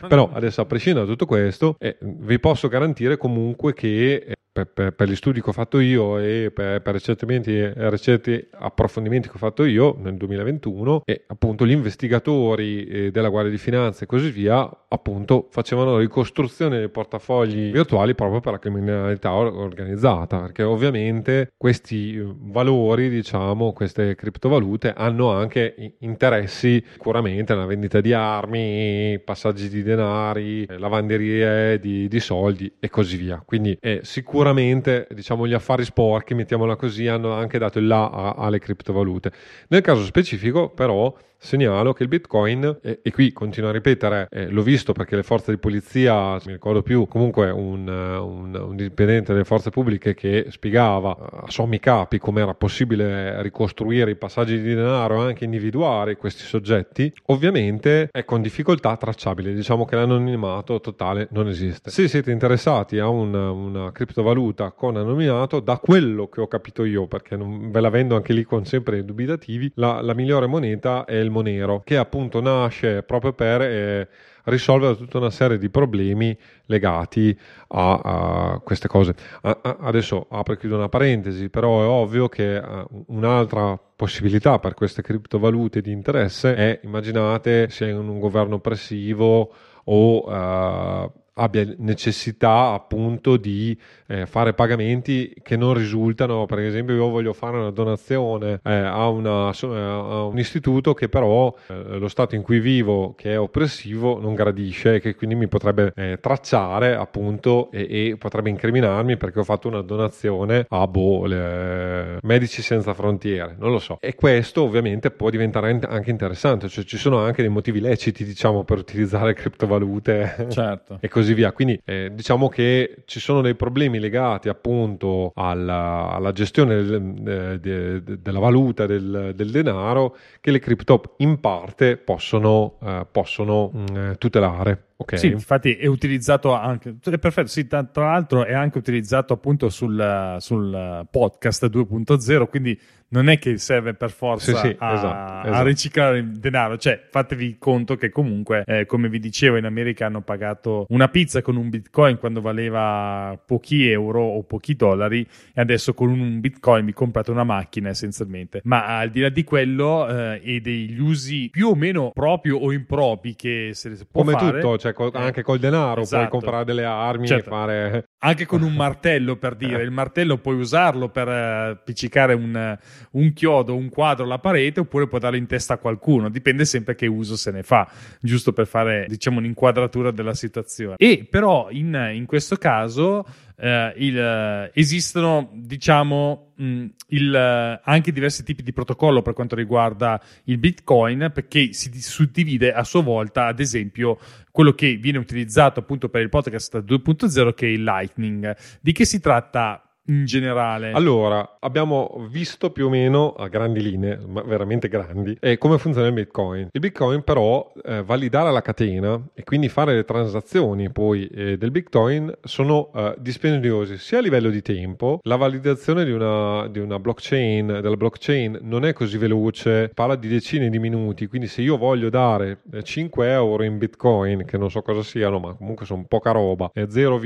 Però 0.08 0.30
adesso 0.32 0.60
a 0.60 0.66
prescindere 0.66 1.04
da 1.04 1.10
tutto 1.10 1.26
questo 1.26 1.76
eh, 1.78 1.96
vi 2.00 2.38
posso 2.38 2.68
garantire 2.68 3.16
comunque 3.16 3.74
che 3.74 4.24
eh, 4.26 4.34
per, 4.60 4.66
per, 4.66 4.92
per, 4.92 5.08
gli 5.08 5.16
studi 5.16 5.40
che 5.40 5.50
ho 5.50 5.52
fatto 5.52 5.80
io 5.80 6.18
e 6.18 6.50
per, 6.52 6.82
per 6.82 6.94
recenti, 6.94 8.48
approfondimenti 8.52 9.28
che 9.28 9.34
ho 9.34 9.38
fatto 9.38 9.64
io 9.64 9.96
nel 9.98 10.16
2021 10.16 11.02
e 11.04 11.24
appunto 11.26 11.66
gli 11.66 11.70
investigatori 11.70 12.86
eh, 12.86 13.10
della 13.10 13.28
Guardia 13.28 13.50
di 13.50 13.58
Finanza 13.58 14.04
e 14.04 14.06
così 14.06 14.30
via 14.30 14.68
appunto 14.88 15.46
facevano 15.50 15.98
ricostruzione 15.98 16.78
dei 16.78 16.88
portafogli 16.88 17.70
virtuali 17.70 18.14
proprio 18.14 18.40
per 18.40 18.52
la 18.52 18.58
criminalità 18.58 19.32
organizzata 19.32 20.40
perché 20.40 20.62
ovviamente 20.62 21.52
questi 21.56 22.16
eh, 22.16 22.26
valori 22.26 23.08
diciamo 23.08 23.72
queste 23.72 24.14
criptovalute 24.14 24.92
hanno 24.96 25.30
anche 25.30 25.94
interessi 26.00 26.82
sicuramente 26.92 27.54
nella 27.54 27.66
vendita 27.66 28.00
di 28.00 28.12
armi 28.12 29.20
passaggi 29.24 29.68
di 29.68 29.82
denari 29.82 30.66
lavanderie 30.66 31.78
di, 31.78 32.08
di 32.08 32.20
soldi 32.20 32.70
e 32.78 32.88
così 32.88 33.16
via. 33.16 33.42
Quindi 33.44 33.76
è 33.80 34.00
sicuramente 34.02 34.49
sicuramente 34.50 35.06
diciamo, 35.10 35.46
gli 35.46 35.52
affari 35.52 35.84
sporchi, 35.84 36.34
mettiamola 36.34 36.76
così, 36.76 37.06
hanno 37.06 37.32
anche 37.32 37.58
dato 37.58 37.78
il 37.78 37.86
là 37.86 38.34
alle 38.36 38.58
criptovalute. 38.58 39.30
Nel 39.68 39.80
caso 39.80 40.04
specifico, 40.04 40.68
però, 40.70 41.14
segnalo 41.40 41.94
che 41.94 42.02
il 42.02 42.08
Bitcoin, 42.08 42.78
e, 42.82 43.00
e 43.02 43.10
qui 43.10 43.32
continuo 43.32 43.70
a 43.70 43.72
ripetere, 43.72 44.28
eh, 44.30 44.48
l'ho 44.48 44.62
visto 44.62 44.92
perché 44.92 45.16
le 45.16 45.22
forze 45.22 45.50
di 45.50 45.58
polizia, 45.58 46.34
mi 46.44 46.52
ricordo 46.52 46.82
più, 46.82 47.08
comunque 47.08 47.50
un, 47.50 47.88
un, 47.88 48.54
un 48.54 48.76
dipendente 48.76 49.32
delle 49.32 49.44
forze 49.44 49.70
pubbliche 49.70 50.14
che 50.14 50.46
spiegava 50.50 51.16
a 51.16 51.44
sommi 51.48 51.80
capi 51.80 52.18
come 52.18 52.42
era 52.42 52.54
possibile 52.54 53.40
ricostruire 53.42 54.10
i 54.10 54.16
passaggi 54.16 54.60
di 54.60 54.74
denaro 54.74 55.22
e 55.22 55.28
anche 55.28 55.44
individuare 55.44 56.16
questi 56.16 56.42
soggetti, 56.42 57.12
ovviamente 57.26 58.08
è 58.12 58.24
con 58.24 58.42
difficoltà 58.42 58.96
tracciabile, 58.96 59.54
diciamo 59.54 59.86
che 59.86 59.96
l'anonimato 59.96 60.78
totale 60.80 61.28
non 61.30 61.48
esiste. 61.48 61.90
Se 61.90 62.06
siete 62.06 62.30
interessati 62.30 62.98
a 62.98 63.08
una, 63.08 63.50
una 63.50 63.92
criptovaluta 63.92 64.72
con 64.72 64.96
anonimato, 64.96 65.60
da 65.60 65.78
quello 65.78 66.28
che 66.28 66.42
ho 66.42 66.48
capito 66.48 66.84
io, 66.84 67.06
perché 67.06 67.36
non 67.36 67.70
ve 67.70 67.80
la 67.80 67.88
vendo 67.88 68.14
anche 68.14 68.34
lì 68.34 68.44
con 68.44 68.66
sempre 68.66 69.04
dubitativi, 69.04 69.72
la, 69.76 70.02
la 70.02 70.14
migliore 70.14 70.46
moneta 70.46 71.04
è 71.04 71.14
il 71.14 71.29
il 71.30 71.36
Monero, 71.36 71.82
che 71.84 71.96
appunto 71.96 72.40
nasce 72.40 73.02
proprio 73.02 73.32
per 73.32 73.62
eh, 73.62 74.08
risolvere 74.44 74.96
tutta 74.96 75.18
una 75.18 75.30
serie 75.30 75.58
di 75.58 75.70
problemi 75.70 76.36
legati 76.66 77.36
a, 77.68 78.00
a 78.02 78.58
queste 78.58 78.88
cose. 78.88 79.14
A, 79.42 79.58
a, 79.62 79.76
adesso 79.80 80.26
apro 80.30 80.54
e 80.54 80.58
chiudo 80.58 80.76
una 80.76 80.88
parentesi, 80.88 81.48
però 81.48 81.82
è 81.82 81.86
ovvio 81.86 82.28
che 82.28 82.56
uh, 82.56 83.04
un'altra 83.08 83.78
possibilità 83.96 84.58
per 84.58 84.74
queste 84.74 85.02
criptovalute 85.02 85.80
di 85.80 85.92
interesse 85.92 86.54
è, 86.54 86.80
immaginate, 86.82 87.70
sia 87.70 87.88
in 87.88 87.96
un 87.96 88.18
governo 88.18 88.56
oppressivo 88.56 89.52
o 89.84 90.28
uh, 90.28 91.12
abbia 91.34 91.66
necessità 91.78 92.72
appunto 92.72 93.36
di 93.36 93.76
eh, 94.06 94.26
fare 94.26 94.54
pagamenti 94.54 95.32
che 95.42 95.56
non 95.56 95.74
risultano, 95.74 96.46
per 96.46 96.60
esempio 96.60 96.94
io 96.94 97.08
voglio 97.08 97.32
fare 97.32 97.56
una 97.56 97.70
donazione 97.70 98.60
eh, 98.62 98.72
a, 98.72 99.08
una, 99.08 99.48
a, 99.48 100.24
un 100.24 100.38
istituto 100.38 100.94
che 100.94 101.08
però 101.08 101.54
eh, 101.68 101.98
lo 101.98 102.08
stato 102.08 102.34
in 102.34 102.42
cui 102.42 102.60
vivo, 102.60 103.14
che 103.16 103.32
è 103.32 103.38
oppressivo, 103.38 104.20
non 104.20 104.34
gradisce 104.34 104.96
e 104.96 105.00
che 105.00 105.14
quindi 105.14 105.34
mi 105.34 105.48
potrebbe 105.48 105.92
eh, 105.94 106.18
tracciare 106.20 106.94
appunto 106.94 107.70
e, 107.70 108.08
e, 108.10 108.16
potrebbe 108.16 108.50
incriminarmi 108.50 109.16
perché 109.16 109.40
ho 109.40 109.44
fatto 109.44 109.68
una 109.68 109.82
donazione 109.82 110.66
a 110.68 110.86
boh, 110.86 111.26
le, 111.26 112.18
Medici 112.22 112.62
Senza 112.62 112.94
Frontiere, 112.94 113.56
non 113.58 113.70
lo 113.70 113.78
so. 113.78 113.98
E 114.00 114.14
questo 114.14 114.62
ovviamente 114.62 115.10
può 115.10 115.30
diventare 115.30 115.78
anche 115.88 116.10
interessante, 116.10 116.68
cioè 116.68 116.84
ci 116.84 116.96
sono 116.96 117.18
anche 117.18 117.42
dei 117.42 117.50
motivi 117.50 117.80
leciti 117.80 118.24
diciamo 118.24 118.64
per 118.64 118.78
utilizzare 118.78 119.32
criptovalute 119.34 120.48
certo. 120.50 120.98
e 121.00 121.08
così 121.08 121.19
via. 121.34 121.52
Quindi 121.52 121.80
eh, 121.84 122.10
diciamo 122.12 122.48
che 122.48 123.02
ci 123.04 123.20
sono 123.20 123.40
dei 123.40 123.54
problemi 123.54 123.98
legati 123.98 124.48
appunto 124.48 125.32
alla, 125.34 126.10
alla 126.10 126.32
gestione 126.32 126.82
del, 126.82 127.02
de, 127.02 127.60
de, 127.60 128.02
de, 128.02 128.20
della 128.20 128.38
valuta, 128.38 128.86
del, 128.86 129.32
del, 129.34 129.50
denaro, 129.50 130.16
che 130.40 130.50
le 130.50 130.58
cripto 130.58 131.14
in 131.18 131.40
parte 131.40 131.96
possono, 131.96 132.78
eh, 132.82 133.06
possono 133.10 133.70
mh, 133.72 133.84
mm, 133.92 134.12
tutelare. 134.18 134.84
Ok. 135.00 135.18
Sì, 135.18 135.28
infatti 135.28 135.76
è 135.76 135.86
utilizzato 135.86 136.52
anche, 136.52 136.96
è 137.02 137.18
perfetto, 137.18 137.48
sì, 137.48 137.66
tra 137.66 137.86
l'altro 137.94 138.44
è 138.44 138.52
anche 138.52 138.76
utilizzato 138.76 139.32
appunto 139.32 139.70
sul, 139.70 140.36
sul 140.40 141.06
podcast 141.10 141.70
2.0, 141.70 142.48
quindi 142.50 142.78
non 143.10 143.28
è 143.28 143.38
che 143.38 143.58
serve 143.58 143.94
per 143.94 144.10
forza 144.10 144.52
Sì, 144.52 144.68
sì, 144.68 144.76
a, 144.78 144.92
esatto, 144.92 145.46
a 145.46 145.50
esatto. 145.50 145.64
riciclare 145.64 146.18
il 146.18 146.30
denaro, 146.38 146.76
cioè 146.78 147.06
fatevi 147.10 147.56
conto 147.58 147.96
che 147.96 148.10
comunque, 148.10 148.62
eh, 148.66 148.86
come 148.86 149.08
vi 149.08 149.18
dicevo, 149.18 149.56
in 149.56 149.64
America 149.64 150.06
hanno 150.06 150.20
pagato 150.22 150.86
una 150.90 151.08
pizza 151.08 151.42
con 151.42 151.56
un 151.56 151.68
bitcoin 151.70 152.18
quando 152.18 152.40
valeva 152.40 153.38
pochi 153.44 153.88
euro 153.90 154.22
o 154.22 154.42
pochi 154.44 154.76
dollari 154.76 155.26
e 155.54 155.60
adesso 155.60 155.92
con 155.94 156.08
un 156.10 156.40
bitcoin 156.40 156.84
vi 156.84 156.92
comprate 156.92 157.30
una 157.30 157.44
macchina 157.44 157.88
essenzialmente. 157.88 158.60
Ma 158.64 158.98
al 158.98 159.10
di 159.10 159.20
là 159.20 159.28
di 159.28 159.44
quello 159.44 160.08
eh, 160.08 160.40
e 160.44 160.60
degli 160.60 160.98
usi 161.00 161.48
più 161.50 161.68
o 161.68 161.74
meno 161.74 162.10
propri 162.12 162.50
o 162.50 162.72
impropri 162.72 163.34
che 163.34 163.70
se 163.72 163.90
può 164.10 164.22
Come 164.22 164.34
fare, 164.34 164.60
tutto, 164.60 164.78
cioè 164.78 164.92
col- 164.92 165.10
eh, 165.14 165.18
anche 165.18 165.42
col 165.42 165.58
denaro 165.58 166.02
esatto. 166.02 166.28
puoi 166.28 166.40
comprare 166.40 166.64
delle 166.64 166.84
armi 166.84 167.26
Certo. 167.26 167.48
e 167.48 167.52
fare... 167.52 168.08
anche 168.18 168.46
con 168.46 168.62
un 168.62 168.74
martello 168.74 169.36
per 169.36 169.56
dire 169.56 169.82
il 169.82 169.90
martello 169.90 170.38
puoi 170.38 170.56
usarlo 170.56 171.08
per 171.08 171.28
eh, 171.28 171.68
appiccicare 171.70 172.34
un, 172.34 172.78
un 173.12 173.32
chiodo 173.32 173.76
un 173.76 173.88
quadro 173.88 174.24
alla 174.24 174.38
parete 174.38 174.80
oppure 174.80 175.06
puoi 175.06 175.20
darlo 175.20 175.36
in 175.36 175.46
testa 175.46 175.74
a 175.74 175.78
qualcuno. 175.78 176.28
Dipende 176.28 176.64
sempre 176.64 176.94
che 176.94 177.06
uso 177.06 177.36
se 177.36 177.50
ne 177.50 177.62
fa 177.62 177.88
giusto 178.20 178.52
per 178.52 178.66
fare 178.66 179.06
diciamo 179.08 179.38
un'inquadratura 179.38 180.10
della 180.10 180.34
situazione. 180.34 180.94
E 180.98 181.26
però 181.28 181.68
in, 181.70 182.10
in 182.14 182.26
questo 182.26 182.56
caso 182.56 183.24
eh, 183.56 183.92
il, 183.96 184.70
esistono 184.72 185.50
diciamo 185.52 186.52
mh, 186.56 186.86
il, 187.08 187.34
eh, 187.34 187.80
anche 187.84 188.12
diversi 188.12 188.42
tipi 188.42 188.62
di 188.62 188.72
protocollo 188.72 189.22
per 189.22 189.34
quanto 189.34 189.54
riguarda 189.54 190.20
il 190.44 190.58
bitcoin 190.58 191.30
perché 191.32 191.72
si 191.72 191.90
di- 191.90 192.00
suddivide 192.00 192.72
a 192.72 192.84
sua 192.84 193.02
volta 193.02 193.46
ad 193.46 193.60
esempio 193.60 194.18
quello 194.50 194.72
che 194.72 194.96
viene 194.96 195.18
utilizzato 195.18 195.80
appunto 195.80 196.08
per 196.08 196.22
il 196.22 196.28
podcast 196.28 196.82
2.0 196.82 197.54
che 197.54 197.66
è 197.66 197.70
il 197.70 197.84
lightning. 197.84 198.56
Di 198.80 198.92
che 198.92 199.04
si 199.04 199.20
tratta 199.20 199.89
in 200.06 200.24
generale 200.24 200.92
Allora, 200.92 201.56
abbiamo 201.60 202.26
visto 202.30 202.70
più 202.70 202.86
o 202.86 202.88
meno 202.88 203.32
a 203.32 203.48
grandi 203.48 203.82
linee, 203.82 204.18
ma 204.26 204.42
veramente 204.42 204.88
grandi, 204.88 205.36
eh, 205.40 205.58
come 205.58 205.78
funziona 205.78 206.08
il 206.08 206.14
Bitcoin. 206.14 206.68
Il 206.72 206.80
Bitcoin 206.80 207.22
però, 207.22 207.72
eh, 207.84 208.02
validare 208.02 208.50
la 208.50 208.62
catena 208.62 209.20
e 209.34 209.44
quindi 209.44 209.68
fare 209.68 209.94
le 209.94 210.04
transazioni 210.04 210.90
poi 210.90 211.26
eh, 211.28 211.56
del 211.56 211.70
Bitcoin 211.70 212.32
sono 212.42 212.90
eh, 212.94 213.14
dispendiosi 213.18 213.98
sia 213.98 214.18
a 214.18 214.20
livello 214.20 214.50
di 214.50 214.62
tempo, 214.62 215.20
la 215.22 215.36
validazione 215.36 216.04
di 216.04 216.12
una, 216.12 216.66
di 216.68 216.78
una 216.78 216.98
blockchain, 216.98 217.66
della 217.66 217.96
blockchain 217.96 218.58
non 218.62 218.84
è 218.84 218.92
così 218.92 219.18
veloce, 219.18 219.90
parla 219.94 220.16
di 220.16 220.28
decine 220.28 220.68
di 220.70 220.78
minuti, 220.78 221.26
quindi 221.26 221.46
se 221.46 221.62
io 221.62 221.76
voglio 221.76 222.10
dare 222.10 222.62
eh, 222.72 222.82
5 222.82 223.30
euro 223.30 223.62
in 223.62 223.78
Bitcoin, 223.78 224.44
che 224.44 224.58
non 224.58 224.70
so 224.70 224.82
cosa 224.82 225.02
siano, 225.02 225.38
ma 225.38 225.54
comunque 225.54 225.86
sono 225.86 226.04
poca 226.08 226.30
roba, 226.32 226.70
eh, 226.72 226.86
0, 226.88 227.18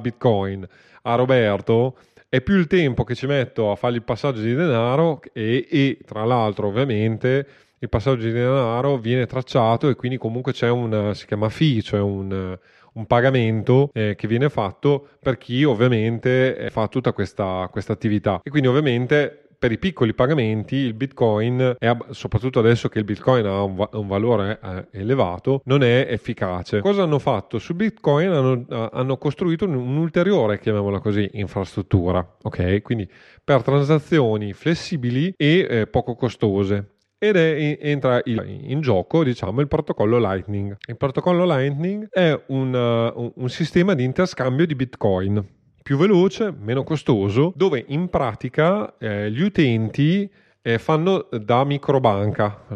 Bitcoin 0.00 0.66
a 1.06 1.14
Roberto, 1.14 1.96
è 2.28 2.40
più 2.40 2.54
il 2.56 2.66
tempo 2.66 3.04
che 3.04 3.14
ci 3.14 3.26
metto 3.26 3.70
a 3.70 3.76
fare 3.76 3.94
il 3.94 4.02
passaggio 4.02 4.40
di 4.40 4.54
denaro 4.54 5.20
e, 5.32 5.66
e, 5.70 5.98
tra 6.04 6.24
l'altro 6.24 6.68
ovviamente 6.68 7.46
il 7.78 7.88
passaggio 7.88 8.24
di 8.24 8.32
denaro 8.32 8.96
viene 8.96 9.26
tracciato 9.26 9.88
e 9.88 9.94
quindi 9.94 10.18
comunque 10.18 10.52
c'è 10.52 10.68
un 10.68 11.12
si 11.14 11.26
chiama 11.26 11.48
fee, 11.48 11.82
cioè 11.82 12.00
un, 12.00 12.58
un 12.94 13.06
pagamento 13.06 13.90
eh, 13.92 14.14
che 14.16 14.26
viene 14.26 14.48
fatto 14.48 15.08
per 15.20 15.38
chi 15.38 15.64
ovviamente 15.64 16.56
eh, 16.56 16.70
fa 16.70 16.88
tutta 16.88 17.12
questa, 17.12 17.68
questa 17.70 17.92
attività. 17.92 18.40
E 18.42 18.50
quindi 18.50 18.68
ovviamente 18.68 19.43
per 19.64 19.72
i 19.72 19.78
piccoli 19.78 20.12
pagamenti 20.12 20.76
il 20.76 20.92
bitcoin 20.92 21.76
è, 21.78 21.96
soprattutto 22.10 22.58
adesso 22.58 22.90
che 22.90 22.98
il 22.98 23.04
bitcoin 23.06 23.46
ha 23.46 23.62
un, 23.62 23.76
va- 23.76 23.88
un 23.94 24.06
valore 24.06 24.60
eh, 24.62 25.00
elevato 25.00 25.62
non 25.64 25.82
è 25.82 26.06
efficace. 26.06 26.80
Cosa 26.80 27.04
hanno 27.04 27.18
fatto? 27.18 27.58
Su 27.58 27.74
bitcoin 27.74 28.28
hanno, 28.28 28.66
eh, 28.68 28.88
hanno 28.92 29.16
costruito 29.16 29.64
un, 29.64 29.74
un'ulteriore 29.74 30.58
chiamiamola 30.58 30.98
così 30.98 31.30
infrastruttura 31.32 32.36
ok? 32.42 32.82
Quindi 32.82 33.08
per 33.42 33.62
transazioni 33.62 34.52
flessibili 34.52 35.32
e 35.34 35.66
eh, 35.66 35.86
poco 35.86 36.14
costose. 36.14 36.96
Ed 37.16 37.36
è, 37.36 37.78
entra 37.80 38.20
in, 38.24 38.82
gioco 38.82 39.24
diciamo 39.24 39.62
il 39.62 39.68
protocollo 39.68 40.18
Lightning. 40.18 40.76
Il 40.86 40.98
protocollo 40.98 41.46
Lightning 41.46 42.06
è 42.10 42.38
un, 42.48 42.74
uh, 42.74 43.32
un 43.34 43.48
sistema 43.48 43.94
di 43.94 44.04
interscambio 44.04 44.66
di 44.66 44.74
Bitcoin 44.74 45.42
più 45.84 45.98
veloce, 45.98 46.50
meno 46.58 46.82
costoso, 46.82 47.52
dove 47.54 47.84
in 47.88 48.08
pratica 48.08 48.96
eh, 48.96 49.30
gli 49.30 49.42
utenti 49.42 50.28
eh, 50.62 50.78
fanno 50.78 51.28
da 51.30 51.62
microbanca. 51.64 52.64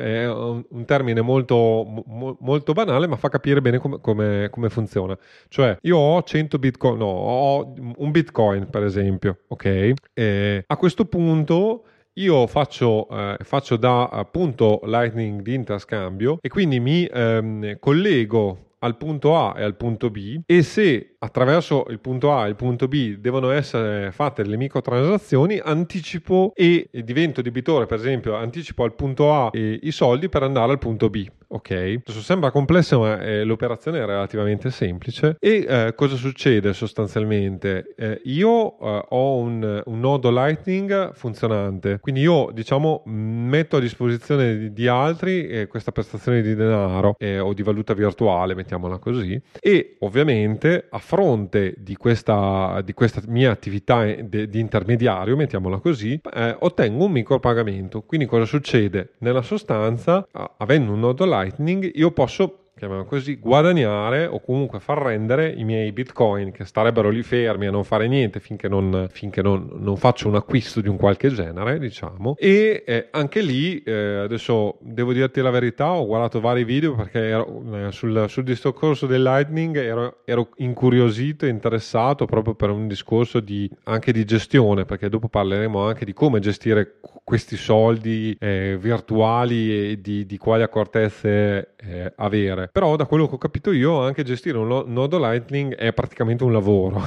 È 0.00 0.26
un, 0.26 0.84
termine 0.86 1.20
molto, 1.20 1.84
mo, 1.84 2.38
molto, 2.40 2.72
banale, 2.72 3.06
ma 3.06 3.16
fa 3.16 3.28
capire 3.28 3.60
bene 3.60 3.76
come, 3.76 4.00
come, 4.00 4.48
come, 4.50 4.70
funziona. 4.70 5.16
Cioè, 5.48 5.76
io 5.82 5.98
ho 5.98 6.22
100 6.22 6.58
bitcoin, 6.58 6.96
no, 6.96 7.04
ho 7.04 7.74
un 7.98 8.10
bitcoin 8.10 8.70
per 8.70 8.84
esempio, 8.84 9.40
ok? 9.48 9.92
E 10.14 10.64
a 10.66 10.76
questo 10.78 11.04
punto 11.04 11.84
io 12.14 12.46
faccio, 12.46 13.06
eh, 13.10 13.36
faccio 13.42 13.76
da 13.76 14.06
appunto 14.06 14.80
Lightning 14.84 15.42
di 15.42 15.52
interscambio 15.52 16.38
e 16.40 16.48
quindi 16.48 16.80
mi 16.80 17.04
ehm, 17.04 17.78
collego 17.78 18.66
al 18.78 18.96
punto 18.96 19.36
A 19.36 19.54
e 19.56 19.62
al 19.62 19.76
punto 19.76 20.10
B 20.10 20.40
e 20.46 20.62
se 20.62 21.15
attraverso 21.26 21.84
il 21.90 21.98
punto 21.98 22.32
A 22.32 22.46
e 22.46 22.48
il 22.48 22.56
punto 22.56 22.88
B 22.88 23.16
devono 23.16 23.50
essere 23.50 24.10
fatte 24.12 24.42
delle 24.42 24.56
microtransazioni 24.56 25.60
anticipo 25.62 26.52
e, 26.54 26.88
divento 26.90 27.42
debitore 27.42 27.86
per 27.86 27.98
esempio 27.98 28.34
anticipo 28.34 28.84
al 28.84 28.94
punto 28.94 29.32
A 29.32 29.50
i 29.52 29.90
soldi 29.90 30.28
per 30.28 30.42
andare 30.42 30.72
al 30.72 30.78
punto 30.78 31.10
B 31.10 31.28
ok? 31.48 31.70
Adesso 31.70 32.20
sembra 32.20 32.50
complesso 32.50 33.00
ma 33.00 33.20
eh, 33.20 33.44
l'operazione 33.44 34.00
è 34.00 34.04
relativamente 34.04 34.70
semplice. 34.70 35.36
E 35.38 35.64
eh, 35.68 35.92
cosa 35.94 36.16
succede 36.16 36.72
sostanzialmente? 36.72 37.94
Eh, 37.96 38.20
io 38.24 38.78
eh, 38.78 39.04
ho 39.08 39.36
un, 39.36 39.82
un, 39.84 40.00
nodo 40.00 40.30
lightning 40.30 41.14
funzionante 41.14 41.98
quindi 42.00 42.20
io 42.20 42.50
diciamo 42.52 43.02
metto 43.06 43.76
a 43.76 43.80
disposizione 43.80 44.58
di, 44.58 44.72
di 44.72 44.88
altri 44.88 45.46
eh, 45.46 45.66
questa 45.66 45.90
prestazione 45.90 46.42
di 46.42 46.54
denaro 46.54 47.16
eh, 47.18 47.38
o 47.38 47.54
di 47.54 47.62
valuta 47.62 47.94
virtuale 47.94 48.54
mettiamola 48.54 48.98
così 48.98 49.40
e 49.58 49.96
ovviamente 50.00 50.86
a 50.90 50.98
fronte 51.16 51.74
di 51.78 51.96
questa, 51.96 52.82
di 52.84 52.92
questa 52.92 53.22
mia 53.26 53.50
attività 53.50 54.04
de, 54.04 54.50
di 54.50 54.60
intermediario 54.60 55.34
mettiamola 55.34 55.78
così 55.78 56.20
ottengo 56.58 57.06
un 57.06 57.12
micropagamento. 57.12 58.02
Quindi 58.02 58.26
cosa 58.26 58.44
succede? 58.44 59.14
Nella 59.20 59.40
sostanza 59.40 60.28
avendo 60.58 60.92
un 60.92 61.00
nodo 61.00 61.24
Lightning 61.24 61.90
io 61.94 62.10
posso 62.10 62.65
chiamiamo 62.78 63.06
così, 63.06 63.36
guadagnare 63.36 64.26
o 64.26 64.38
comunque 64.38 64.80
far 64.80 64.98
rendere 64.98 65.48
i 65.48 65.64
miei 65.64 65.92
bitcoin 65.92 66.52
che 66.52 66.66
starebbero 66.66 67.08
lì 67.08 67.22
fermi 67.22 67.66
a 67.66 67.70
non 67.70 67.84
fare 67.84 68.06
niente 68.06 68.38
finché 68.38 68.68
non, 68.68 69.06
finché 69.10 69.40
non, 69.40 69.70
non 69.78 69.96
faccio 69.96 70.28
un 70.28 70.34
acquisto 70.34 70.82
di 70.82 70.88
un 70.88 70.98
qualche 70.98 71.30
genere, 71.30 71.78
diciamo. 71.78 72.34
E 72.38 72.84
eh, 72.86 73.08
anche 73.12 73.40
lì, 73.40 73.82
eh, 73.82 74.18
adesso 74.24 74.76
devo 74.82 75.14
dirti 75.14 75.40
la 75.40 75.48
verità, 75.48 75.92
ho 75.92 76.04
guardato 76.04 76.38
vari 76.38 76.64
video 76.64 76.94
perché 76.94 77.20
ero, 77.20 77.64
eh, 77.72 77.92
sul, 77.92 78.26
sul 78.28 78.44
discorso 78.44 79.06
del 79.06 79.22
Lightning 79.22 79.74
ero, 79.78 80.18
ero, 80.26 80.50
incuriosito 80.56 81.46
e 81.46 81.48
interessato 81.48 82.26
proprio 82.26 82.54
per 82.54 82.68
un 82.68 82.86
discorso 82.86 83.40
di, 83.40 83.70
anche 83.84 84.12
di 84.12 84.26
gestione, 84.26 84.84
perché 84.84 85.08
dopo 85.08 85.28
parleremo 85.28 85.82
anche 85.82 86.04
di 86.04 86.12
come 86.12 86.40
gestire 86.40 87.00
questi 87.26 87.56
soldi 87.56 88.36
eh, 88.38 88.78
virtuali 88.80 89.90
e 89.90 90.00
di, 90.00 90.26
di 90.26 90.38
quali 90.38 90.62
accortezze 90.62 91.74
eh, 91.76 92.12
avere. 92.14 92.68
Però 92.70 92.94
da 92.94 93.06
quello 93.06 93.26
che 93.26 93.34
ho 93.34 93.38
capito 93.38 93.72
io 93.72 94.00
anche 94.00 94.22
gestire 94.22 94.58
un 94.58 94.84
nodo 94.86 95.18
Lightning 95.18 95.74
è 95.74 95.92
praticamente 95.92 96.44
un 96.44 96.52
lavoro. 96.52 97.02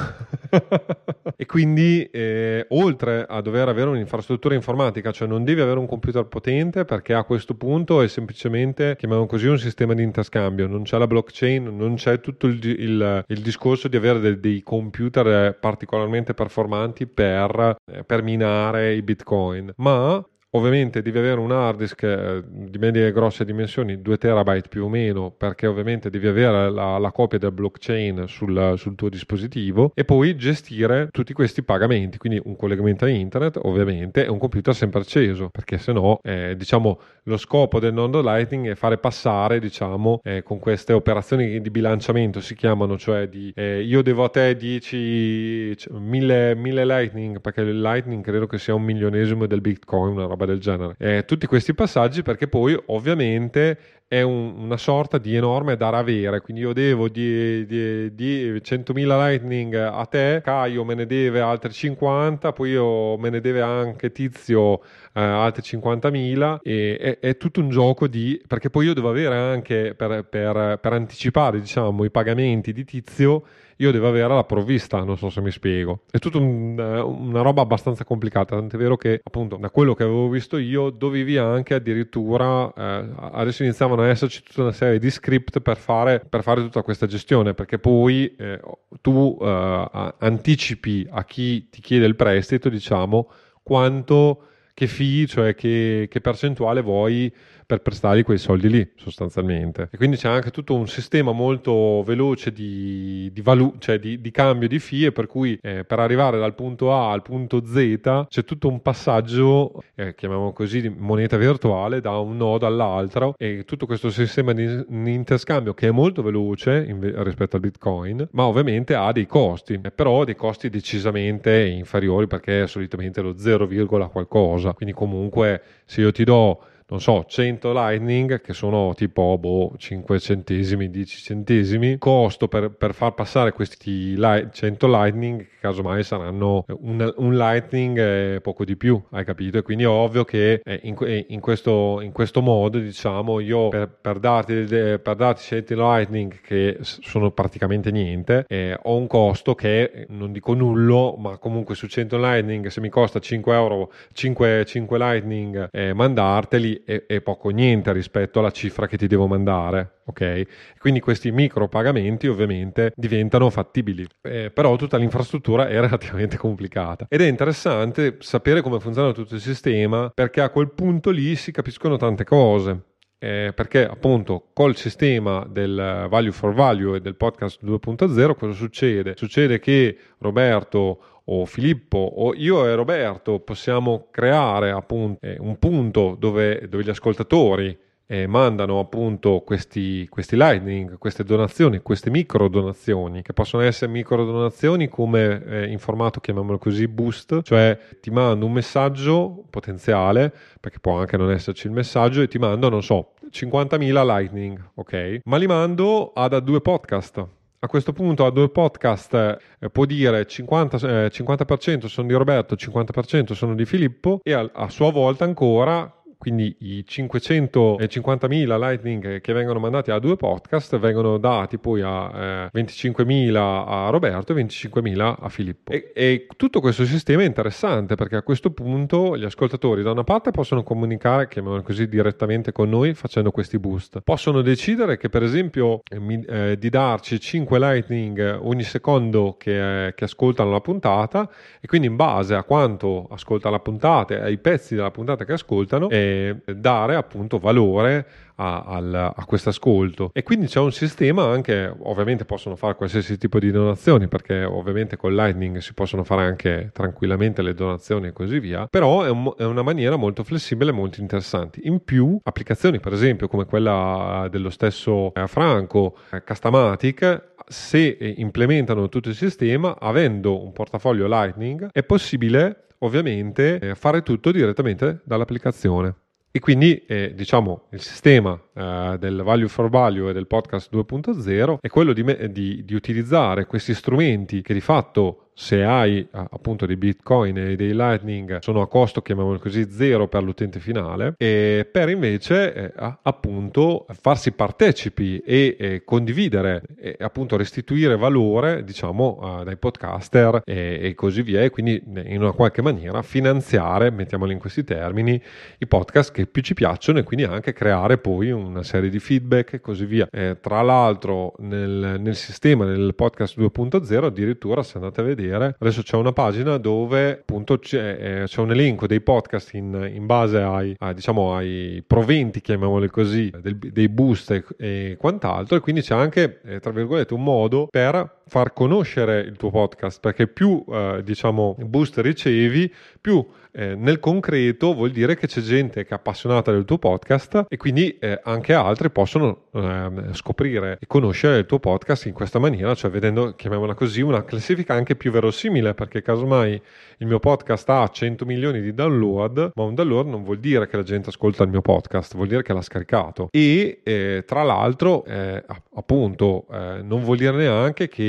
E 1.36 1.46
quindi 1.46 2.04
eh, 2.12 2.66
oltre 2.70 3.26
a 3.26 3.40
dover 3.40 3.70
avere 3.70 3.90
un'infrastruttura 3.92 4.56
informatica 4.56 5.12
cioè 5.12 5.26
non 5.26 5.46
devi 5.46 5.62
avere 5.62 5.80
un 5.80 5.88
computer 5.88 6.26
potente 6.26 6.84
perché 6.84 7.14
a 7.14 7.24
questo 7.24 7.54
punto 7.54 8.02
è 8.02 8.10
semplicemente 8.10 8.98
chiamiamo 8.98 9.26
così 9.26 9.48
un 9.48 9.58
sistema 9.58 9.94
di 9.94 10.04
interscambio. 10.04 10.68
Non 10.68 10.84
c'è 10.84 10.98
la 10.98 11.08
blockchain 11.08 11.78
non 11.78 11.96
c'è 11.96 12.20
tutto 12.20 12.48
il, 12.48 12.60
il, 12.62 13.24
il 13.26 13.42
discorso 13.42 13.88
di 13.88 13.96
avere 13.96 14.20
dei, 14.20 14.40
dei 14.40 14.62
computer 14.64 15.58
particolarmente 15.58 16.34
performanti 16.34 17.08
per, 17.08 17.78
eh, 17.86 18.04
per 18.04 18.22
minare 18.22 18.96
i 18.96 19.02
bitcoin. 19.02 19.72
Ma 19.78 20.09
Ovviamente 20.54 21.04
devi 21.04 21.20
avere 21.20 21.40
un 21.40 21.52
hard 21.52 21.78
disk 21.78 22.02
eh, 22.02 22.44
di 22.44 22.80
medie 22.80 23.06
e 23.06 23.12
grosse 23.12 23.46
dimensioni, 23.46 24.02
2 24.02 24.18
terabyte 24.18 24.68
più 24.68 24.86
o 24.86 24.90
meno, 24.90 25.30
perché 25.30 25.68
ovviamente 25.68 26.10
devi 26.10 26.26
avere 26.26 26.72
la, 26.72 26.98
la 26.98 27.12
copia 27.12 27.38
del 27.38 27.52
blockchain 27.52 28.24
sul, 28.28 28.74
sul, 28.76 28.96
tuo 28.96 29.10
dispositivo 29.10 29.92
e 29.94 30.04
poi 30.06 30.36
gestire 30.36 31.10
tutti 31.12 31.34
questi 31.34 31.62
pagamenti, 31.62 32.18
quindi 32.18 32.42
un 32.44 32.56
collegamento 32.56 33.06
a 33.06 33.10
internet 33.10 33.60
ovviamente 33.62 34.26
e 34.26 34.30
un 34.30 34.40
computer 34.40 34.74
sempre 34.74 35.02
acceso, 35.02 35.50
perché 35.50 35.78
se 35.78 35.92
no 35.92 36.20
eh, 36.24 36.56
diciamo 36.58 37.00
lo 37.24 37.38
scopo 37.38 37.80
del 37.80 37.94
nodo 37.94 38.22
Lightning 38.22 38.72
è 38.72 38.76
fare 38.76 38.98
passare 38.98 39.60
diciamo 39.60 40.20
eh, 40.24 40.42
con 40.42 40.58
queste 40.58 40.94
operazioni 40.94 41.62
di 41.62 41.70
bilanciamento 41.70 42.42
si 42.42 42.56
chiamano, 42.56 42.98
cioè 42.98 43.28
di 43.28 43.52
eh, 43.56 43.84
io 43.84 44.02
devo 44.02 44.24
a 44.24 44.30
te 44.30 44.56
10 44.56 45.76
1000, 45.92 46.56
1000 46.56 46.86
Lightning, 46.86 47.40
perché 47.40 47.62
il 47.62 47.80
Lightning 47.80 48.24
credo 48.24 48.48
che 48.48 48.58
sia 48.58 48.74
un 48.74 48.84
milionesimo 48.84 49.46
del 49.46 49.62
Bitcoin, 49.62 50.14
una 50.14 50.26
roba 50.26 50.39
roba 50.40 50.46
del 50.46 50.60
genere. 50.60 50.96
Eh, 50.98 51.26
tutti 51.26 51.46
questi 51.46 51.74
passaggi 51.74 52.22
perché 52.22 52.48
poi 52.48 52.80
ovviamente 52.88 53.78
è 54.08 54.22
un, 54.22 54.56
una 54.58 54.78
sorta 54.78 55.20
di 55.20 55.36
enorme 55.36 55.76
dare-avere, 55.76 56.42
quindi 56.42 56.64
io 56.64 56.74
devo 56.74 57.10
di, 57.10 57.66
di, 57.68 58.16
di 58.16 58.54
100.000 58.54 58.94
Lightning 59.06 59.76
a 59.76 60.04
te, 60.06 60.42
Caio 60.44 60.84
me 60.84 60.96
ne 60.96 61.06
deve 61.06 61.42
altri 61.42 61.72
50, 61.72 62.52
poi 62.54 62.72
io 62.72 63.18
me 63.18 63.30
ne 63.30 63.40
deve 63.40 63.62
anche 63.62 64.12
Tizio 64.12 64.82
eh, 65.14 65.22
altri 65.22 65.62
50.000 65.62 66.60
e 66.64 66.98
è, 66.98 67.20
è, 67.20 67.38
tutto 67.38 67.60
un 67.60 67.70
gioco 67.70 68.08
di 68.08 68.42
perché 68.48 68.72
poi 68.72 68.88
io 68.88 68.94
devo 68.96 69.10
avere 69.10 69.36
anche 69.36 69.94
per, 69.96 70.26
per, 70.28 70.80
per 70.82 70.94
anticipare 70.94 71.60
diciamo 71.60 72.04
i 72.04 72.10
pagamenti 72.10 72.74
di 72.74 72.84
Tizio 72.84 73.44
io 73.82 73.92
devo 73.92 74.10
avere 74.10 74.34
la 74.34 74.44
provvista, 74.44 75.04
non 75.04 75.18
so 75.18 75.30
se 75.30 75.40
mi 75.40 75.52
spiego. 75.52 76.02
È 76.12 76.20
tutta 76.20 76.38
un, 76.38 76.78
eh, 76.78 77.00
una 77.00 77.42
roba 77.42 77.62
abbastanza 77.62 78.04
complicata, 78.04 78.58
tant'è 78.58 78.78
vero 78.78 78.98
che 78.98 79.22
appunto 79.24 79.56
da 79.56 79.70
quello 79.70 79.94
che 79.94 80.04
avevo 80.04 80.28
visto 80.28 80.58
io 80.58 80.90
dovevi 80.90 81.38
anche 81.38 81.76
addirittura, 81.76 82.74
eh, 82.74 83.10
adesso 83.32 83.64
iniziavano 83.64 84.04
ad 84.04 84.10
esserci 84.10 84.44
tutta 84.44 84.64
una 84.64 84.72
serie 84.74 85.00
di 85.00 85.10
script 85.10 85.62
per 85.62 85.78
fare, 85.78 86.22
per 86.28 86.44
fare 86.44 86.62
tutta 86.62 86.82
questa 86.82 87.06
gestione, 87.06 87.54
perché 87.54 87.80
poi 87.80 88.36
eh, 88.36 88.60
tu 89.00 89.38
eh, 89.42 90.14
anticipi 90.20 91.08
a 91.10 91.24
chi 91.24 91.70
ti 91.70 91.80
chiede 91.80 92.06
il 92.06 92.18
prestito, 92.18 92.68
diciamo, 92.68 93.32
quanto 93.64 94.44
che 94.74 94.88
fee, 94.88 95.26
cioè 95.26 95.56
che, 95.56 96.08
che 96.10 96.22
percentuale 96.22 96.82
vuoi 96.82 97.34
per 97.70 97.82
prestargli 97.82 98.24
quei 98.24 98.40
soldi 98.40 98.68
lì 98.68 98.92
sostanzialmente. 98.96 99.90
E 99.92 99.98
quindi 99.98 100.18
c'è 100.18 100.28
anche 100.28 100.50
tutto 100.50 100.74
un 100.74 100.88
sistema 100.88 101.34
molto 101.34 102.02
veloce 102.04 102.52
di, 102.52 103.30
di, 103.32 103.42
valu- 103.42 103.76
cioè 103.78 104.00
di, 104.00 104.20
di 104.20 104.32
cambio 104.32 104.68
di 104.68 104.80
fee 104.80 105.12
per 105.12 105.28
cui 105.28 105.56
eh, 105.62 105.84
per 105.84 106.00
arrivare 106.00 106.40
dal 106.40 106.56
punto 106.56 106.92
A 106.92 107.12
al 107.12 107.22
punto 107.22 107.64
Z 107.64 108.26
c'è 108.28 108.44
tutto 108.44 108.70
un 108.70 108.82
passaggio, 108.82 109.84
eh, 109.94 110.16
chiamiamolo 110.16 110.52
così, 110.52 110.82
di 110.82 110.90
moneta 110.90 111.38
virtuale 111.38 112.02
da 112.02 112.18
un 112.18 112.38
nodo 112.38 112.66
all'altro 112.66 113.36
e 113.38 113.66
tutto 113.66 113.86
questo 113.86 114.10
sistema 114.10 114.52
di, 114.52 114.66
di 114.88 115.14
interscambio 115.14 115.76
che 115.76 115.90
è 115.90 115.92
molto 115.92 116.24
veloce 116.24 116.84
in, 116.88 117.24
rispetto 117.24 117.56
al 117.56 117.62
Bitcoin, 117.62 118.30
ma 118.32 118.48
ovviamente 118.48 118.96
ha 118.96 119.12
dei 119.12 119.28
costi, 119.28 119.80
eh, 119.80 119.92
però 119.92 120.24
dei 120.24 120.36
costi 120.36 120.72
decisamente 120.72 121.68
inferiori 121.68 122.26
perché 122.26 122.64
è 122.64 122.68
solitamente 122.68 123.22
lo 123.22 123.38
0, 123.38 123.68
qualcosa. 124.10 124.74
Quindi 124.74 124.96
comunque 124.96 125.62
se 125.86 126.02
io 126.02 126.12
ti 126.12 126.24
do 126.24 126.60
non 126.90 127.00
so, 127.00 127.24
100 127.28 127.72
Lightning 127.72 128.42
che 128.42 128.54
sono 128.54 128.94
tipo 128.96 129.38
boh, 129.38 129.74
5 129.78 130.20
centesimi, 130.20 130.90
10 130.90 131.22
centesimi, 131.22 131.98
costo 131.98 132.48
per, 132.48 132.72
per 132.72 132.94
far 132.94 133.14
passare 133.14 133.52
questi 133.52 134.16
light, 134.16 134.52
100 134.52 134.88
Lightning 134.88 135.40
che 135.40 135.58
casomai 135.60 136.04
saranno 136.04 136.66
un, 136.82 137.14
un 137.18 137.36
Lightning 137.36 138.42
poco 138.42 138.66
di 138.66 138.76
più, 138.76 139.02
hai 139.12 139.24
capito? 139.24 139.60
E 139.60 139.62
quindi 139.62 139.84
è 139.84 139.88
ovvio 139.88 140.26
che 140.26 140.62
eh, 140.64 140.80
in, 140.84 140.96
eh, 141.02 141.26
in, 141.30 141.40
questo, 141.40 142.02
in 142.02 142.12
questo 142.12 142.42
modo, 142.42 142.80
diciamo, 142.80 143.40
io 143.40 143.70
per, 143.70 143.90
per 144.02 144.20
darti, 144.20 144.66
per 144.66 145.16
darti 145.16 145.44
100 145.44 145.76
Lightning 145.76 146.42
che 146.42 146.78
sono 146.82 147.32
praticamente 147.32 147.92
niente, 147.92 148.46
eh, 148.48 148.78
ho 148.82 148.96
un 148.96 149.06
costo 149.06 149.54
che 149.54 150.08
non 150.10 150.32
dico 150.32 150.54
nullo, 150.54 151.16
ma 151.18 151.38
comunque 151.38 151.76
su 151.76 151.86
100 151.86 152.18
Lightning 152.18 152.68
se 152.68 152.82
mi 152.82 152.90
costa 152.90 153.20
5 153.20 153.54
euro, 153.54 153.92
5, 154.14 154.66
5 154.66 154.98
Lightning 154.98 155.68
eh, 155.72 155.94
mandarteli, 155.94 156.79
è, 156.86 157.06
è 157.06 157.22
poco 157.22 157.50
niente 157.50 157.92
rispetto 157.92 158.40
alla 158.40 158.52
cifra 158.52 158.88
che 158.88 158.98
ti 158.98 159.08
devo 159.08 159.28
mandare. 159.28 160.00
ok? 160.06 160.78
Quindi 160.80 161.00
questi 161.00 161.32
micro 161.32 161.68
pagamenti 161.68 162.28
ovviamente 162.28 162.92
diventano 162.96 163.50
fattibili, 163.50 164.08
eh, 164.22 164.52
però 164.52 164.76
tutta 164.76 164.98
l'infrastruttura 164.98 165.68
è 165.68 165.80
relativamente 165.80 166.38
complicata 166.38 167.06
ed 167.10 167.22
è 167.22 167.28
interessante 167.28 168.18
sapere 168.20 168.62
come 168.62 168.80
funziona 168.80 169.12
tutto 169.12 169.36
il 169.36 169.42
sistema 169.42 170.12
perché 170.14 170.42
a 170.42 170.50
quel 170.50 170.72
punto 170.72 171.10
lì 171.10 171.36
si 171.36 171.52
capiscono 171.52 171.98
tante 171.98 172.24
cose. 172.24 172.84
Eh, 173.22 173.52
perché 173.54 173.86
appunto 173.86 174.48
col 174.54 174.78
sistema 174.78 175.46
del 175.46 176.08
value 176.10 176.32
for 176.32 176.54
value 176.54 176.96
e 176.96 177.02
del 177.02 177.16
podcast 177.16 177.62
2.0 177.66 178.36
cosa 178.36 178.54
succede? 178.54 179.14
Succede 179.18 179.60
che 179.60 179.98
Roberto 180.20 181.19
o 181.32 181.46
Filippo 181.46 181.98
o 181.98 182.34
io 182.34 182.66
e 182.66 182.74
Roberto 182.76 183.40
possiamo 183.40 184.08
creare 184.12 184.72
appunto 184.72 185.20
eh, 185.26 185.38
un 185.40 185.58
punto 185.58 186.16
dove, 186.18 186.68
dove 186.68 186.84
gli 186.84 186.90
ascoltatori 186.90 187.78
eh, 188.12 188.26
mandano 188.26 188.80
appunto 188.80 189.44
questi, 189.46 190.08
questi 190.10 190.36
lightning, 190.36 190.98
queste 190.98 191.24
donazioni, 191.24 191.78
queste 191.80 192.10
micro 192.10 192.48
donazioni, 192.48 193.22
che 193.22 193.34
possono 193.34 193.62
essere 193.62 193.92
micro 193.92 194.26
donazioni 194.26 194.88
come 194.88 195.44
eh, 195.46 195.68
in 195.68 195.78
formato, 195.78 196.20
chiamiamolo 196.20 196.58
così, 196.58 196.88
boost, 196.88 197.44
cioè 197.44 197.78
ti 198.02 198.10
mando 198.10 198.48
un 198.48 198.52
messaggio 198.52 199.44
potenziale, 199.52 200.34
perché 200.60 200.80
può 200.80 200.98
anche 200.98 201.18
non 201.18 201.30
esserci 201.30 201.68
il 201.68 201.74
messaggio, 201.74 202.24
e 202.24 202.28
ti 202.28 202.40
mando, 202.40 202.68
non 202.70 202.82
so, 202.82 203.14
50.000 203.30 204.04
lightning, 204.04 204.72
ok? 204.74 205.20
Ma 205.26 205.38
li 205.38 205.46
mando 205.46 206.12
ad 206.12 206.34
a 206.34 206.40
due 206.40 206.62
podcast 206.62 207.38
a 207.62 207.68
questo 207.68 207.92
punto 207.92 208.26
a 208.26 208.32
due 208.32 208.50
podcast 208.50 209.38
eh, 209.60 209.70
può 209.70 209.86
dire 209.86 210.26
50, 210.26 210.78
eh, 210.78 211.12
50% 211.12 211.88
sono 211.88 212.08
di 212.08 212.14
Roberto, 212.14 212.56
50% 212.56 213.34
sono 213.34 213.54
di 213.54 213.66
Filippo 213.66 214.20
e 214.24 214.32
a, 214.32 214.50
a 214.54 214.70
sua 214.70 214.92
volta 214.92 215.26
ancora 215.26 215.99
quindi 216.20 216.54
i 216.60 216.84
550.000 216.86 218.60
Lightning 218.60 219.22
che 219.22 219.34
vengono 219.34 219.58
mandati 219.60 219.90
a 219.90 220.00
due 220.00 220.18
podcast 220.18 220.78
vengono 220.78 221.18
dati 221.18 221.58
poi 221.58 221.82
a 221.82 222.50
eh, 222.52 222.62
25.000 222.62 223.36
a 223.38 223.90
Roberto 223.90 224.36
e 224.36 224.44
25.000 224.44 225.16
a 225.18 225.30
Filippo. 225.30 225.72
E, 225.72 225.94
e, 225.96 226.28
tutto 226.36 226.60
questo 226.60 226.84
sistema 226.84 227.22
è 227.22 227.26
interessante 227.26 227.96
perché 227.96 228.18
a 228.18 228.22
questo 228.22 228.52
punto 228.52 229.16
gli 229.16 229.24
ascoltatori 229.24 229.82
da 229.82 229.92
una 229.92 230.04
parte 230.04 230.32
possono 230.32 230.62
comunicare, 230.62 231.30
chiamiamolo 231.30 231.64
così, 231.64 231.88
direttamente 231.88 232.52
con 232.52 232.68
noi 232.68 232.94
facendo 232.96 233.32
questi 233.32 233.58
boost. 233.58 234.02
Possono 234.02 234.42
decidere 234.42 234.98
che 234.98 235.08
per 235.08 235.24
esempio 235.24 235.84
eh, 235.88 236.58
di 236.60 236.70
darci 236.70 237.18
5 237.18 237.58
Lightning 237.60 238.40
ogni 238.42 238.64
secondo 238.64 239.38
che, 239.40 239.88
eh, 239.88 239.94
che 239.94 240.04
ascoltano 240.04 240.52
la 240.52 240.60
puntata 240.60 241.30
e 241.62 241.68
quindi 241.68 241.88
in 241.88 241.96
base 241.96 242.36
a 242.36 242.44
quanto 242.44 243.08
ascolta 243.10 243.50
la 243.50 243.60
puntata 243.60 244.16
e 244.16 244.20
ai 244.20 244.38
pezzi 244.38 244.76
della 244.76 244.92
puntata 244.92 245.24
che 245.24 245.32
ascoltano 245.32 245.88
eh, 245.90 246.08
dare 246.46 246.96
appunto 246.96 247.38
valore 247.38 248.06
a, 248.40 248.62
a, 248.62 249.14
a 249.16 249.26
questo 249.26 249.50
ascolto 249.50 250.12
e 250.14 250.24
quindi 250.24 250.48
c'è 250.48 250.60
un 250.60 250.72
sistema 250.72 251.26
anche 251.26 251.74
ovviamente 251.82 252.26
possono 252.26 252.56
fare 252.56 252.76
qualsiasi 252.76 253.18
tipo 253.18 253.38
di 253.38 253.52
donazioni 253.52 254.08
perché 254.08 254.44
ovviamente 254.44 254.98
con 254.98 255.14
Lightning 255.14 255.58
si 255.58 255.74
possono 255.74 256.04
fare 256.04 256.24
anche 256.24 256.70
tranquillamente 256.74 257.42
le 257.42 257.54
donazioni 257.54 258.08
e 258.08 258.14
così 258.14 258.40
via 258.40 258.68
però 258.68 259.04
è, 259.04 259.10
un, 259.10 259.34
è 259.38 259.44
una 259.44 259.62
maniera 259.62 259.98
molto 259.98 260.24
flessibile 260.24 260.72
e 260.72 260.74
molto 260.74 261.02
interessante 261.02 261.60
in 261.64 261.84
più 261.84 262.20
applicazioni 262.24 262.80
per 262.80 262.94
esempio 262.94 263.28
come 263.28 263.46
quella 263.46 264.28
dello 264.32 264.50
stesso 264.50 265.14
eh, 265.14 265.28
Franco 265.28 265.98
eh, 266.12 266.24
Castamatic 266.24 267.28
se 267.50 267.98
implementano 268.18 268.88
tutto 268.90 269.10
il 269.10 269.16
sistema 269.16 269.78
avendo 269.80 270.42
un 270.42 270.54
portafoglio 270.54 271.08
Lightning 271.08 271.70
è 271.72 271.84
possibile 271.84 272.68
ovviamente 272.80 273.60
eh, 273.60 273.76
fare 273.76 274.04
tutto 274.04 274.32
direttamente 274.32 275.02
dall'applicazione. 275.04 275.96
E 276.32 276.40
quindi 276.40 276.86
eh, 276.86 277.14
diciamo 277.16 277.64
il 277.72 277.82
sistema 277.82 278.40
eh, 278.54 278.98
del 279.00 279.24
value 279.24 279.48
for 279.48 279.68
value 279.68 280.12
e 280.12 280.14
del 280.14 280.28
podcast 280.28 280.72
2.0 280.72 281.58
è 281.60 281.68
quello 281.70 281.92
di, 281.92 282.04
me- 282.04 282.32
di, 282.32 282.64
di 282.64 282.76
utilizzare 282.76 283.48
questi 283.48 283.74
strumenti 283.74 284.44
che 284.44 284.54
di 284.54 284.62
fatto 284.62 285.29
se 285.40 285.64
hai 285.64 286.06
appunto 286.12 286.66
dei 286.66 286.76
bitcoin 286.76 287.38
e 287.38 287.56
dei 287.56 287.74
lightning 287.74 288.40
sono 288.42 288.60
a 288.60 288.68
costo 288.68 289.02
chiamiamolo 289.02 289.40
così 289.40 289.72
zero 289.72 290.10
per 290.10 290.22
l'utente 290.22 290.60
finale. 290.60 291.14
E 291.16 291.66
per 291.72 291.88
invece 291.88 292.54
eh, 292.54 292.74
appunto 293.04 293.86
farsi 294.02 294.34
partecipi 294.34 295.20
e 295.20 295.56
eh, 295.58 295.84
condividere 295.86 296.64
e 296.78 296.98
appunto 297.00 297.38
restituire 297.38 297.96
valore 297.96 298.66
diciamo 298.66 299.44
dai 299.46 299.56
podcaster 299.56 300.42
e, 300.44 300.80
e, 300.82 300.94
così 300.94 301.22
via. 301.22 301.42
E 301.42 301.50
quindi 301.50 301.82
in 301.86 302.22
una 302.22 302.34
qualche 302.34 302.62
maniera 302.62 303.02
finanziare 303.02 303.92
mettiamolo 303.92 304.34
in 304.34 304.40
questi 304.40 304.66
termini 304.66 305.22
i 305.60 305.68
podcast 305.68 306.12
che 306.12 306.26
più 306.26 306.42
ci 306.42 306.54
piacciono 306.54 307.00
e 307.00 307.04
quindi 307.04 307.24
anche 307.24 307.54
creare 307.54 307.98
poi 307.98 308.30
una 308.30 308.64
serie 308.64 308.90
di 308.90 309.00
feedback 309.00 309.54
e 309.54 309.62
così 309.62 309.86
via. 309.86 310.06
Eh, 310.12 310.36
tra 310.42 310.62
l'altro 310.62 311.36
nel, 311.38 311.96
nel 311.98 312.16
sistema 312.18 312.66
nel 312.66 312.94
podcast 312.94 313.40
2.0 313.40 314.04
addirittura 314.04 314.64
se 314.64 314.78
andate 314.78 315.00
a 315.00 315.04
vedere 315.06 315.28
vedere. 315.30 315.56
Adesso 315.60 315.84
c'è 315.84 315.96
una 315.96 316.12
pagina 316.12 316.58
dove 316.58 317.12
appunto 317.12 317.60
c'è, 317.60 318.22
eh, 318.22 318.24
c'è 318.26 318.42
un 318.42 318.52
elenco 318.52 318.88
dei 318.88 319.02
podcast 319.02 319.54
in, 319.54 319.90
in 319.94 320.06
base 320.06 320.38
ai, 320.40 320.76
a, 320.80 320.94
diciamo, 320.94 321.36
ai 321.36 321.84
proventi, 321.86 322.42
chiamiamoli 322.42 322.90
così, 322.90 323.32
del, 323.42 323.58
dei 323.58 323.90
boost 323.90 324.32
e, 324.32 324.44
e, 324.58 324.98
quant'altro. 325.00 325.58
E 325.58 325.60
quindi 325.60 325.82
c'è 325.82 325.96
anche, 325.96 326.42
eh, 326.44 326.60
tra 326.60 326.72
virgolette, 326.72 327.14
un 327.14 327.24
modo 327.24 327.68
per 327.70 328.18
far 328.30 328.54
conoscere 328.54 329.20
il 329.22 329.36
tuo 329.36 329.50
podcast 329.50 330.00
perché 330.00 330.28
più 330.28 330.64
eh, 330.70 331.02
diciamo 331.04 331.56
boost 331.60 332.00
ricevi 332.00 332.74
più 333.02 333.26
eh, 333.52 333.76
nel 333.76 334.00
concreto 334.00 334.74
vuol 334.74 334.92
dire 334.92 335.16
che 335.16 335.28
c'è 335.28 335.42
gente 335.42 335.84
che 335.84 335.90
è 335.90 335.94
appassionata 335.96 336.52
del 336.52 336.66
tuo 336.66 336.78
podcast 336.78 337.46
e 337.50 337.58
quindi 337.58 337.98
eh, 337.98 338.20
anche 338.24 338.54
altri 338.54 338.92
possono 338.92 339.46
eh, 339.52 339.90
scoprire 340.14 340.78
e 340.80 340.86
conoscere 340.86 341.40
il 341.40 341.46
tuo 341.46 341.60
podcast 341.60 342.06
in 342.06 342.14
questa 342.14 342.38
maniera, 342.40 342.76
cioè 342.76 342.92
vedendo, 342.92 343.34
chiamiamola 343.36 343.74
così, 343.74 344.02
una 344.02 344.24
classifica 344.24 344.74
anche 344.74 344.96
più 344.96 345.12
verosimile, 345.12 345.74
perché 345.74 346.02
casomai 346.02 346.62
il 346.98 347.08
mio 347.08 347.20
podcast 347.20 347.70
ha 347.70 347.88
100 347.88 348.26
milioni 348.26 348.62
di 348.62 348.74
download, 348.74 349.52
ma 349.56 349.64
un 349.64 349.74
download 349.74 350.08
non 350.08 350.24
vuol 350.24 350.40
dire 350.40 350.68
che 350.68 350.78
la 350.78 350.84
gente 350.84 351.10
ascolta 351.10 351.44
il 351.44 351.50
mio 351.50 351.62
podcast, 351.62 352.16
vuol 352.16 352.28
dire 352.28 352.44
che 352.44 352.54
l'ha 352.54 352.62
scaricato. 352.62 353.30
E 353.32 353.80
eh, 353.84 354.24
tra 354.28 354.44
l'altro, 354.44 355.04
eh, 355.06 355.44
appunto, 355.74 356.46
eh, 356.52 356.82
non 356.84 357.02
vuol 357.04 357.18
dire 357.18 357.36
neanche 357.36 357.88
che 357.88 358.04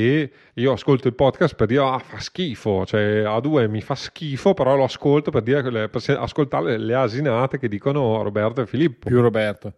io 0.55 0.71
ascolto 0.71 1.07
il 1.07 1.13
podcast 1.13 1.55
per 1.55 1.67
dire 1.67 1.81
ah 1.81 1.99
fa 1.99 2.19
schifo, 2.19 2.85
cioè 2.85 3.23
a 3.25 3.39
due 3.39 3.67
mi 3.67 3.81
fa 3.81 3.95
schifo, 3.95 4.53
però 4.53 4.75
lo 4.75 4.83
ascolto 4.83 5.31
per, 5.31 5.43
dire, 5.43 5.89
per 5.89 6.17
ascoltare 6.17 6.77
le 6.77 6.95
asinate 6.95 7.57
che 7.57 7.67
dicono 7.67 8.21
Roberto 8.21 8.61
e 8.61 8.65
Filippo. 8.65 9.07
Più 9.07 9.21
Roberto. 9.21 9.73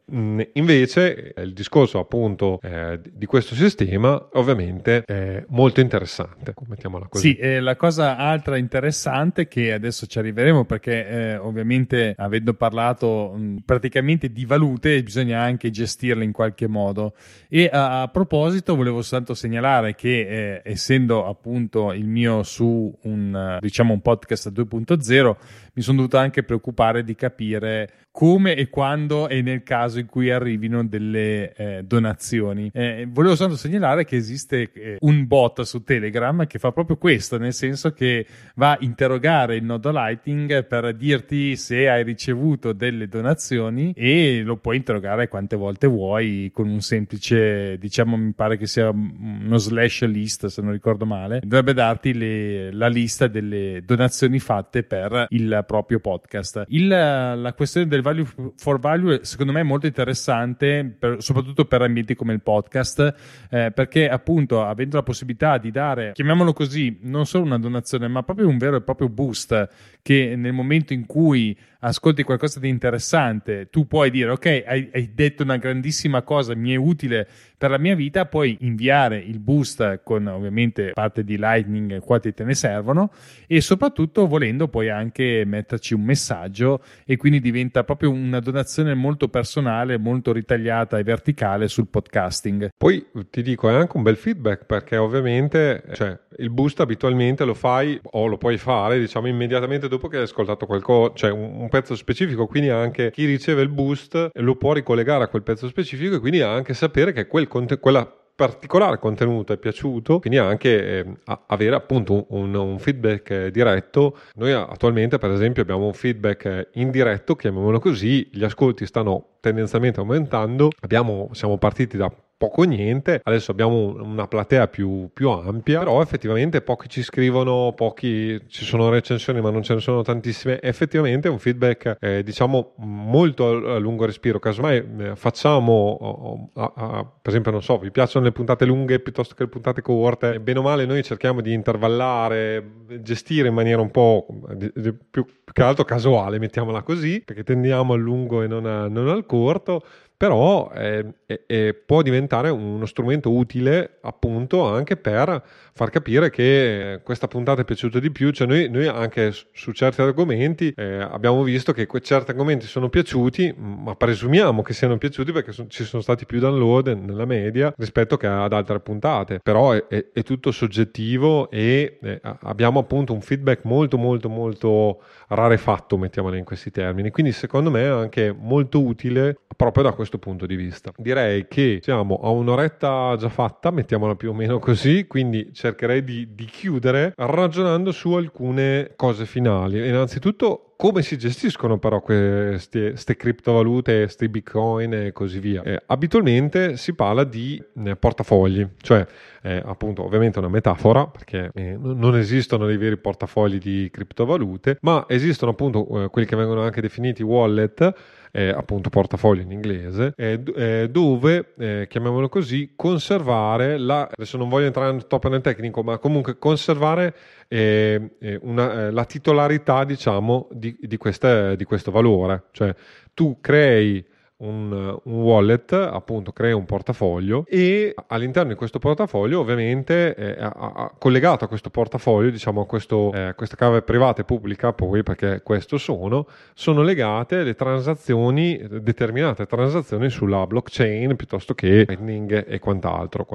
Invece 0.53 1.33
il 1.37 1.53
discorso 1.53 1.99
appunto 1.99 2.59
eh, 2.61 2.99
di 3.03 3.25
questo 3.25 3.55
sistema 3.55 4.29
ovviamente 4.33 5.03
è 5.03 5.43
molto 5.49 5.79
interessante, 5.79 6.53
mettiamola 6.67 7.07
così. 7.07 7.29
Sì, 7.29 7.37
eh, 7.37 7.59
la 7.59 7.75
cosa 7.75 8.17
altra 8.17 8.57
interessante 8.57 9.47
che 9.47 9.73
adesso 9.73 10.05
ci 10.05 10.19
arriveremo 10.19 10.65
perché 10.65 11.07
eh, 11.07 11.37
ovviamente 11.37 12.13
avendo 12.17 12.53
parlato 12.53 13.33
mh, 13.35 13.57
praticamente 13.65 14.31
di 14.31 14.45
valute 14.45 15.01
bisogna 15.03 15.41
anche 15.41 15.69
gestirle 15.69 16.23
in 16.23 16.31
qualche 16.31 16.67
modo 16.67 17.13
e 17.49 17.69
a, 17.71 18.01
a 18.01 18.07
proposito 18.07 18.75
volevo 18.75 19.01
soltanto 19.01 19.33
segnalare 19.33 19.95
che 19.95 20.22
eh, 20.27 20.61
essendo 20.63 21.25
appunto 21.27 21.93
il 21.93 22.07
mio 22.07 22.43
su 22.43 22.93
un 23.03 23.57
diciamo 23.59 23.93
un 23.93 24.01
podcast 24.01 24.51
2.0 24.51 25.35
mi 25.73 25.81
sono 25.81 25.97
dovuto 25.97 26.17
anche 26.17 26.43
preoccupare 26.43 27.03
di 27.03 27.15
capire 27.15 27.89
come 28.13 28.55
e 28.55 28.69
quando 28.69 29.27
e 29.27 29.41
nel 29.41 29.63
caso 29.63 29.97
in 29.97 30.05
cui 30.05 30.29
arrivino 30.29 30.85
delle 30.85 31.51
eh, 31.55 31.83
donazioni. 31.83 32.69
Eh, 32.71 33.07
volevo 33.09 33.35
soltanto 33.35 33.59
segnalare 33.59 34.05
che 34.05 34.15
esiste 34.15 34.71
eh, 34.71 34.97
un 34.99 35.25
bot 35.25 35.61
su 35.61 35.83
Telegram 35.83 36.45
che 36.45 36.59
fa 36.59 36.71
proprio 36.71 36.97
questo, 36.97 37.39
nel 37.39 37.53
senso 37.53 37.91
che 37.91 38.27
va 38.53 38.73
a 38.73 38.77
interrogare 38.81 39.55
il 39.55 39.63
nodo 39.63 39.89
Lighting 39.91 40.63
per 40.67 40.93
dirti 40.93 41.55
se 41.55 41.89
hai 41.89 42.03
ricevuto 42.03 42.71
delle 42.71 43.07
donazioni 43.07 43.93
e 43.95 44.43
lo 44.43 44.57
puoi 44.57 44.77
interrogare 44.77 45.27
quante 45.27 45.55
volte 45.55 45.87
vuoi 45.87 46.51
con 46.53 46.69
un 46.69 46.81
semplice, 46.81 47.79
diciamo, 47.79 48.15
mi 48.15 48.33
pare 48.33 48.57
che 48.57 48.67
sia 48.67 48.91
uno 48.91 49.57
slash 49.57 50.03
list, 50.05 50.45
se 50.45 50.61
non 50.61 50.71
ricordo 50.71 51.07
male, 51.07 51.39
dovrebbe 51.41 51.73
darti 51.73 52.13
le, 52.13 52.71
la 52.71 52.89
lista 52.89 53.25
delle 53.25 53.81
donazioni 53.83 54.37
fatte 54.37 54.83
per 54.83 55.25
il 55.29 55.62
proprio 55.63 55.99
podcast. 55.99 56.65
Il, 56.67 56.87
la 56.87 57.53
questione 57.55 57.87
del 57.87 58.01
value 58.01 58.25
for 58.55 58.79
value 58.79 59.19
secondo 59.23 59.51
me 59.51 59.61
è 59.61 59.63
molto 59.63 59.85
interessante, 59.85 60.95
per, 60.97 61.21
soprattutto 61.21 61.65
per 61.65 61.81
ambienti 61.81 62.15
come 62.15 62.33
il 62.33 62.41
podcast, 62.41 63.15
eh, 63.49 63.71
perché 63.71 64.09
appunto 64.09 64.63
avendo 64.63 64.97
la 64.97 65.03
possibilità 65.03 65.57
di 65.57 65.71
dare, 65.71 66.11
chiamiamolo 66.13 66.53
così, 66.53 66.99
non 67.01 67.25
solo 67.25 67.45
una 67.45 67.59
donazione, 67.59 68.07
ma 68.07 68.23
proprio 68.23 68.47
un 68.47 68.57
vero 68.57 68.77
e 68.77 68.81
proprio 68.81 69.09
boost 69.09 69.69
che 70.01 70.35
nel 70.35 70.53
momento 70.53 70.93
in 70.93 71.05
cui 71.05 71.57
ascolti 71.83 72.23
qualcosa 72.23 72.59
di 72.59 72.69
interessante, 72.69 73.67
tu 73.69 73.87
puoi 73.87 74.09
dire 74.09 74.31
ok, 74.31 74.63
hai, 74.65 74.89
hai, 74.93 75.11
detto 75.13 75.43
una 75.43 75.57
grandissima 75.57 76.21
cosa, 76.21 76.55
mi 76.55 76.71
è 76.71 76.75
utile 76.75 77.27
per 77.57 77.69
la 77.69 77.77
mia 77.77 77.95
vita, 77.95 78.25
puoi 78.25 78.57
inviare 78.61 79.17
il 79.17 79.39
boost 79.39 80.01
con 80.03 80.27
ovviamente 80.27 80.91
parte 80.93 81.23
di 81.23 81.37
Lightning, 81.37 81.99
quanti 81.99 82.33
te 82.33 82.43
ne 82.43 82.55
servono 82.55 83.11
e 83.47 83.61
soprattutto 83.61 84.27
volendo 84.27 84.67
puoi 84.67 84.89
anche 84.89 85.43
metterci 85.45 85.93
un 85.93 86.01
messaggio 86.01 86.83
e 87.05 87.17
quindi 87.17 87.39
diventa 87.39 87.83
proprio 87.83 88.11
una 88.11 88.39
donazione 88.39 88.93
molto 88.93 89.27
personale, 89.27 89.97
molto 89.97 90.31
ritagliata 90.33 90.97
e 90.97 91.03
verticale 91.03 91.67
sul 91.67 91.87
podcasting. 91.87 92.69
Poi 92.77 93.05
ti 93.29 93.41
dico, 93.41 93.69
è 93.69 93.73
anche 93.73 93.97
un 93.97 94.03
bel 94.03 94.17
feedback 94.17 94.65
perché 94.65 94.97
ovviamente 94.97 95.83
cioè, 95.93 96.17
il 96.37 96.49
boost 96.49 96.79
abitualmente 96.79 97.45
lo 97.45 97.53
fai 97.53 97.99
o 98.03 98.27
lo 98.27 98.37
puoi 98.37 98.57
fare 98.57 98.99
diciamo 98.99 99.27
immediatamente 99.27 99.87
dopo 99.87 100.07
che 100.07 100.17
hai 100.17 100.23
ascoltato 100.23 100.65
qualcosa, 100.65 101.13
cioè 101.15 101.31
un, 101.31 101.61
un 101.61 101.69
pezzo 101.73 101.95
specifico, 101.95 102.45
quindi 102.45 102.69
anche 102.69 103.09
chi 103.09 103.25
riceve 103.25 103.63
il 103.63 103.69
boost 103.69 104.29
lo 104.33 104.55
può 104.57 104.73
ricollegare 104.73 105.23
a 105.23 105.27
quel 105.27 105.41
pezzo 105.41 105.67
specifico 105.67 106.15
e 106.15 106.19
quindi 106.19 106.39
anche 106.41 106.75
sapere 106.75 107.11
che 107.13 107.25
quel 107.25 107.47
conte- 107.47 107.79
quella 107.79 108.05
particolare 108.35 108.99
contenuto 108.99 109.53
è 109.53 109.57
piaciuto, 109.57 110.19
quindi 110.19 110.37
anche 110.37 110.99
eh, 110.99 111.05
avere 111.47 111.75
appunto 111.75 112.27
un, 112.29 112.53
un 112.53 112.77
feedback 112.77 113.29
eh, 113.31 113.51
diretto. 113.51 114.19
Noi 114.35 114.51
attualmente, 114.51 115.17
per 115.17 115.31
esempio, 115.31 115.63
abbiamo 115.63 115.87
un 115.87 115.93
feedback 115.93 116.45
eh, 116.45 116.67
indiretto, 116.73 117.35
chiamiamolo 117.35 117.79
così, 117.79 118.29
gli 118.31 118.43
ascolti 118.43 118.85
stanno 118.85 119.37
tendenzialmente 119.39 119.99
aumentando. 119.99 120.69
Abbiamo, 120.81 121.29
siamo 121.33 121.57
partiti 121.57 121.97
da 121.97 122.11
poco 122.43 122.61
o 122.61 122.63
niente. 122.65 123.21
Adesso 123.23 123.51
abbiamo 123.51 123.95
una 124.03 124.27
platea 124.27 124.67
più, 124.67 125.09
più, 125.13 125.29
ampia, 125.29 125.79
però 125.79 126.01
effettivamente 126.01 126.61
pochi 126.61 126.89
ci 126.89 127.01
scrivono, 127.01 127.71
pochi 127.73 128.41
ci 128.49 128.65
sono 128.65 128.89
recensioni, 128.89 129.39
ma 129.39 129.49
non 129.49 129.63
ce 129.63 129.75
ne 129.75 129.79
sono 129.79 130.01
tantissime. 130.01 130.59
Effettivamente 130.59 131.29
è 131.29 131.31
un 131.31 131.39
feedback, 131.39 131.97
eh, 132.01 132.21
diciamo, 132.21 132.73
molto 132.77 133.47
a, 133.47 133.77
lungo 133.77 134.05
respiro. 134.05 134.39
Casomai 134.39 134.83
eh, 134.99 135.15
facciamo, 135.15 136.51
a, 136.55 136.73
a, 136.75 137.03
per 137.03 137.31
esempio, 137.31 137.51
non 137.51 137.63
so, 137.63 137.77
vi 137.77 137.91
piacciono 137.91 138.25
le 138.25 138.33
puntate 138.33 138.65
lunghe 138.65 138.99
piuttosto 138.99 139.35
che 139.35 139.43
le 139.43 139.49
puntate 139.49 139.81
corte? 139.81 140.41
Bene 140.41 140.59
o 140.59 140.61
male, 140.63 140.85
noi 140.85 141.01
cerchiamo 141.01 141.39
di 141.39 141.53
intervallare, 141.53 142.71
gestire 142.99 143.47
in 143.47 143.53
maniera 143.53 143.81
un 143.81 143.91
po' 143.91 144.25
di, 144.53 144.69
di, 144.75 144.93
più, 144.93 145.23
più, 145.23 145.53
che 145.53 145.61
altro 145.61 145.85
casuale, 145.85 146.39
mettiamola 146.39 146.81
così, 146.81 147.21
perché 147.23 147.43
tendiamo 147.43 147.93
al 147.93 148.01
lungo 148.01 148.41
e 148.41 148.47
non, 148.47 148.63
non 148.63 149.07
al 149.07 149.25
corto 149.25 149.81
però 150.23 150.71
eh, 150.73 151.05
eh, 151.47 151.73
può 151.73 152.01
diventare 152.01 152.49
uno 152.49 152.85
strumento 152.85 153.31
utile 153.31 153.97
appunto 154.01 154.65
anche 154.65 154.95
per 154.97 155.43
far 155.75 155.89
capire 155.89 156.29
che 156.29 156.99
questa 157.03 157.27
puntata 157.27 157.61
è 157.61 157.65
piaciuta 157.65 157.99
di 157.99 158.11
più, 158.11 158.29
cioè 158.31 158.47
noi, 158.47 158.69
noi 158.69 158.87
anche 158.87 159.31
su 159.31 159.71
certi 159.71 160.01
argomenti 160.01 160.71
eh, 160.75 160.99
abbiamo 160.99 161.41
visto 161.43 161.73
che 161.73 161.87
certi 162.01 162.31
argomenti 162.31 162.67
sono 162.67 162.89
piaciuti, 162.89 163.53
ma 163.57 163.95
presumiamo 163.95 164.61
che 164.61 164.73
siano 164.73 164.97
piaciuti 164.97 165.31
perché 165.31 165.51
so, 165.51 165.65
ci 165.67 165.83
sono 165.83 166.01
stati 166.01 166.25
più 166.25 166.39
download 166.39 166.87
nella 166.89 167.25
media 167.25 167.73
rispetto 167.75 168.17
che 168.17 168.27
ad 168.27 168.53
altre 168.53 168.79
puntate, 168.79 169.39
però 169.41 169.71
è, 169.71 169.87
è, 169.87 170.05
è 170.13 170.23
tutto 170.23 170.51
soggettivo 170.51 171.49
e 171.49 171.97
eh, 172.01 172.21
abbiamo 172.41 172.79
appunto 172.79 173.13
un 173.13 173.21
feedback 173.21 173.63
molto 173.63 173.97
molto 173.97 174.29
molto 174.29 175.01
rarefatto, 175.29 175.97
mettiamolo 175.97 176.35
in 176.35 176.43
questi 176.43 176.69
termini, 176.69 177.09
quindi 177.09 177.31
secondo 177.31 177.71
me 177.71 177.83
è 177.83 177.87
anche 177.87 178.31
molto 178.31 178.81
utile 178.81 179.37
proprio 179.55 179.83
da 179.83 179.93
questo 179.93 180.17
punto 180.17 180.45
di 180.45 180.55
vista. 180.55 180.91
Direi 180.97 181.22
che 181.47 181.79
siamo 181.81 182.19
a 182.21 182.29
un'oretta 182.29 183.15
già 183.17 183.29
fatta, 183.29 183.71
mettiamola 183.71 184.15
più 184.15 184.29
o 184.29 184.33
meno 184.33 184.59
così, 184.59 185.05
quindi 185.07 185.51
cercherei 185.53 186.03
di, 186.03 186.33
di 186.33 186.45
chiudere 186.45 187.13
ragionando 187.15 187.91
su 187.91 188.13
alcune 188.13 188.93
cose 188.95 189.25
finali. 189.25 189.87
Innanzitutto 189.87 190.73
come 190.83 191.01
si 191.01 191.17
gestiscono 191.17 191.77
però 191.77 192.01
queste 192.01 193.15
criptovalute, 193.15 194.01
questi 194.01 194.27
bitcoin 194.27 194.93
e 194.93 195.11
così 195.13 195.39
via? 195.39 195.61
Eh, 195.63 195.81
abitualmente 195.85 196.75
si 196.75 196.93
parla 196.93 197.23
di 197.23 197.61
eh, 197.85 197.95
portafogli, 197.95 198.67
cioè 198.81 199.05
eh, 199.43 199.61
appunto 199.63 200.03
ovviamente 200.03 200.39
una 200.39 200.49
metafora 200.49 201.07
perché 201.07 201.51
eh, 201.53 201.77
non 201.79 202.17
esistono 202.17 202.65
dei 202.65 202.75
veri 202.75 202.97
portafogli 202.97 203.59
di 203.59 203.89
criptovalute, 203.91 204.77
ma 204.81 205.05
esistono 205.07 205.51
appunto 205.51 206.03
eh, 206.03 206.09
quelli 206.09 206.27
che 206.27 206.35
vengono 206.35 206.63
anche 206.63 206.81
definiti 206.81 207.23
wallet 207.23 207.93
eh, 208.35 208.49
appunto 208.49 208.89
portafoglio 208.89 209.43
in 209.43 209.51
inglese, 209.51 210.13
eh, 210.15 210.41
eh, 210.55 210.89
dove, 210.89 211.53
eh, 211.59 211.85
chiamiamolo 211.87 212.29
così, 212.29 212.73
conservare 212.75 213.77
la, 213.77 214.09
adesso 214.11 214.37
non 214.37 214.49
voglio 214.49 214.65
entrare 214.65 214.97
troppo 215.07 215.29
nel 215.29 215.41
tecnico, 215.41 215.83
ma 215.83 215.99
comunque 215.99 216.39
conservare 216.39 217.13
eh, 217.47 218.15
eh, 218.19 218.39
una, 218.41 218.89
la 218.89 219.05
titolarità, 219.05 219.83
diciamo, 219.83 220.47
di, 220.51 220.75
di, 220.79 220.97
queste, 220.97 221.55
di 221.55 221.63
questo 221.63 221.91
valore. 221.91 222.45
Cioè 222.51 222.73
tu 223.13 223.37
crei 223.39 224.03
un, 224.43 224.99
un, 225.03 225.21
wallet, 225.21 225.73
appunto 225.73 226.31
crea 226.31 226.55
un 226.55 226.65
portafoglio 226.65 227.45
e 227.47 227.93
all'interno 228.07 228.49
di 228.49 228.55
questo 228.55 228.79
portafoglio 228.79 229.39
ovviamente 229.39 230.15
eh, 230.15 230.35
a, 230.39 230.51
a, 230.51 230.93
collegato 230.97 231.45
a 231.45 231.47
questo 231.47 231.69
portafoglio, 231.69 232.29
diciamo 232.29 232.61
a 232.61 232.65
questo, 232.65 233.11
eh, 233.13 233.33
questa 233.35 233.55
chiave 233.55 233.81
privata 233.81 234.21
e 234.21 234.25
pubblica 234.25 234.73
poi 234.73 235.03
perché 235.03 235.41
questo 235.43 235.77
sono, 235.77 236.27
sono 236.53 236.81
legate 236.81 237.43
le 237.43 237.55
transazioni, 237.55 238.61
determinate 238.81 239.45
transazioni 239.45 240.09
sulla 240.09 240.45
blockchain 240.45 241.15
piuttosto 241.15 241.53
che 241.53 241.85
Lightning 241.87 242.45
e 242.47 242.59
quant'altro, 242.59 243.25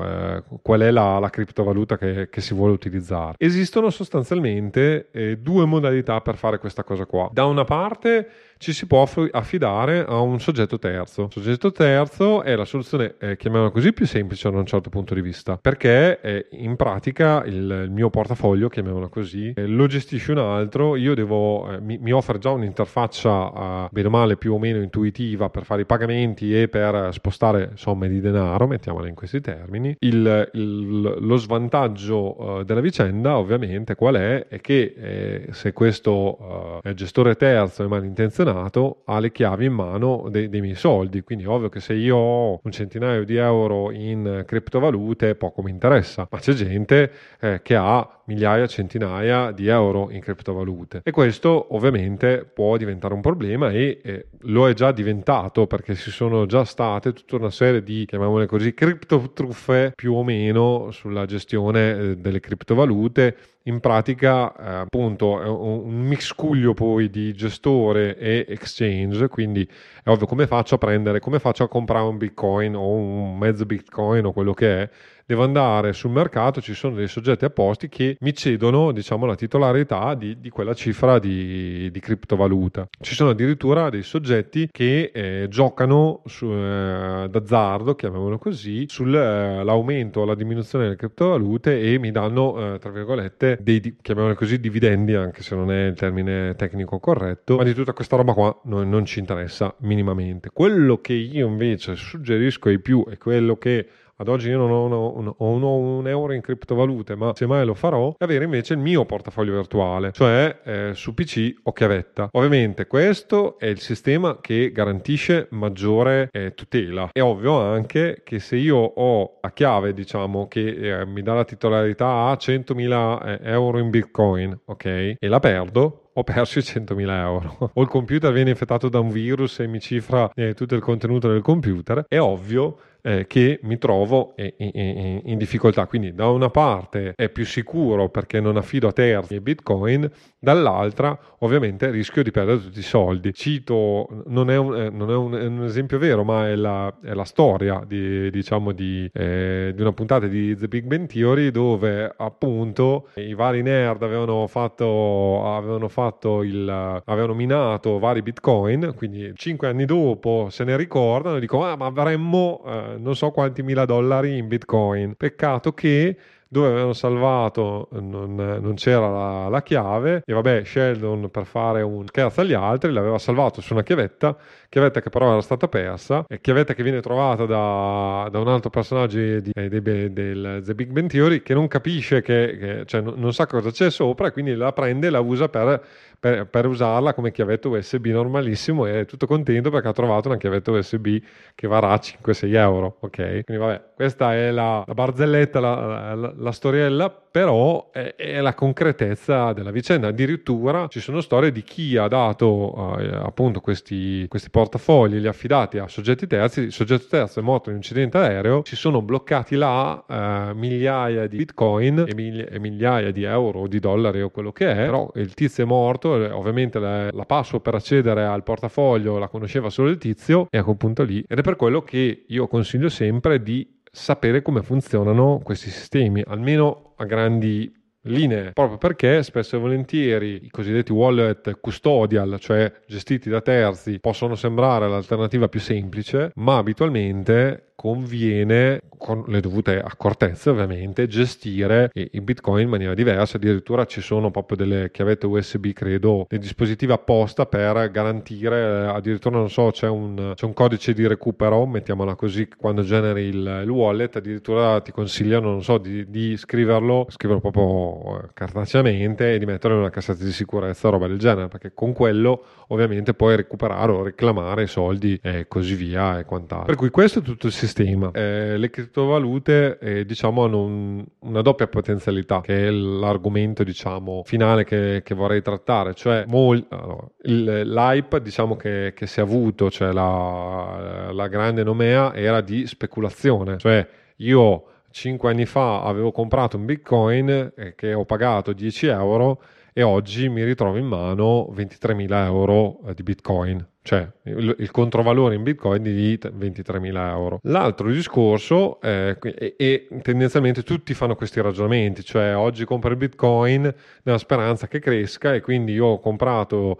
qual 0.62 0.80
è 0.80 0.90
la, 0.90 1.18
la 1.18 1.30
criptovaluta 1.30 1.96
che, 1.96 2.28
che, 2.28 2.40
si 2.40 2.54
vuole 2.54 2.72
utilizzare. 2.72 3.34
Esistono 3.38 3.90
sostanzialmente 3.90 5.09
eh, 5.11 5.38
due 5.38 5.64
modalità 5.64 6.20
per 6.20 6.36
fare 6.36 6.59
questa 6.59 6.84
cosa 6.84 7.06
qua. 7.06 7.28
Da 7.32 7.44
una 7.44 7.64
parte 7.64 8.28
ci 8.59 8.72
si 8.72 8.86
può 8.86 9.09
affidare 9.30 10.04
a 10.04 10.18
un 10.20 10.40
soggetto 10.40 10.78
terzo 10.78 10.96
terzo. 10.98 11.28
Soggetto 11.30 11.72
terzo 11.72 12.42
è 12.42 12.54
la 12.54 12.64
soluzione, 12.64 13.14
eh, 13.18 13.36
chiamiamola 13.36 13.70
così, 13.70 13.92
più 13.92 14.06
semplice 14.06 14.50
da 14.50 14.59
un 14.59 14.66
certo 14.66 14.90
punto 14.90 15.14
di 15.14 15.20
vista, 15.20 15.56
perché 15.56 16.20
eh, 16.20 16.46
in 16.52 16.76
pratica 16.76 17.44
il, 17.44 17.54
il, 17.84 17.90
mio 17.90 18.11
portafoglio, 18.11 18.68
chiamiamola 18.68 19.09
così, 19.09 19.52
eh, 19.54 19.66
lo 19.66 19.86
gestisce 19.86 20.32
un 20.32 20.38
altro, 20.38 20.96
io 20.96 21.14
devo, 21.14 21.72
eh, 21.72 21.80
mi, 21.80 21.98
mi, 21.98 22.12
offre 22.12 22.38
già 22.38 22.50
un'interfaccia 22.50 23.52
eh, 23.52 23.88
bene 23.90 24.06
o 24.06 24.11
male 24.11 24.36
più 24.36 24.54
o 24.54 24.59
meno 24.59 24.80
intuitiva 24.80 25.48
per 25.50 25.64
fare 25.64 25.82
i 25.82 25.86
pagamenti 25.86 26.59
e 26.59 26.68
per 26.68 27.11
spostare 27.12 27.72
somme 27.74 28.09
di 28.09 28.20
denaro, 28.20 28.66
mettiamola 28.66 29.09
in 29.09 29.14
questi 29.14 29.40
termini. 29.40 29.96
Il, 30.00 30.50
il, 30.52 31.16
lo 31.18 31.36
svantaggio 31.36 32.62
della 32.64 32.80
vicenda 32.80 33.38
ovviamente 33.38 33.94
qual 33.94 34.14
è? 34.16 34.46
È 34.48 34.61
che 34.61 35.46
se 35.50 35.72
questo 35.72 36.80
gestore 36.94 37.36
terzo 37.36 37.84
è 37.84 37.86
malintenzionato 37.86 38.47
ha 38.51 39.18
le 39.18 39.32
chiavi 39.32 39.66
in 39.66 39.72
mano 39.72 40.28
dei, 40.30 40.49
dei 40.49 40.61
miei 40.61 40.74
soldi, 40.74 41.22
quindi 41.22 41.44
ovvio 41.44 41.68
che 41.68 41.80
se 41.80 41.94
io 41.94 42.16
ho 42.16 42.61
un 42.62 42.70
centinaio 42.70 43.24
di 43.24 43.36
euro 43.36 43.90
in 43.90 44.44
criptovalute 44.46 45.34
poco 45.34 45.62
mi 45.62 45.70
interessa, 45.70 46.26
ma 46.30 46.38
c'è 46.38 46.53
gente 46.53 47.11
eh, 47.40 47.61
che 47.62 47.76
ha 47.76 48.18
migliaia, 48.29 48.66
centinaia 48.66 49.51
di 49.51 49.66
euro 49.66 50.11
in 50.11 50.20
criptovalute. 50.20 51.01
E 51.03 51.11
questo 51.11 51.74
ovviamente 51.74 52.45
può 52.45 52.76
diventare 52.76 53.14
un 53.14 53.22
problema 53.22 53.70
e 53.70 54.01
eh, 54.03 54.26
lo 54.43 54.68
è 54.68 54.74
già 54.74 54.93
diventato 54.93 55.66
perché 55.66 55.95
ci 55.95 56.11
sono 56.11 56.47
già 56.47 56.64
state 56.64 57.12
tutta 57.12 57.37
una 57.37 57.51
serie 57.51 57.83
di, 57.83 58.05
chiamiamole 58.07 58.47
così, 58.47 58.74
criptotruffe 58.74 59.93
più 59.97 60.14
o 60.14 60.22
meno 60.22 60.91
sulla 60.91 61.24
gestione 61.24 61.99
eh, 61.99 62.16
delle 62.16 62.41
criptovalute. 62.41 63.37
In 63.68 63.81
pratica 63.81 64.55
eh, 64.55 64.74
appunto 64.81 65.43
è 65.43 65.47
un, 65.47 65.97
miscuglio 66.09 66.72
poi 66.72 67.11
di 67.11 67.35
gestore 67.35 68.16
e 68.16 68.47
exchange 68.49 69.29
quindi 69.29 69.68
è 70.03 70.09
ovvio 70.09 70.26
come 70.26 70.47
faccio 70.47 70.76
a 70.76 70.79
prendere 70.79 71.20
come 71.20 71.39
faccio 71.39 71.64
a 71.64 71.68
comprare 71.68 72.07
un 72.07 72.16
bitcoin 72.16 72.74
o 72.74 72.89
un 72.93 73.37
mezzo 73.37 73.66
bitcoin 73.66 74.24
o 74.24 74.33
quello 74.33 74.55
che 74.55 74.83
è 74.83 74.91
devo 75.29 75.45
andare 75.45 75.93
sul 75.93 76.11
mercato, 76.11 76.62
ci 76.62 76.72
sono 76.72 76.95
dei 76.95 77.07
soggetti 77.07 77.45
apposti 77.45 77.91
che 77.91 78.16
mi 78.20 78.33
cedono 78.33 78.93
diciamo, 78.93 79.26
la 79.26 79.35
titolarità 79.35 80.14
di, 80.14 80.41
di 80.41 80.49
quella 80.49 80.72
cifra 80.72 81.18
di, 81.18 81.91
di, 81.91 82.01
criptovaluta. 82.01 82.89
Ci 82.99 83.14
sono 83.14 83.31
addirittura 83.31 83.91
dei 83.91 84.03
soggetti 84.03 84.70
che 84.72 85.11
eh, 85.12 85.47
giocano 85.51 86.22
su, 86.24 86.47
eh, 86.47 87.29
d'azzardo, 87.29 87.95
chiamiamolo 87.95 88.39
così, 88.39 88.87
sull'aumento 88.89 90.20
eh, 90.20 90.22
o 90.22 90.24
la 90.24 90.35
diminuzione 90.35 90.85
delle 90.85 90.97
criptovalute 90.97 91.79
e 91.79 91.99
mi 91.99 92.11
danno, 92.11 92.76
eh, 92.76 92.79
tra 92.79 92.91
virgolette, 92.91 93.59
dei, 93.61 93.97
chiamiamolo 94.01 94.35
così, 94.35 94.59
dividendi, 94.59 95.14
anche 95.14 95.43
se 95.43 95.55
non 95.55 95.70
è 95.70 95.89
il 95.89 95.95
termine 95.95 96.55
tecnico 96.55 96.99
corretto, 97.01 97.57
ma 97.57 97.64
di 97.64 97.74
tutta 97.74 97.93
questa 97.93 98.16
roba 98.16 98.33
qua 98.33 98.59
non, 98.64 98.89
non 98.89 99.05
ci 99.05 99.18
interessa 99.18 99.74
minimamente. 99.81 100.49
Quello 100.51 101.03
che 101.03 101.12
io 101.12 101.47
invece 101.47 101.97
suggerisco 101.97 102.70
ai 102.70 102.81
più 102.81 103.05
è 103.11 103.18
quello 103.18 103.57
che 103.57 103.87
ad 104.21 104.29
oggi 104.29 104.49
io 104.49 104.59
non 104.59 104.71
ho, 104.71 104.85
uno, 104.85 105.14
un, 105.16 105.35
un, 105.37 105.62
un, 105.62 106.09
euro 106.09 106.33
in 106.33 106.41
criptovalute, 106.41 107.14
ma 107.14 107.33
semmai 107.35 107.64
lo 107.64 107.75
farò, 107.75 108.14
avere 108.19 108.45
invece 108.45 108.75
il 108.75 108.81
mio 108.81 109.05
portafoglio 109.05 109.55
virtuale, 109.55 110.11
cioè 110.12 110.59
eh, 110.64 110.91
su 110.95 111.14
PC 111.14 111.55
o 111.62 111.73
chiavetta. 111.73 112.29
Ovviamente 112.33 112.87
questo 112.87 113.59
è 113.59 113.66
il 113.66 113.79
sistema 113.79 114.39
che 114.41 114.73
garantisce 114.73 115.47
maggiore 115.51 116.29
eh, 116.33 116.55
tutela. 116.55 117.11
È 117.12 117.21
ovvio 117.21 117.61
anche 117.61 118.23
che 118.25 118.41
se 118.41 118.57
io 118.57 118.77
ho 118.77 119.39
la 119.41 119.53
chiave, 119.53 119.95
diciamo, 119.95 120.49
che 120.49 121.01
eh, 121.01 121.07
mi 121.07 121.23
dà 121.23 121.35
la 121.35 121.45
titolarità 121.45 122.27
a 122.27 122.33
100.000 122.33 123.27
eh, 123.27 123.39
euro 123.53 123.79
in 123.79 123.91
Bitcoin, 123.91 124.59
ok, 124.64 124.85
e 124.85 125.16
la 125.21 125.39
perdo, 125.39 126.11
ho 126.12 126.25
perso 126.25 126.59
i 126.59 126.62
100.000 126.62 127.11
euro. 127.11 127.71
o 127.73 127.81
il 127.81 127.89
computer 127.89 128.33
viene 128.33 128.51
infettato 128.51 128.89
da 128.89 128.99
un 128.99 129.11
virus 129.11 129.61
e 129.61 129.69
mi 129.69 129.79
cifra 129.79 130.29
eh, 130.35 130.55
tutto 130.55 130.75
il 130.75 130.81
contenuto 130.81 131.29
del 131.31 131.43
computer, 131.43 132.05
è 132.09 132.19
ovvio 132.19 132.79
eh, 133.09 133.26
che 133.26 133.59
mi 133.62 133.78
trovo 133.78 134.34
in, 134.36 134.52
in, 134.59 135.20
in, 135.24 135.38
difficoltà. 135.38 135.86
Quindi 135.86 136.14
da 136.14 136.28
una 136.28 136.50
parte 136.50 137.14
è 137.16 137.30
più 137.30 137.46
sicuro 137.46 138.11
perché 138.11 138.38
non 138.38 138.59
affido 138.59 138.86
a 138.86 138.92
terzi 138.92 139.36
e 139.36 139.40
Bitcoin, 139.40 140.11
dall'altra 140.39 141.18
ovviamente 141.41 141.91
rischio 141.91 142.22
di 142.22 142.30
perdere 142.30 142.61
tutti 142.61 142.78
i 142.78 142.82
soldi. 142.82 143.32
Cito, 143.32 144.24
non 144.26 144.51
è 144.51 144.57
un, 144.57 144.76
eh, 144.76 144.91
non 144.91 145.11
è 145.11 145.14
un, 145.14 145.32
è 145.34 145.45
un 145.45 145.64
esempio 145.64 145.99
vero, 145.99 146.24
ma 146.24 146.49
è 146.49 146.55
la, 146.55 146.93
è 147.03 147.12
la 147.12 147.24
storia 147.24 147.82
di, 147.86 148.30
diciamo 148.30 148.72
di, 148.72 149.09
eh, 149.12 149.72
di, 149.74 149.80
una 149.80 149.93
puntata 149.93 150.26
di 150.26 150.57
The 150.57 150.68
Big 150.68 150.84
Bang 150.84 151.07
Theory 151.07 151.51
dove 151.51 152.12
appunto 152.16 153.09
i 153.14 153.34
vari 153.34 153.62
nerd 153.62 154.03
avevano 154.03 154.47
fatto, 154.47 155.45
avevano 155.55 155.89
fatto 155.89 156.43
il, 156.43 156.68
avevano 157.05 157.34
minato 157.34 157.99
vari 157.99 158.22
Bitcoin, 158.22 158.95
quindi 158.97 159.32
cinque 159.34 159.68
anni 159.68 159.84
dopo 159.84 160.49
se 160.51 160.64
ne 160.64 160.76
ricordano 160.76 161.36
e 161.36 161.41
dicono 161.41 161.64
ah 161.64 161.76
ma 161.76 161.86
avremmo 161.86 162.62
eh, 162.66 162.97
non 162.99 163.16
so 163.16 163.30
quanti 163.30 163.62
mila 163.62 163.84
dollari 163.84 164.36
in 164.36 164.49
Bitcoin. 164.49 165.14
Peccato 165.16 165.72
che 165.72 166.16
dove 166.49 166.68
avevano 166.68 166.94
salvato 166.94 167.88
non, 167.92 168.34
non 168.34 168.74
c'era 168.74 169.09
la, 169.09 169.49
la, 169.49 169.62
chiave 169.62 170.22
e 170.24 170.32
vabbè 170.32 170.64
Sheldon 170.64 171.30
per 171.30 171.44
fare 171.44 171.82
un 171.82 172.07
scherzo 172.07 172.40
agli 172.40 172.55
altri 172.55 172.90
l'aveva 172.90 173.18
salvato 173.18 173.61
su 173.61 173.74
una 173.74 173.82
chiavetta 173.82 174.36
chiavetta 174.69 175.01
che 175.01 175.09
però 175.09 175.33
era 175.33 175.41
stata 175.41 175.69
persa 175.69 176.25
e 176.29 176.41
chiavetta 176.41 176.75
che 176.75 176.83
viene 176.83 177.01
trovata 177.01 177.47
da, 177.47 178.29
da 178.31 178.39
un 178.39 178.49
altro 178.49 178.71
personaggio 178.71 179.19
di, 179.41 179.51
eh, 179.55 179.69
del, 179.69 180.12
del 180.12 180.62
The 180.64 180.75
Big 180.75 180.91
Bang 180.91 181.09
Theory 181.09 181.43
che 181.43 181.55
non 181.55 181.69
capisce 181.69 182.21
che, 182.23 182.57
che 182.59 182.83
cioè 182.87 183.01
non, 183.01 183.14
non, 183.16 183.33
sa 183.33 183.47
cosa 183.47 183.71
c'è 183.71 183.91
sopra 183.91 184.29
e 184.29 184.33
quindi 184.33 184.55
la 184.55 184.73
prende 184.73 185.07
e 185.07 185.11
la 185.11 185.21
usa 185.21 185.49
per 185.49 185.83
per, 186.21 186.47
per, 186.47 186.66
usarla 186.66 187.14
come 187.14 187.31
chiavetta 187.31 187.69
USB 187.69 188.07
normalissimo 188.07 188.87
e 188.87 189.01
è 189.01 189.05
tutto 189.05 189.27
contento 189.27 189.71
perché 189.71 189.89
ha 189.89 189.93
trovato 189.93 190.29
una 190.29 190.37
chiavetta 190.37 190.73
USB 190.73 191.19
che 191.55 191.66
varrà 191.69 191.95
5-6 191.95 192.55
euro. 192.55 192.97
Ok, 193.01 193.45
quindi 193.45 193.57
vabbè, 193.57 193.83
questa 193.95 194.35
è 194.35 194.51
la, 194.51 194.83
la 194.85 194.95
barzelletta, 194.95 195.61
la, 195.61 196.14
la, 196.14 196.33
la 196.37 196.53
storiella 196.53 197.09
però 197.11 197.91
è, 197.93 198.14
è, 198.16 198.41
la 198.41 198.55
concretezza 198.55 199.53
della 199.53 199.71
vicenda. 199.71 200.09
Addirittura 200.09 200.89
ci 200.89 200.99
sono 200.99 201.21
storie 201.21 201.53
di 201.53 201.62
chi 201.62 201.97
ha 201.97 202.09
dato 202.09 202.99
eh, 202.99 203.14
appunto 203.14 203.61
questi, 203.61 204.27
questi 204.27 204.51
portafogli, 204.59 205.18
li 205.18 205.28
affidati 205.28 205.78
a 205.78 205.86
soggetti 205.86 206.26
terzi, 206.26 206.62
il 206.62 206.72
soggetto 206.72 207.06
terzo 207.09 207.38
è 207.38 207.42
morto 207.42 207.68
in 207.68 207.76
un 207.76 207.80
incidente 207.80 208.18
aereo, 208.18 208.62
si 208.64 208.74
sono 208.74 209.02
bloccati 209.02 209.54
là 209.54 210.04
eh, 210.09 210.54
migliaia 210.54 211.28
di 211.28 211.36
bitcoin 211.36 212.04
e, 212.09 212.14
miglia, 212.14 212.46
e, 212.46 212.59
migliaia 212.59 213.12
di 213.12 213.22
euro 213.22 213.61
o 213.61 213.66
di 213.68 213.78
dollari 213.78 214.20
o 214.20 214.30
quello 214.30 214.50
che 214.50 214.70
è, 214.70 214.74
però 214.74 215.11
il 215.14 215.34
tizio 215.34 215.62
è 215.62 215.66
morto, 215.66 216.09
ovviamente 216.36 216.80
la, 216.80 217.09
la 217.12 217.24
password 217.24 217.62
per 217.62 217.74
accedere 217.76 218.24
al 218.24 218.42
portafoglio 218.42 219.18
la 219.18 219.28
conosceva 219.28 219.70
solo 219.70 219.90
il 219.90 219.98
tizio 219.98 220.48
e 220.50 220.59
a 220.59 220.64
quel 220.64 220.76
punto 220.76 221.04
lì. 221.04 221.24
Ed 221.28 221.38
è 221.38 221.42
per 221.42 221.54
quello 221.54 221.82
che 221.82 222.24
io 222.26 222.48
consiglio 222.48 222.88
sempre 222.88 223.40
di 223.42 223.76
sapere 223.90 224.42
come 224.42 224.62
funzionano 224.62 225.40
questi 225.42 225.70
sistemi, 225.70 226.22
almeno 226.26 226.94
a 226.96 227.04
grandi 227.04 227.72
linee, 228.11 228.52
proprio 228.52 228.78
perché 228.78 229.22
spesso 229.22 229.56
e 229.56 229.59
volentieri 229.59 230.40
i 230.44 230.50
cosiddetti 230.50 230.92
wallet 230.92 231.59
custodial, 231.61 232.38
cioè 232.40 232.72
gestiti 232.86 233.28
da 233.28 233.40
terzi, 233.40 233.98
possono 234.00 234.34
sembrare 234.34 234.88
l'alternativa 234.88 235.48
più 235.48 235.61
semplice, 235.61 236.32
ma 236.36 236.56
abitualmente 236.56 237.68
conviene, 237.81 238.81
con 238.99 239.22
le 239.29 239.39
dovute 239.39 239.81
accortezze 239.81 240.51
ovviamente, 240.51 241.07
gestire 241.07 241.93
i 241.95 242.20
bitcoin 242.20 242.64
in 242.64 242.68
maniera 242.68 242.93
diversa. 242.93 243.37
Addirittura 243.37 243.85
ci 243.85 244.01
sono 244.01 244.33
proprio 244.33 244.57
delle 244.57 244.91
chiavette 244.91 245.26
USB, 245.26 245.68
credo, 245.68 246.26
dei 246.29 246.41
dispositivi 246.41 246.91
apposta 246.91 247.47
per 247.47 247.89
garantire, 247.93 248.59
eh, 248.59 248.87
addirittura 248.89 249.37
non 249.37 249.49
so, 249.49 249.70
c'è 249.70 249.87
un, 249.87 250.33
c'è 250.35 250.45
un 250.45 250.55
codice 250.55 250.93
di 250.93 251.07
recupero, 251.07 251.64
mettiamola 251.66 252.16
così, 252.16 252.49
quando 252.49 252.83
generi 252.83 253.26
il, 253.26 253.61
il 253.62 253.70
wallet, 253.70 254.16
addirittura 254.16 254.81
ti 254.81 254.91
consigliano, 254.91 255.49
non 255.49 255.62
so, 255.62 255.79
di, 255.79 256.11
di 256.11 256.37
scriverlo, 256.37 257.07
scriverlo 257.09 257.41
proprio 257.41 258.22
eh, 258.22 258.29
cartaceamente 258.35 259.35
e 259.35 259.39
di 259.39 259.47
metterlo 259.47 259.76
in 259.76 259.83
una 259.83 259.91
cassetta 259.91 260.24
di 260.24 260.33
sicurezza, 260.33 260.89
roba 260.89 261.07
del 261.07 261.20
genere, 261.20 261.47
perché 261.47 261.70
con 261.72 261.93
quello 261.93 262.43
ovviamente 262.70 263.14
puoi 263.14 263.37
recuperare 263.37 263.93
o 263.93 264.03
reclamare 264.03 264.64
i 264.64 264.66
soldi 264.66 265.16
e 265.22 265.47
così 265.47 265.76
via 265.76 266.18
e 266.18 266.24
quant'altro. 266.24 266.66
Per 266.66 266.74
cui 266.74 266.91
questo 266.91 267.20
è 267.20 267.22
tutto 267.22 267.47
il 267.47 267.53
sistema 267.53 267.66
sistema. 267.69 268.11
Eh, 268.12 268.57
le 268.57 268.71
criptovalute 268.71 269.79
eh, 269.79 270.05
diciamo 270.05 270.45
hanno 270.45 270.62
un, 270.64 271.05
una 271.21 271.43
doppia 271.43 271.69
potenzialità 271.69 272.41
che 272.41 272.66
è 272.66 272.71
l'argomento 272.71 273.62
diciamo 273.62 274.23
finale 274.25 274.64
che, 274.64 275.03
che 275.05 275.14
vorrei 275.14 275.43
trattare, 275.43 275.95
cioè 275.95 276.25
mol, 276.27 276.64
allora, 276.71 277.07
il, 277.23 277.62
l'hype 277.71 278.21
diciamo 278.21 278.57
che, 278.57 278.93
che, 278.97 279.07
si 279.07 279.21
è 279.21 279.23
avuto, 279.23 279.71
cioè 279.71 279.93
la, 279.93 281.11
la 281.12 281.29
grande 281.29 281.62
nomea 281.62 282.14
era 282.14 282.41
di 282.41 282.66
speculazione, 282.66 283.59
cioè 283.59 283.87
io 284.16 284.64
5 284.91 285.31
anni 285.31 285.45
fa 285.45 285.83
avevo 285.83 286.11
comprato 286.11 286.57
un 286.57 286.64
bitcoin 286.64 287.53
eh, 287.55 287.75
che 287.75 287.93
ho 287.93 288.05
pagato 288.05 288.53
10 288.53 288.87
euro 288.87 289.41
e 289.79 289.83
oggi 289.85 290.29
mi 290.29 290.43
ritrovo 290.43 290.76
in 290.76 290.87
mano 290.87 291.53
23.000 291.55 292.24
euro 292.24 292.81
eh, 292.85 292.95
di 292.95 293.05
bitcoin 293.05 293.64
cioè 293.81 294.11
il, 294.24 294.57
il, 294.59 294.70
controvalore 294.72 295.37
in 295.37 295.45
bitcoin 295.45 295.83
di 295.83 296.18
23.000 296.18 297.09
euro. 297.09 297.39
L'altro 297.45 297.91
discorso 297.91 298.81
è, 298.81 299.16
e, 299.22 299.55
e, 299.57 299.89
tendenzialmente 300.03 300.62
tutti 300.62 300.93
fanno 300.93 301.14
questi 301.14 301.41
ragionamenti, 301.41 302.05
cioè 302.05 302.37
oggi 302.37 302.66
compro 302.66 302.91
il 302.91 302.97
bitcoin 302.97 303.72
nella 304.03 304.18
speranza 304.18 304.68
che 304.68 304.81
cresca 304.81 305.33
e 305.33 305.41
quindi 305.41 305.72
io 305.72 305.87
ho 305.87 306.01
comprato 306.01 306.79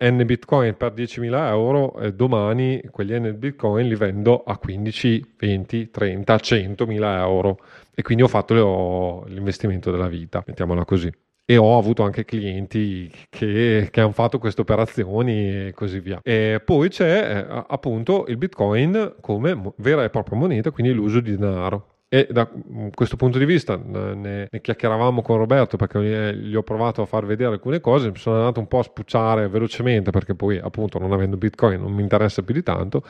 N 0.00 0.22
bitcoin 0.26 0.76
per 0.76 0.92
10.000 0.92 1.48
euro 1.48 1.98
e 1.98 2.12
domani 2.12 2.82
quegli 2.90 3.14
N 3.14 3.32
bitcoin 3.38 3.88
li 3.88 3.94
vendo 3.94 4.42
a 4.42 4.58
15, 4.58 5.34
20, 5.38 5.90
30, 5.90 6.34
100.000 6.34 7.18
euro 7.20 7.58
e 7.94 8.02
quindi 8.02 8.22
ho 8.22 8.28
fatto 8.28 9.24
l'investimento 9.28 9.90
della 9.90 10.08
vita, 10.08 10.42
mettiamola 10.44 10.84
così 10.84 11.10
e 11.50 11.56
ho 11.56 11.76
avuto 11.76 12.04
anche 12.04 12.24
clienti 12.24 13.10
che, 13.28 13.88
che 13.90 14.00
hanno 14.00 14.12
fatto 14.12 14.38
queste 14.38 14.60
operazioni 14.60 15.66
e 15.66 15.72
così 15.74 15.98
via. 15.98 16.20
E 16.22 16.62
poi 16.64 16.88
c'è 16.90 17.44
eh, 17.48 17.64
appunto 17.66 18.26
il 18.28 18.36
Bitcoin 18.36 19.16
come 19.20 19.60
vera 19.78 20.04
e 20.04 20.10
propria 20.10 20.38
moneta, 20.38 20.70
quindi 20.70 20.92
l'uso 20.92 21.18
di 21.18 21.36
denaro. 21.36 21.86
E 22.08 22.28
da 22.30 22.48
questo 22.94 23.16
punto 23.16 23.38
di 23.38 23.44
vista 23.44 23.76
ne, 23.76 24.48
ne 24.48 24.60
chiacchieravamo 24.60 25.22
con 25.22 25.38
Roberto 25.38 25.76
perché 25.76 26.36
gli 26.36 26.54
ho 26.54 26.62
provato 26.62 27.02
a 27.02 27.06
far 27.06 27.26
vedere 27.26 27.54
alcune 27.54 27.80
cose, 27.80 28.10
mi 28.10 28.18
sono 28.18 28.36
andato 28.36 28.60
un 28.60 28.68
po' 28.68 28.78
a 28.78 28.84
spucciare 28.84 29.48
velocemente 29.48 30.12
perché 30.12 30.36
poi 30.36 30.58
appunto 30.58 31.00
non 31.00 31.10
avendo 31.10 31.36
Bitcoin 31.36 31.80
non 31.80 31.92
mi 31.92 32.02
interessa 32.02 32.42
più 32.42 32.54
di 32.54 32.62
tanto 32.62 33.02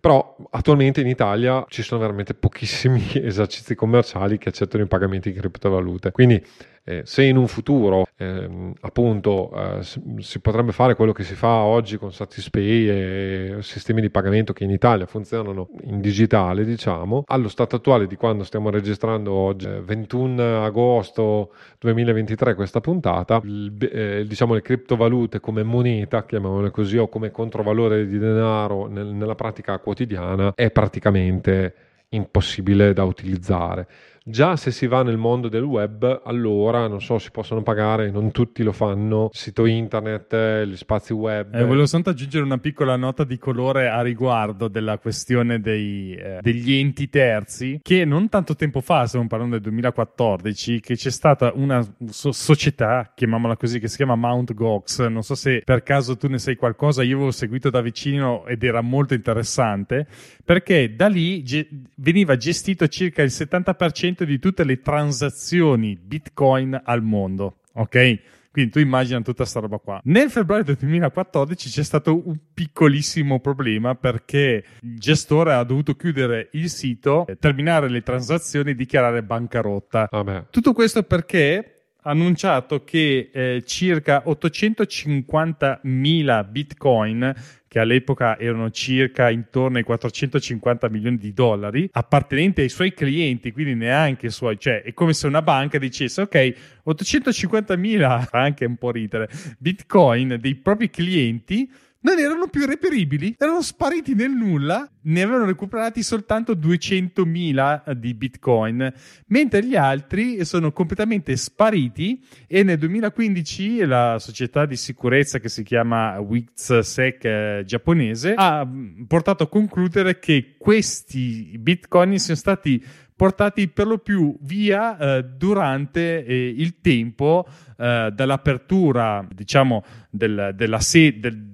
però 0.00 0.36
attualmente 0.50 1.00
in 1.00 1.06
Italia 1.06 1.64
ci 1.68 1.82
sono 1.82 2.00
veramente 2.00 2.34
pochissimi 2.34 3.02
esercizi 3.14 3.74
commerciali 3.74 4.38
che 4.38 4.48
accettano 4.50 4.84
i 4.84 4.88
pagamenti 4.88 5.30
in 5.30 5.36
criptovalute. 5.36 6.10
Quindi 6.10 6.42
eh, 6.86 7.00
se 7.06 7.22
in 7.22 7.38
un 7.38 7.46
futuro 7.46 8.06
eh, 8.16 8.72
appunto 8.82 9.50
eh, 9.54 9.82
si 10.18 10.40
potrebbe 10.40 10.72
fare 10.72 10.94
quello 10.94 11.12
che 11.12 11.24
si 11.24 11.34
fa 11.34 11.62
oggi 11.62 11.96
con 11.96 12.12
Satispay 12.12 12.88
e 12.88 13.56
sistemi 13.60 14.02
di 14.02 14.10
pagamento 14.10 14.52
che 14.52 14.64
in 14.64 14.70
Italia 14.70 15.06
funzionano 15.06 15.70
in 15.84 16.02
digitale, 16.02 16.64
diciamo, 16.64 17.24
allo 17.26 17.48
stato 17.48 17.76
attuale 17.76 18.06
di 18.06 18.16
quando 18.16 18.44
stiamo 18.44 18.68
registrando 18.68 19.32
oggi, 19.32 19.66
21 19.66 20.42
eh, 20.42 20.64
agosto 20.64 21.52
2023, 21.80 22.54
questa 22.54 22.80
puntata, 22.82 23.40
il, 23.42 23.74
eh, 23.90 24.24
diciamo 24.26 24.52
le 24.52 24.60
criptovalute 24.60 25.40
come 25.40 25.62
moneta, 25.62 26.26
chiamiamole 26.26 26.70
così, 26.70 26.98
o 26.98 27.08
come 27.08 27.30
controvalore 27.30 28.06
di 28.06 28.18
denaro 28.18 28.88
nel, 28.88 29.06
nella 29.06 29.34
pratica 29.34 29.78
quotidiana 29.84 30.52
è 30.54 30.70
praticamente 30.70 31.74
impossibile 32.08 32.92
da 32.92 33.04
utilizzare. 33.04 33.86
Già 34.26 34.56
se 34.56 34.70
si 34.70 34.86
va 34.86 35.02
nel 35.02 35.18
mondo 35.18 35.50
del 35.50 35.64
web, 35.64 36.22
allora 36.24 36.88
non 36.88 37.02
so, 37.02 37.18
si 37.18 37.30
possono 37.30 37.62
pagare, 37.62 38.10
non 38.10 38.30
tutti 38.30 38.62
lo 38.62 38.72
fanno, 38.72 39.28
sito 39.30 39.66
internet, 39.66 40.64
gli 40.64 40.76
spazi 40.76 41.12
web. 41.12 41.54
Eh, 41.54 41.62
volevo 41.62 41.84
soltanto 41.84 42.08
aggiungere 42.08 42.42
una 42.42 42.56
piccola 42.56 42.96
nota 42.96 43.24
di 43.24 43.36
colore 43.36 43.90
a 43.90 44.00
riguardo 44.00 44.68
della 44.68 44.96
questione 44.96 45.60
dei, 45.60 46.14
eh, 46.14 46.38
degli 46.40 46.72
enti 46.72 47.10
terzi, 47.10 47.80
che 47.82 48.06
non 48.06 48.30
tanto 48.30 48.54
tempo 48.54 48.80
fa, 48.80 49.04
stiamo 49.04 49.26
parlando 49.26 49.56
del 49.56 49.64
2014, 49.64 50.80
che 50.80 50.96
c'è 50.96 51.10
stata 51.10 51.52
una 51.54 51.86
so- 52.08 52.32
società, 52.32 53.12
chiamiamola 53.14 53.58
così, 53.58 53.78
che 53.78 53.88
si 53.88 53.96
chiama 53.96 54.14
Mount 54.14 54.54
Gox. 54.54 55.06
Non 55.06 55.22
so 55.22 55.34
se 55.34 55.60
per 55.62 55.82
caso 55.82 56.16
tu 56.16 56.28
ne 56.28 56.38
sai 56.38 56.56
qualcosa, 56.56 57.02
io 57.02 57.16
avevo 57.16 57.30
seguito 57.30 57.68
da 57.68 57.82
vicino 57.82 58.46
ed 58.46 58.62
era 58.62 58.80
molto 58.80 59.12
interessante, 59.12 60.06
perché 60.42 60.94
da 60.94 61.08
lì 61.08 61.42
ge- 61.42 61.68
veniva 61.96 62.38
gestito 62.38 62.88
circa 62.88 63.20
il 63.20 63.30
70% 63.30 64.12
di 64.22 64.38
tutte 64.38 64.62
le 64.62 64.80
transazioni 64.80 65.98
Bitcoin 66.00 66.80
al 66.84 67.02
mondo. 67.02 67.56
Ok? 67.72 68.20
Quindi 68.54 68.70
tu 68.70 68.78
immagina 68.78 69.18
tutta 69.18 69.38
questa 69.38 69.58
roba 69.58 69.78
qua. 69.78 70.00
Nel 70.04 70.30
febbraio 70.30 70.62
del 70.62 70.76
2014 70.76 71.70
c'è 71.70 71.82
stato 71.82 72.22
un 72.24 72.38
piccolissimo 72.54 73.40
problema 73.40 73.96
perché 73.96 74.64
il 74.80 74.96
gestore 74.96 75.54
ha 75.54 75.64
dovuto 75.64 75.96
chiudere 75.96 76.50
il 76.52 76.70
sito, 76.70 77.26
terminare 77.40 77.88
le 77.88 78.02
transazioni 78.02 78.70
e 78.70 78.74
dichiarare 78.76 79.24
bancarotta. 79.24 80.06
Vabbè. 80.08 80.44
Tutto 80.50 80.72
questo 80.72 81.02
perché 81.02 81.73
annunciato 82.04 82.84
che 82.84 83.30
eh, 83.32 83.62
circa 83.66 84.22
850.000 84.26 86.50
bitcoin 86.50 87.34
che 87.74 87.80
all'epoca 87.80 88.38
erano 88.38 88.70
circa 88.70 89.30
intorno 89.30 89.78
ai 89.78 89.82
450 89.82 90.88
milioni 90.88 91.16
di 91.16 91.32
dollari, 91.32 91.88
appartenenti 91.90 92.60
ai 92.60 92.68
suoi 92.68 92.94
clienti, 92.94 93.50
quindi 93.50 93.74
neanche 93.74 94.30
suoi, 94.30 94.60
cioè 94.60 94.82
è 94.82 94.94
come 94.94 95.12
se 95.12 95.26
una 95.26 95.42
banca 95.42 95.76
dicesse 95.78 96.22
ok, 96.22 96.54
850 96.84 97.76
mila, 97.76 98.20
fa 98.30 98.42
anche 98.42 98.64
un 98.64 98.76
po' 98.76 98.92
ridere, 98.92 99.28
bitcoin 99.58 100.38
dei 100.40 100.54
propri 100.54 100.88
clienti 100.88 101.68
non 102.04 102.18
erano 102.18 102.48
più 102.48 102.66
reperibili, 102.66 103.34
erano 103.38 103.62
spariti 103.62 104.14
nel 104.14 104.30
nulla, 104.30 104.88
ne 105.02 105.22
avevano 105.22 105.46
recuperati 105.46 106.02
soltanto 106.02 106.54
200.000 106.54 107.92
di 107.92 108.14
bitcoin, 108.14 108.92
mentre 109.28 109.64
gli 109.64 109.74
altri 109.74 110.44
sono 110.44 110.70
completamente 110.72 111.34
spariti 111.36 112.22
e 112.46 112.62
nel 112.62 112.78
2015 112.78 113.84
la 113.86 114.18
società 114.18 114.66
di 114.66 114.76
sicurezza 114.76 115.38
che 115.38 115.48
si 115.48 115.62
chiama 115.62 116.18
WITSEC 116.20 117.24
eh, 117.24 117.62
giapponese 117.64 118.34
ha 118.34 118.64
mm, 118.64 119.04
portato 119.04 119.44
a 119.44 119.48
concludere 119.48 120.18
che 120.18 120.56
questi 120.58 121.56
bitcoin 121.58 122.18
siano 122.18 122.38
stati 122.38 122.82
portati 123.16 123.68
per 123.68 123.86
lo 123.86 123.98
più 123.98 124.36
via 124.40 124.98
eh, 124.98 125.24
durante 125.24 126.24
eh, 126.24 126.48
il 126.48 126.80
tempo 126.80 127.46
eh, 127.78 128.10
dall'apertura, 128.12 129.26
diciamo, 129.32 129.84
del, 130.10 130.52
della 130.54 130.80
sede. 130.80 131.52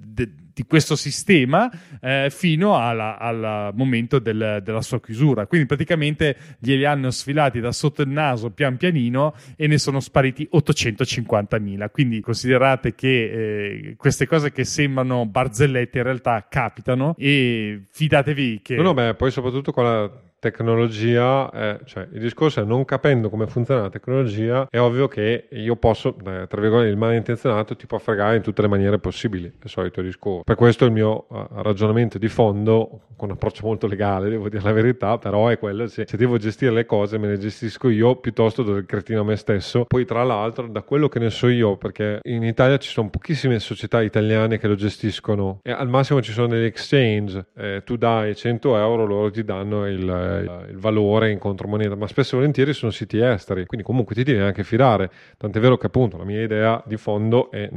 Di 0.53 0.65
questo 0.65 0.97
sistema 0.97 1.71
eh, 2.01 2.29
fino 2.31 2.77
alla, 2.77 3.19
al 3.19 3.73
momento 3.75 4.19
del, 4.19 4.61
della 4.63 4.83
sua 4.83 5.01
chiusura. 5.01 5.47
Quindi 5.47 5.67
praticamente 5.67 6.37
glieli 6.59 6.85
hanno 6.85 7.11
sfilati 7.11 7.61
da 7.61 7.73
sotto 7.73 8.03
il 8.03 8.09
naso 8.09 8.51
pian 8.51 8.77
pianino 8.77 9.35
e 9.57 9.67
ne 9.67 9.79
sono 9.79 10.01
spariti 10.01 10.49
850.000. 10.53 11.91
Quindi 11.91 12.21
considerate 12.21 12.95
che 12.95 13.09
eh, 13.09 13.97
queste 13.97 14.27
cose 14.27 14.53
che 14.53 14.65
sembrano 14.65 15.27
barzellette 15.27 15.99
in 15.99 16.05
realtà 16.05 16.47
capitano 16.49 17.15
e 17.19 17.87
fidatevi 17.91 18.61
che... 18.63 18.77
No, 18.77 18.83
no, 18.83 18.95
beh, 18.95 19.15
poi 19.15 19.31
soprattutto 19.31 19.73
con 19.73 19.85
la 19.85 20.11
tecnologia, 20.41 21.51
è, 21.51 21.79
cioè 21.85 22.09
il 22.13 22.21
discorso 22.21 22.61
è 22.61 22.65
non 22.65 22.85
capendo 22.85 23.29
come 23.29 23.47
funziona 23.47 23.83
la 23.83 23.91
tecnologia, 23.91 24.67
è 24.69 24.81
ovvio 24.81 25.07
che 25.07 25.49
io 25.51 25.77
posso, 25.77 26.17
eh, 26.27 26.47
tra 26.49 26.61
virgolette, 26.61 26.91
il 26.91 26.97
malintenzionato 26.97 27.77
ti 27.77 27.87
può 27.87 27.99
fregare 27.99 28.37
in 28.37 28.43
tutte 28.43 28.63
le 28.63 28.69
maniere 28.69 28.99
possibili, 28.99 29.45
il 29.45 29.71
solito 29.71 30.01
discorso. 30.01 30.43
Per 30.45 30.57
questo 30.57 30.87
il 30.87 30.93
mio 30.93 31.27
uh, 31.29 31.47
ragionamento 31.63 32.19
di 32.19 32.29
fondo, 32.29 33.03
con 33.17 33.29
un 33.29 33.35
approccio 33.35 33.67
molto 33.67 33.87
legale, 33.87 34.31
devo 34.31 34.49
dire 34.49 34.63
la 34.63 34.73
verità, 34.73 35.19
però 35.19 35.49
è 35.49 35.59
quello, 35.59 35.87
se, 35.87 36.07
se, 36.09 36.17
devo 36.17 36.39
gestire 36.39 36.73
le 36.73 36.87
cose 36.87 37.19
me 37.19 37.29
le 37.29 37.39
gestisco 37.39 37.91
io 37.91 38.17
piuttosto 38.17 38.63
del 38.63 38.87
cretino 38.87 39.21
a 39.21 39.25
me 39.25 39.37
stesso. 39.37 39.85
Poi 39.87 40.07
tra 40.07 40.25
l'altro, 40.25 40.67
da 40.69 40.81
quello 40.81 41.09
che 41.09 41.19
ne 41.19 41.29
so 41.29 41.49
io, 41.49 41.77
perché 41.77 42.21
in 42.23 42.43
Italia 42.43 42.79
ci 42.79 42.89
sono 42.89 43.11
pochissime 43.11 43.59
società 43.59 44.01
italiane 44.01 44.59
che 44.59 44.67
lo 44.67 44.75
gestiscono 44.75 45.61
e 45.63 45.71
al 45.71 45.89
massimo 45.89 46.23
ci 46.23 46.33
sono 46.33 46.49
degli 46.49 46.65
exchange, 46.65 47.45
eh, 47.57 47.83
tu 47.85 47.97
dai 47.97 48.35
100 48.35 48.77
euro, 48.79 49.05
loro 49.05 49.31
ti 49.31 49.45
danno 49.45 49.87
il 49.87 50.30
il 50.39 50.77
valore 50.77 51.31
in 51.31 51.39
contromoneta, 51.39 51.95
ma 51.97 52.07
spesso 52.07 52.35
e 52.35 52.39
volentieri 52.39 52.73
sono 52.73 52.91
siti 52.91 53.19
esteri, 53.19 53.67
quindi 53.67 53.87
comunque 53.87 54.15
ti 54.15 54.23
devi 54.23 54.39
anche 54.41 54.65
fidare. 54.65 55.11
Tant'è 55.37 55.61
vero 55.61 55.77
che 55.77 55.87
appunto 55.87 56.17
la 56.17 56.25
mia 56.25 56.43
idea 56.43 56.83
di 56.87 56.97
fondo 56.97 57.51
è 57.51 57.69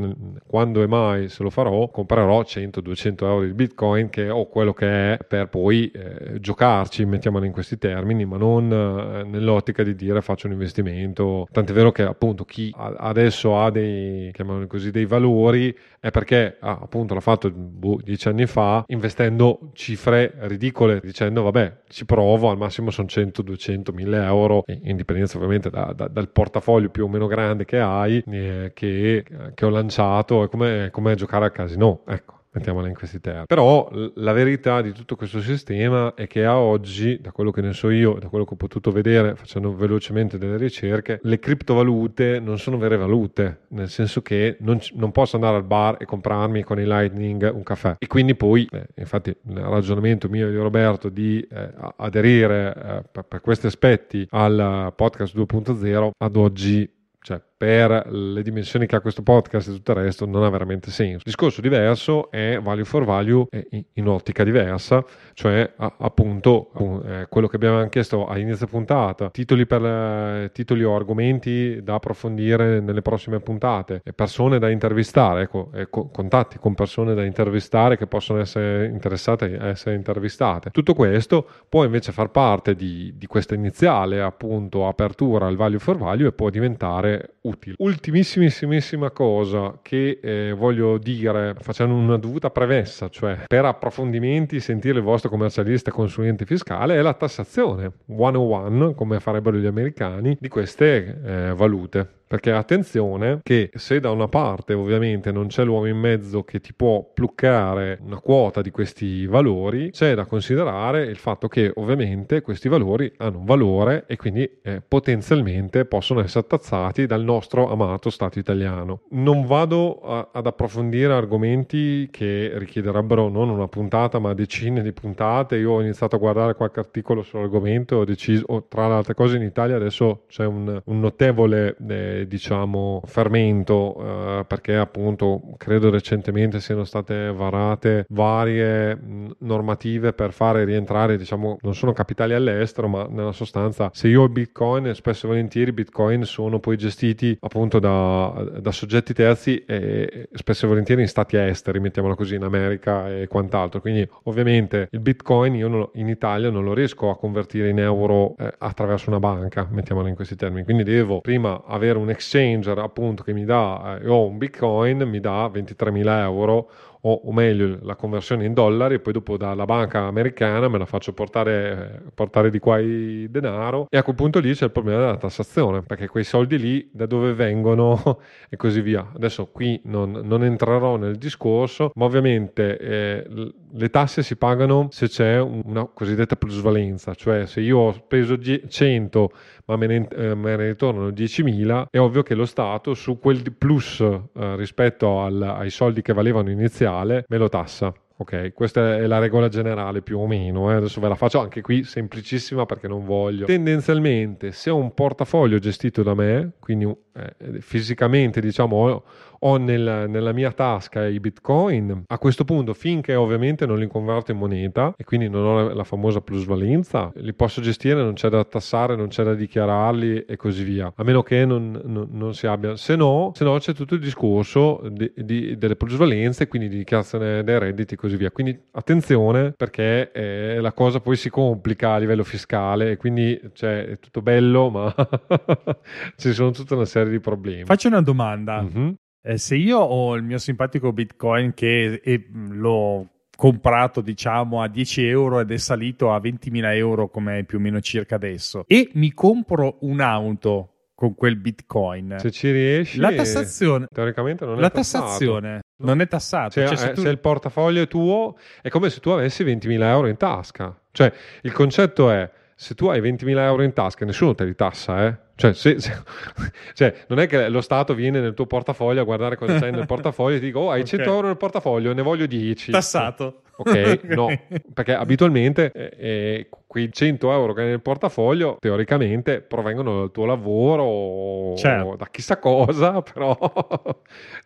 quando 0.48 0.82
e 0.82 0.88
mai 0.88 1.30
se 1.30 1.44
lo 1.44 1.50
farò, 1.50 1.90
comprerò 1.90 2.42
100-200 2.42 3.24
euro 3.24 3.46
di 3.46 3.54
bitcoin 3.54 4.10
che 4.10 4.30
ho 4.30 4.48
quello 4.48 4.74
che 4.74 5.14
è 5.14 5.18
per 5.28 5.48
poi 5.48 5.92
eh, 5.92 6.40
giocarci, 6.40 7.06
mettiamolo 7.06 7.46
in 7.46 7.52
questi 7.52 7.78
termini, 7.78 8.26
ma 8.26 8.38
non 8.38 8.72
eh, 8.72 9.24
nell'ottica 9.24 9.84
di 9.84 9.96
dire 9.96 10.22
faccio 10.22 10.48
un 10.48 10.54
investimento. 10.54 11.48
Tant'è 11.52 11.74
vero 11.74 11.92
che 11.92 12.04
appunto 12.04 12.46
chi 12.46 12.74
adesso 12.76 13.60
ha 13.60 13.70
dei, 13.72 14.32
così, 14.68 14.92
dei 14.92 15.06
valori 15.06 15.76
è 16.04 16.12
perché 16.12 16.58
ah, 16.60 16.80
appunto 16.82 17.14
l'ha 17.14 17.22
fatto 17.22 17.50
boh, 17.50 18.02
dieci 18.04 18.28
anni 18.28 18.46
fa 18.46 18.84
investendo 18.88 19.70
cifre 19.72 20.34
ridicole 20.40 21.00
dicendo 21.02 21.44
vabbè 21.44 21.84
ci 21.88 22.04
provo 22.04 22.50
al 22.50 22.58
massimo 22.58 22.92
sono 22.92 23.08
100 23.08 23.42
200 23.42 23.94
1000 23.94 24.26
euro 24.26 24.64
in 24.68 24.98
dipendenza 24.98 25.38
ovviamente 25.38 25.70
da, 25.70 25.94
da, 25.96 26.10
dal 26.10 26.28
portafoglio 26.28 26.90
più 26.90 27.06
o 27.06 27.08
meno 27.08 27.28
grande 27.28 27.64
che 27.64 27.80
hai 27.80 28.22
eh, 28.28 28.72
che, 28.74 29.24
che, 29.54 29.66
ho 29.66 29.70
lanciato 29.70 30.44
è 30.44 30.50
come, 30.50 30.90
come 30.92 31.16
giocare 31.16 31.46
al 31.46 31.52
casino 31.54 32.02
ecco 32.06 32.43
mettiamola 32.54 32.88
in 32.88 32.94
questi 32.94 33.20
termini. 33.20 33.46
Però 33.48 33.90
la 34.16 34.32
verità 34.32 34.82
di 34.82 34.92
tutto 34.92 35.16
questo 35.16 35.42
sistema 35.42 36.14
è 36.14 36.28
che 36.28 36.46
a 36.46 36.58
oggi, 36.58 37.20
da 37.20 37.32
quello 37.32 37.52
che 37.52 37.62
ne 37.62 37.74
so 37.74 37.90
io, 37.90 38.14
da 38.14 38.28
quello 38.28 38.46
che 38.46 38.54
ho 38.54 38.58
potuto 38.58 38.92
vedere 38.92 39.36
facendo 39.36 39.76
velocemente 39.76 40.38
delle 40.38 40.58
ricerche, 40.58 41.20
le 41.24 41.40
criptovalute 41.40 42.40
non 42.40 42.60
sono 42.60 42.78
vere 42.78 42.96
valute, 42.96 43.62
nel 43.70 43.90
senso 43.90 44.22
che 44.22 44.58
non, 44.60 44.80
non 44.94 45.12
posso 45.12 45.36
andare 45.36 45.56
al 45.56 45.64
bar 45.64 45.98
e 46.00 46.06
comprarmi 46.06 46.64
con 46.64 46.80
i 46.80 46.86
Lightning 46.86 47.52
un 47.54 47.64
caffè. 47.64 47.96
E 48.00 48.08
quindi 48.08 48.36
poi, 48.36 48.68
eh, 48.72 48.86
infatti, 48.96 49.30
il 49.30 49.56
ragionamento 49.58 50.30
mio 50.30 50.50
di 50.50 50.56
Roberto 50.56 51.10
di 51.10 51.46
eh, 51.50 51.70
aderire 51.98 52.74
eh, 52.76 53.04
per, 53.12 53.24
per 53.24 53.42
questi 53.42 53.66
aspetti 53.66 54.28
al 54.30 54.94
podcast 54.96 55.36
2.0 55.36 56.12
ad 56.18 56.36
oggi 56.36 57.02
cioè, 57.24 57.42
per 57.64 58.08
le 58.12 58.44
dimensioni 58.44 58.86
che 58.86 58.98
ha 58.98 59.00
questo 59.00 59.22
podcast 59.22 59.70
e 59.70 59.72
tutto 59.72 59.92
il 59.92 59.98
resto 60.00 60.26
non 60.26 60.44
ha 60.44 60.50
veramente 60.50 60.92
senso. 60.92 61.22
Discorso 61.24 61.62
diverso 61.62 62.30
è 62.30 62.60
value 62.62 62.84
for 62.84 63.06
value 63.06 63.48
in 63.94 64.06
ottica 64.10 64.44
diversa, 64.44 65.02
cioè 65.34 65.72
appunto 65.78 66.72
eh, 67.06 67.28
quello 67.30 67.48
che 67.48 67.56
abbiamo 67.56 67.88
chiesto 67.88 68.28
a 68.28 68.38
inizio 68.38 68.68
puntata, 68.68 69.30
titoli, 69.30 69.66
per, 69.66 69.82
eh, 69.82 70.50
titoli 70.52 70.84
o 70.84 70.94
argomenti 70.94 71.82
da 71.82 71.94
approfondire 71.94 72.82
nelle 72.82 73.02
prossime 73.02 73.40
puntate, 73.40 74.02
persone 74.14 74.60
da 74.60 74.70
intervistare, 74.70 75.50
ecco, 75.74 76.10
contatti 76.12 76.58
con 76.60 76.76
persone 76.76 77.14
da 77.14 77.24
intervistare 77.24 77.96
che 77.98 78.08
possono 78.08 78.42
essere 78.42 78.88
interessate 78.88 79.58
a 79.58 79.68
essere 79.68 79.96
intervistate. 79.96 80.70
Tutto 80.70 80.94
questo 80.94 81.48
può 81.70 81.86
invece 81.86 82.12
far 82.12 82.30
parte 82.30 82.76
di, 82.76 83.14
di 83.16 83.26
questa 83.26 83.56
iniziale 83.56 84.22
appunto 84.22 84.86
apertura 84.86 85.48
al 85.48 85.56
value 85.56 85.80
for 85.80 85.98
value 85.98 86.28
e 86.28 86.34
può 86.34 86.50
diventare 86.50 87.36
utile. 87.44 87.52
Ultimissimissima 87.78 89.12
cosa 89.12 89.80
che 89.82 90.20
eh, 90.22 90.54
voglio 90.54 90.98
dire 90.98 91.56
facendo 91.60 91.94
una 91.94 92.18
dovuta 92.18 92.50
premessa, 92.50 93.10
cioè 93.10 93.46
per 93.48 93.66
approfondimenti 93.66 94.60
sentire 94.60 94.98
il 94.98 95.04
vostro 95.04 95.30
commercialista 95.30 95.92
consulente 95.92 96.46
fiscale 96.46 96.96
è 96.96 97.02
la 97.02 97.14
tassazione 97.14 97.92
101 98.08 98.94
come 98.94 99.20
farebbero 99.20 99.58
gli 99.58 99.66
americani 99.66 100.38
di 100.40 100.48
queste 100.48 101.22
eh, 101.24 101.54
valute. 101.56 102.22
Perché 102.34 102.52
attenzione 102.52 103.42
che 103.44 103.70
se 103.76 104.00
da 104.00 104.10
una 104.10 104.28
parte 104.28 104.74
ovviamente 104.74 105.32
non 105.32 105.50
c'è 105.50 105.64
l'uomo 105.64 105.86
in 105.86 106.00
mezzo 106.00 106.44
che 106.44 106.60
ti 106.60 106.74
può 106.74 107.08
pluccare 107.14 108.00
una 108.02 108.18
quota 108.18 108.64
di 108.64 108.72
questi 108.72 109.28
valori, 109.28 109.92
c'è 109.92 110.16
da 110.16 110.26
considerare 110.26 111.04
il 111.04 111.18
fatto 111.18 111.48
che 111.48 111.72
ovviamente 111.76 112.42
questi 112.42 112.70
valori 112.70 113.14
hanno 113.18 113.38
un 113.38 113.46
valore 113.46 114.06
e 114.08 114.16
quindi 114.16 114.50
eh, 114.64 114.82
potenzialmente 114.82 115.86
possono 115.86 116.22
essere 116.22 116.48
tazzati 116.48 117.06
dal 117.06 117.24
nostro 117.24 117.70
amato 117.70 118.10
Stato 118.10 118.40
italiano. 118.40 119.02
Non 119.10 119.46
vado 119.46 120.00
a, 120.00 120.30
ad 120.34 120.48
approfondire 120.48 121.14
argomenti 121.14 122.10
che 122.10 122.54
richiederebbero 122.56 123.30
non 123.30 123.50
una 123.50 123.68
puntata 123.68 124.18
ma 124.18 124.34
decine 124.34 124.82
di 124.82 124.92
puntate. 124.92 125.58
Io 125.58 125.74
ho 125.74 125.82
iniziato 125.82 126.16
a 126.16 126.20
guardare 126.20 126.56
qualche 126.56 126.80
articolo 126.80 127.22
sull'argomento, 127.22 127.98
ho 127.98 128.06
deciso, 128.06 128.66
tra 128.68 128.88
le 128.88 128.96
altre 128.96 129.14
cose 129.14 129.36
in 129.36 129.44
Italia 129.44 129.76
adesso 129.76 130.24
c'è 130.30 130.46
un, 130.46 130.82
un 130.84 131.00
notevole... 131.00 131.76
Eh, 131.88 132.22
diciamo 132.28 133.02
fermento 133.06 133.96
eh, 134.00 134.46
perché 134.46 134.76
appunto 134.76 135.42
credo 135.58 135.90
recentemente 135.90 136.60
siano 136.60 136.84
state 136.84 137.32
varate 137.32 138.06
varie 138.10 138.98
normative 139.40 140.14
per 140.14 140.34
fare 140.34 140.66
rientrare 140.66 141.18
diciamo 141.18 141.58
non 141.62 141.76
sono 141.76 141.94
capitali 141.94 142.34
all'estero 142.34 142.88
ma 142.88 143.08
nella 143.10 143.32
sostanza 143.32 143.90
se 143.94 144.08
io 144.08 144.24
ho 144.24 144.30
bitcoin 144.30 144.94
spesso 144.94 145.26
e 145.26 145.30
volentieri 145.30 145.72
bitcoin 145.72 146.24
sono 146.24 146.60
poi 146.60 146.78
gestiti 146.78 147.38
appunto 147.42 147.80
da, 147.80 148.52
da 148.60 148.72
soggetti 148.72 149.14
terzi 149.14 149.64
e 149.66 150.30
spesso 150.34 150.66
e 150.66 150.70
volentieri 150.70 151.02
in 151.02 151.08
stati 151.08 151.38
esteri 151.38 151.80
mettiamola 151.80 152.16
così 152.16 152.36
in 152.36 152.44
America 152.44 153.10
e 153.10 153.28
quant'altro. 153.28 153.82
Quindi 153.82 154.08
ovviamente 154.24 154.88
il 154.92 155.00
bitcoin 155.00 155.56
io 155.56 155.68
non, 155.68 155.90
in 155.94 156.08
Italia 156.08 156.50
non 156.50 156.64
lo 156.64 156.74
riesco 156.74 157.10
a 157.10 157.18
convertire 157.18 157.70
in 157.70 157.80
euro 157.80 158.36
eh, 158.38 158.54
attraverso 158.58 159.10
una 159.10 159.20
banca 159.20 159.68
mettiamolo 159.70 160.08
in 160.08 160.16
questi 160.16 160.36
termini. 160.36 160.64
Quindi 160.64 160.84
devo 160.84 161.22
prima 161.22 161.64
avere 161.66 161.98
un 161.98 162.10
exchanger 162.14 162.78
appunto 162.80 163.24
che 163.24 163.34
mi 163.34 163.46
dà, 163.46 164.00
eh, 164.02 164.08
ho 164.08 164.26
un 164.26 164.38
bitcoin, 164.38 165.02
mi 165.04 165.20
dà 165.20 165.48
23.000 165.48 166.20
euro 166.22 166.70
o, 167.06 167.22
o, 167.26 167.34
meglio 167.34 167.80
la 167.82 167.96
conversione 167.96 168.46
in 168.46 168.54
dollari 168.54 168.96
e 168.96 169.00
poi 169.00 169.14
dopo 169.14 169.36
dalla 169.36 169.66
banca 169.66 170.04
americana 170.04 170.70
me 170.70 170.78
la 170.78 170.86
faccio 170.86 171.14
portare, 171.14 172.02
portare 172.14 172.50
di 172.50 172.60
qua 172.60 172.80
il 172.80 173.30
denaro 173.30 173.88
e 173.90 173.98
a 173.98 174.04
quel 174.04 174.16
punto 174.16 174.40
lì 174.40 174.54
c'è 174.54 174.66
il 174.66 174.72
problema 174.72 175.00
della 175.00 175.18
tassazione 175.18 175.82
perché 175.82 176.08
quei 176.08 176.24
soldi 176.24 176.58
lì 176.58 176.90
da 176.94 177.06
dove 177.06 177.34
vengono 177.34 178.20
e 178.50 178.56
così 178.56 178.82
via. 178.82 179.12
Adesso 179.14 179.48
qui 179.48 179.82
non, 179.86 180.12
non 180.12 180.44
entrerò 180.44 180.96
nel 180.96 181.18
discorso 181.18 181.92
ma 181.96 182.06
ovviamente 182.06 182.78
eh, 182.78 183.52
le 183.76 183.90
tasse 183.90 184.24
si 184.24 184.38
pagano 184.38 184.88
se 184.92 185.08
c'è 185.08 185.40
una 185.42 185.86
cosiddetta 185.94 186.38
plusvalenza, 186.38 187.14
cioè 187.16 187.46
se 187.48 187.60
io 187.60 187.80
ho 187.80 187.92
speso 187.92 188.38
100 188.40 189.32
ma 189.66 189.76
me 189.76 189.88
ne, 189.88 190.08
eh, 190.16 190.36
me 190.36 190.56
ne 190.56 190.68
ritornano 190.68 191.10
10.000, 191.10 191.86
è 191.94 192.00
ovvio 192.00 192.24
che 192.24 192.34
lo 192.34 192.48
Stato 192.48 192.96
su 192.96 193.20
quel 193.20 193.54
plus 193.56 194.00
eh, 194.00 194.56
rispetto 194.56 195.22
al, 195.22 195.40
ai 195.40 195.70
soldi 195.70 196.02
che 196.02 196.12
valevano 196.12 196.50
iniziale 196.50 197.24
me 197.28 197.38
lo 197.38 197.50
tassa. 197.50 197.94
Ok, 198.16 198.52
questa 198.54 198.96
è 198.96 199.06
la 199.06 199.20
regola 199.20 199.48
generale 199.48 200.02
più 200.02 200.18
o 200.18 200.26
meno. 200.26 200.72
Eh? 200.72 200.76
Adesso 200.76 201.00
ve 201.00 201.10
la 201.10 201.16
faccio 201.16 201.40
anche 201.40 201.62
qui 201.62 201.84
semplicissima 201.84 202.66
perché 202.66 202.88
non 202.88 203.06
voglio. 203.06 203.46
Tendenzialmente, 203.46 204.52
se 204.54 204.72
ho 204.72 204.76
un 204.76 204.96
portafoglio 204.96 205.60
gestito 205.60 206.02
da 206.02 206.16
me, 206.16 206.54
quindi 206.60 206.86
eh, 206.86 207.60
fisicamente 207.60 208.42
diciamo 208.42 209.04
ho 209.46 209.58
nel, 209.58 210.06
nella 210.08 210.32
mia 210.32 210.52
tasca 210.52 211.06
i 211.06 211.20
bitcoin, 211.20 212.04
a 212.08 212.18
questo 212.18 212.46
punto 212.46 212.74
finché 212.74 213.16
ovviamente 213.16 213.66
non 213.66 213.78
li 213.78 213.88
converto 213.88 214.32
in 214.32 214.38
moneta 214.38 214.94
e 214.98 215.04
quindi 215.04 215.30
non 215.30 215.46
ho 215.46 215.68
la, 215.68 215.74
la 215.74 215.84
famosa 215.84 216.22
plusvalenza, 216.22 217.12
li 217.16 217.34
posso 217.34 217.62
gestire, 217.62 218.02
non 218.02 218.14
c'è 218.14 218.30
da 218.30 218.44
tassare, 218.44 218.96
non 218.96 219.08
c'è 219.08 219.24
da 219.24 219.34
dichiararli 219.34 220.26
e 220.26 220.36
così 220.36 220.64
via, 220.64 220.92
a 220.96 221.04
meno 221.04 221.22
che 221.24 221.46
non, 221.46 221.82
non, 221.84 222.08
non 222.12 222.34
si 222.34 222.48
abbia, 222.48 222.76
se 222.76 222.96
no, 222.96 223.32
se 223.34 223.44
no 223.44 223.58
c'è 223.58 223.74
tutto 223.74 223.96
il 223.96 224.00
discorso 224.00 224.82
di, 224.90 225.12
di, 225.16 225.58
delle 225.58 225.76
plusvalenze, 225.76 226.48
quindi 226.48 226.70
di 226.70 226.78
dichiarazione 226.78 227.44
dei 227.44 227.60
redditi 227.60 227.94
e 227.94 227.98
così 227.98 228.16
via. 228.16 228.32
Quindi 228.32 228.58
attenzione 228.72 229.52
perché 229.52 230.12
eh, 230.12 230.60
la 230.60 230.74
cosa 230.74 231.00
poi 231.00 231.16
si 231.16 231.30
complica 231.30 231.94
a 231.94 231.98
livello 231.98 232.24
fiscale 232.24 232.92
e 232.92 232.98
quindi 232.98 233.40
cioè, 233.54 233.86
è 233.86 234.00
tutto 234.00 234.22
bello, 234.22 234.70
ma 234.70 234.94
ci 236.16 236.34
sono 236.34 236.52
tutta 236.52 236.76
una 236.76 236.86
serie 236.86 237.12
di 237.12 237.20
problemi. 237.20 237.66
Faccio 237.66 237.88
una 237.88 238.02
domanda. 238.02 238.62
Mm-hmm. 238.62 238.92
Eh, 239.26 239.38
se 239.38 239.56
io 239.56 239.80
ho 239.80 240.16
il 240.16 240.24
mio 240.24 240.38
simpatico 240.38 240.92
Bitcoin 240.92 241.54
che 241.54 242.02
è, 242.04 242.22
l'ho 242.32 243.08
comprato 243.36 244.02
diciamo 244.02 244.62
a 244.62 244.68
10 244.68 245.08
euro 245.08 245.40
ed 245.40 245.50
è 245.52 245.58
salito 245.58 246.14
a 246.14 246.20
20.000 246.20 246.76
euro 246.76 247.10
come 247.10 247.44
più 247.46 247.58
o 247.58 247.62
meno 247.62 247.80
circa 247.82 248.16
adesso 248.16 248.66
e 248.68 248.90
mi 248.94 249.12
compro 249.14 249.78
un'auto 249.82 250.92
con 250.94 251.16
quel 251.16 251.38
bitcoin 251.38 252.18
se 252.20 252.30
ci 252.30 252.52
riesci 252.52 253.00
la 253.00 253.12
tassazione 253.12 253.88
teoricamente 253.92 254.46
non 254.46 254.60
è 254.60 254.62
la 254.62 254.70
tassato. 254.70 255.06
tassazione 255.06 255.62
non 255.78 256.02
è 256.02 256.08
tassato 256.08 256.52
cioè, 256.52 256.68
cioè, 256.68 256.78
se, 256.78 256.92
tu... 256.92 257.02
se, 257.02 257.10
il 257.10 257.20
portafoglio 257.20 257.82
è 257.82 257.88
tuo 257.88 258.38
è 258.62 258.70
come 258.70 258.90
se 258.90 259.00
tu 259.00 259.10
avessi 259.10 259.44
20.000 259.44 259.82
euro 259.82 260.08
in 260.08 260.18
tasca. 260.18 260.80
Cioè 260.92 261.12
il 261.42 261.52
concetto 261.52 262.12
è 262.12 262.30
se 262.56 262.76
tu 262.76 262.88
hai 262.88 263.02
20.000 263.02 263.38
euro 263.40 263.64
in 263.64 263.74
tasca 263.74 264.06
nessuno 264.06 264.36
te 264.36 264.46
li 264.46 264.56
tassa 264.56 265.08
eh 265.08 265.18
cioè, 265.36 265.54
se, 265.54 265.80
se, 265.80 265.94
cioè, 266.74 266.94
non 267.08 267.20
è 267.20 267.28
che 267.28 267.50
lo 267.50 267.62
Stato 267.62 267.94
viene 267.94 268.20
nel 268.20 268.34
tuo 268.34 268.46
portafoglio 268.46 269.02
a 269.02 269.04
guardare 269.06 269.36
cosa 269.36 269.60
c'hai 269.60 269.72
nel 269.72 269.86
portafoglio 269.88 270.36
e 270.36 270.40
ti 270.40 270.46
dico, 270.46 270.60
oh, 270.60 270.72
hai 270.72 270.82
okay. 270.82 270.98
100 270.98 271.10
euro 271.10 271.28
nel 271.28 271.38
portafoglio, 271.38 271.94
ne 271.94 272.02
voglio 272.02 272.26
10. 272.26 272.72
Tassato. 272.72 273.38
Ok, 273.56 274.04
no, 274.06 274.30
perché 274.74 274.96
abitualmente 274.96 275.72
eh, 275.72 275.92
eh, 275.96 276.50
quei 276.66 276.92
100 276.92 277.32
euro 277.32 277.54
che 277.54 277.62
hai 277.62 277.68
nel 277.68 277.82
portafoglio 277.82 278.58
teoricamente 278.60 279.42
provengono 279.42 280.00
dal 280.00 280.12
tuo 280.12 280.26
lavoro 280.26 280.82
o 280.82 281.56
certo. 281.56 281.96
da 281.96 282.08
chissà 282.10 282.40
cosa, 282.40 283.04
però 283.14 283.38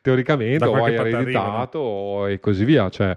teoricamente 0.02 0.66
o 0.66 0.84
hai 0.84 0.96
ereditato 0.96 2.28
e 2.28 2.42
così 2.42 2.66
via. 2.66 2.90
Cioè, 2.90 3.16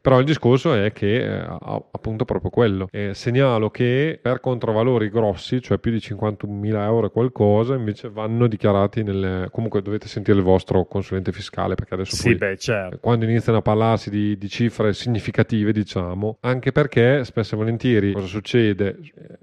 però 0.00 0.18
il 0.18 0.24
discorso 0.24 0.74
è 0.74 0.92
che 0.92 1.22
eh, 1.22 1.38
appunto 1.40 2.24
proprio 2.24 2.50
quello. 2.50 2.88
Eh, 2.90 3.14
segnalo 3.14 3.70
che 3.70 4.18
per 4.20 4.40
controvalori 4.40 5.08
grossi, 5.08 5.62
cioè 5.62 5.78
più 5.78 5.90
di 5.90 5.98
51.000 5.98 6.82
euro 6.82 7.06
e 7.06 7.10
qualcosa, 7.10 7.74
invece 7.74 8.10
vanno 8.10 8.46
dichiarati 8.46 9.02
nelle... 9.02 9.48
Comunque 9.50 9.82
dovete 9.82 10.08
sentire 10.08 10.36
il 10.38 10.44
vostro 10.44 10.84
consulente 10.84 11.32
fiscale 11.32 11.74
perché 11.74 11.94
adesso 11.94 12.16
sì, 12.16 12.30
poi, 12.30 12.36
beh, 12.36 12.56
certo. 12.58 12.98
quando 13.00 13.24
iniziano 13.24 13.58
a 13.58 13.62
parlarsi 13.62 14.10
di, 14.10 14.36
di, 14.36 14.48
cifre 14.48 14.92
significative, 14.92 15.72
diciamo, 15.72 16.38
anche 16.40 16.72
perché 16.72 17.24
spesso 17.24 17.54
e 17.54 17.58
volentieri 17.58 18.12
cosa 18.12 18.26
succede? 18.26 18.98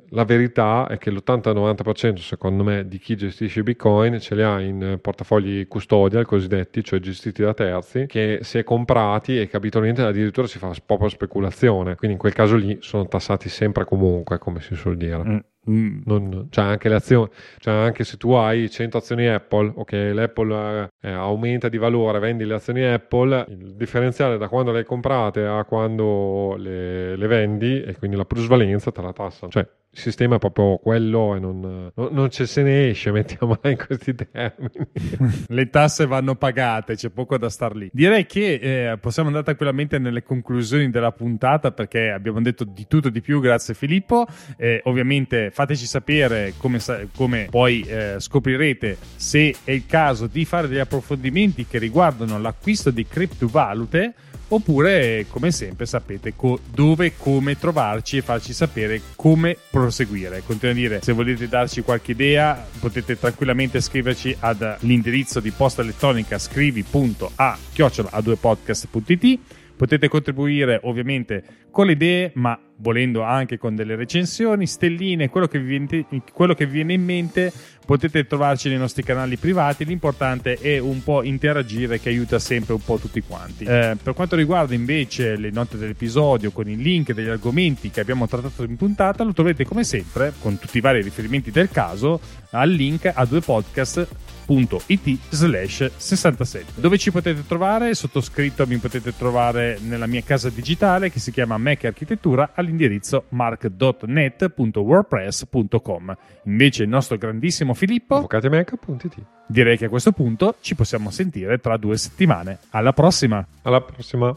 La 0.10 0.26
verità 0.26 0.88
è 0.88 0.98
che 0.98 1.12
l'80-90% 1.12 2.18
secondo 2.18 2.64
me 2.64 2.88
di 2.88 2.98
chi 3.00 3.16
gestisce 3.16 3.64
Bitcoin 3.64 4.20
ce 4.20 4.36
li 4.36 4.44
ha 4.44 4.60
in 4.60 4.98
portafogli 5.02 5.68
custodial 5.68 6.26
cosiddetti, 6.26 6.84
cioè 6.84 7.00
gestiti 7.00 7.42
da 7.42 7.54
terzi, 7.54 8.06
che 8.08 8.40
si 8.42 8.58
è 8.58 8.64
comprati 8.64 9.40
e 9.40 9.48
che 9.48 9.56
abitualmente 9.58 10.02
addirittura 10.20 10.48
si 10.48 10.58
fa 10.58 10.72
proprio 10.86 11.10
speculazione, 11.10 11.96
quindi 11.96 12.16
in 12.16 12.22
quel 12.22 12.34
caso 12.34 12.56
lì 12.56 12.78
sono 12.82 13.08
tassati 13.08 13.50
sempre 13.50 13.86
comunque, 13.86 14.38
come 14.38 14.60
si 14.62 14.76
suol 14.76 14.98
dire. 14.98 15.24
Mm. 15.24 15.38
Mm. 15.70 16.02
Non, 16.06 16.48
cioè 16.50 16.66
anche 16.66 16.90
le 16.90 16.96
azioni, 16.96 17.30
cioè 17.60 17.74
anche 17.74 18.04
se 18.04 18.18
tu 18.18 18.32
hai 18.32 18.70
100 18.70 18.98
azioni 18.98 19.28
Apple, 19.28 19.72
ok, 19.76 19.92
l'Apple 20.14 20.90
eh, 21.02 21.12
aumenta 21.12 21.70
di 21.70 21.78
valore, 21.78 22.20
vendi 22.20 22.46
le 22.46 22.56
azioni 22.56 22.84
Apple, 22.84 23.46
il 23.50 23.76
differenziale 23.76 24.38
da 24.38 24.48
quando 24.48 24.72
le 24.72 24.80
hai 24.80 24.86
comprate 24.86 25.46
a 25.46 25.64
quando 25.66 26.56
le, 26.58 27.16
le 27.16 27.28
vendi 27.28 27.82
e 27.82 27.96
quindi 27.98 28.16
la 28.18 28.26
plusvalenza 28.26 28.92
te 28.92 29.02
la 29.02 29.14
tassa. 29.14 29.48
Cioè 29.48 29.68
il 29.92 30.00
sistema 30.00 30.36
è 30.36 30.40
proprio 30.40 30.78
quello 30.78 31.36
e 31.36 31.40
non, 31.40 31.92
non, 31.96 32.30
ce 32.30 32.46
se 32.46 32.62
ne 32.62 32.90
esce, 32.90 33.10
mettiamola 33.12 33.70
in 33.70 33.78
questi 33.78 34.14
termini. 34.14 34.88
Le 35.48 35.70
tasse 35.70 36.06
vanno 36.06 36.36
pagate, 36.36 36.96
c'è 36.96 37.10
poco 37.10 37.38
da 37.38 37.50
star 37.50 37.76
lì. 37.76 37.90
Direi 37.92 38.26
che 38.28 38.92
eh, 38.92 38.98
possiamo 38.98 39.30
andare 39.30 39.46
tranquillamente 39.46 39.98
nelle 39.98 40.22
conclusioni 40.22 40.90
della 40.92 41.12
puntata 41.12 41.72
perché 41.72 42.12
abbiamo 42.12 42.40
detto 42.42 42.64
di 42.64 42.86
tutto 42.88 43.10
di 43.10 43.22
più, 43.22 43.42
grazie 43.42 43.74
Filippo. 43.74 44.28
Eh, 44.58 44.82
ovviamente 44.86 45.50
fateci 45.52 45.86
sapere 45.86 46.54
come, 46.58 46.80
come 47.16 47.48
poi 47.50 47.82
eh, 47.82 48.16
scoprirete 48.20 48.98
se 49.16 49.56
è 49.64 49.72
il 49.72 49.86
caso 49.88 50.28
di 50.28 50.46
fare 50.46 50.68
degli 50.68 50.78
approfondimenti 50.78 51.66
che 51.66 51.80
riguardano 51.80 52.40
l'acquisto 52.40 52.92
di 52.92 53.06
criptovalute 53.06 54.14
oppure 54.50 55.26
come 55.30 55.52
sempre 55.52 55.86
sapete 55.86 56.36
co- 56.36 56.60
dove 56.72 57.08
e 57.08 57.14
come 57.18 57.58
trovarci 57.58 58.18
e 58.18 58.22
farci 58.22 58.54
sapere 58.54 59.02
come 59.16 59.58
proseguire. 59.70 60.44
Continuo 60.46 60.74
a 60.74 60.78
dire, 60.78 61.00
se 61.02 61.14
volete 61.14 61.48
darci 61.48 61.82
qualche 61.82 62.12
idea 62.12 62.68
potete 62.80 63.18
tranquillamente 63.18 63.82
scriverci 63.82 64.36
all'indirizzo 64.40 65.40
di 65.40 65.52
posta 65.52 65.82
elettronica 65.82 66.38
scrivi.a 66.38 67.58
chiocciola2podcast.it 67.76 69.40
Potete 69.80 70.10
contribuire 70.10 70.82
ovviamente 70.84 71.42
con 71.72 71.86
le 71.86 71.94
idee, 71.94 72.32
ma 72.36 72.60
volendo 72.80 73.22
anche 73.24 73.58
con 73.58 73.76
delle 73.76 73.96
recensioni, 73.96 74.68
stelline, 74.68 75.30
quello 75.30 75.48
che 75.48 75.58
vi 75.58 75.78
viene, 75.78 76.06
quello 76.34 76.54
che 76.54 76.66
vi 76.66 76.74
viene 76.74 76.92
in 76.92 77.06
mente. 77.06 77.50
Potete 77.86 78.28
trovarci 78.28 78.68
nei 78.68 78.78
nostri 78.78 79.04
canali 79.04 79.38
privati. 79.38 79.86
L'importante 79.86 80.56
è 80.56 80.80
un 80.80 81.02
po' 81.02 81.24
interagire, 81.24 81.98
che 81.98 82.10
aiuta 82.10 82.40
sempre 82.40 82.74
un 82.74 82.84
po' 82.84 82.98
tutti 82.98 83.22
quanti. 83.22 83.64
Eh, 83.64 83.96
per 84.04 84.14
quanto 84.14 84.36
riguarda 84.36 84.74
invece 84.74 85.38
le 85.38 85.50
note 85.50 85.78
dell'episodio 85.78 86.52
con 86.52 86.68
i 86.68 86.76
link 86.76 87.14
degli 87.14 87.30
argomenti 87.30 87.90
che 87.90 88.02
abbiamo 88.02 88.28
trattato 88.28 88.64
in 88.64 88.76
puntata, 88.76 89.24
lo 89.24 89.32
troverete 89.32 89.64
come 89.64 89.86
sempre, 89.86 90.34
con 90.42 90.60
tutti 90.60 90.80
i 90.80 90.82
vari 90.82 91.02
riferimenti 91.02 91.52
del 91.52 91.70
caso, 91.70 92.20
al 92.50 92.70
link 92.70 93.10
a 93.14 93.24
due 93.24 93.40
podcast 93.40 94.08
www.it 94.50 95.20
slash 95.30 95.92
67 95.96 96.74
dove 96.76 96.98
ci 96.98 97.12
potete 97.12 97.46
trovare? 97.46 97.94
Sottoscritto 97.94 98.66
mi 98.66 98.78
potete 98.78 99.16
trovare 99.16 99.78
nella 99.82 100.08
mia 100.08 100.24
casa 100.24 100.50
digitale 100.50 101.12
che 101.12 101.20
si 101.20 101.32
chiama 101.32 101.58
Mac 101.58 101.86
Architettura 101.86 102.54
all'indirizzo 102.56 103.26
mark.net.wordpress.com 103.30 106.18
invece 106.46 106.84
il 106.84 106.90
nostro 106.90 107.18
grandissimo 107.18 107.76
Filippo 107.76 108.16
avvocatimac.it 108.16 109.16
direi 109.46 109.78
che 109.78 109.86
a 109.86 109.90
questo 109.90 110.12
punto 110.12 110.56
ci 110.62 110.74
possiamo 110.76 111.12
sentire 111.12 111.60
tra 111.60 111.78
due 111.78 111.98
settimane. 111.98 112.58
Alla 112.72 112.94
prossima! 112.94 113.46
Alla 113.64 113.82
prossima 113.82 114.36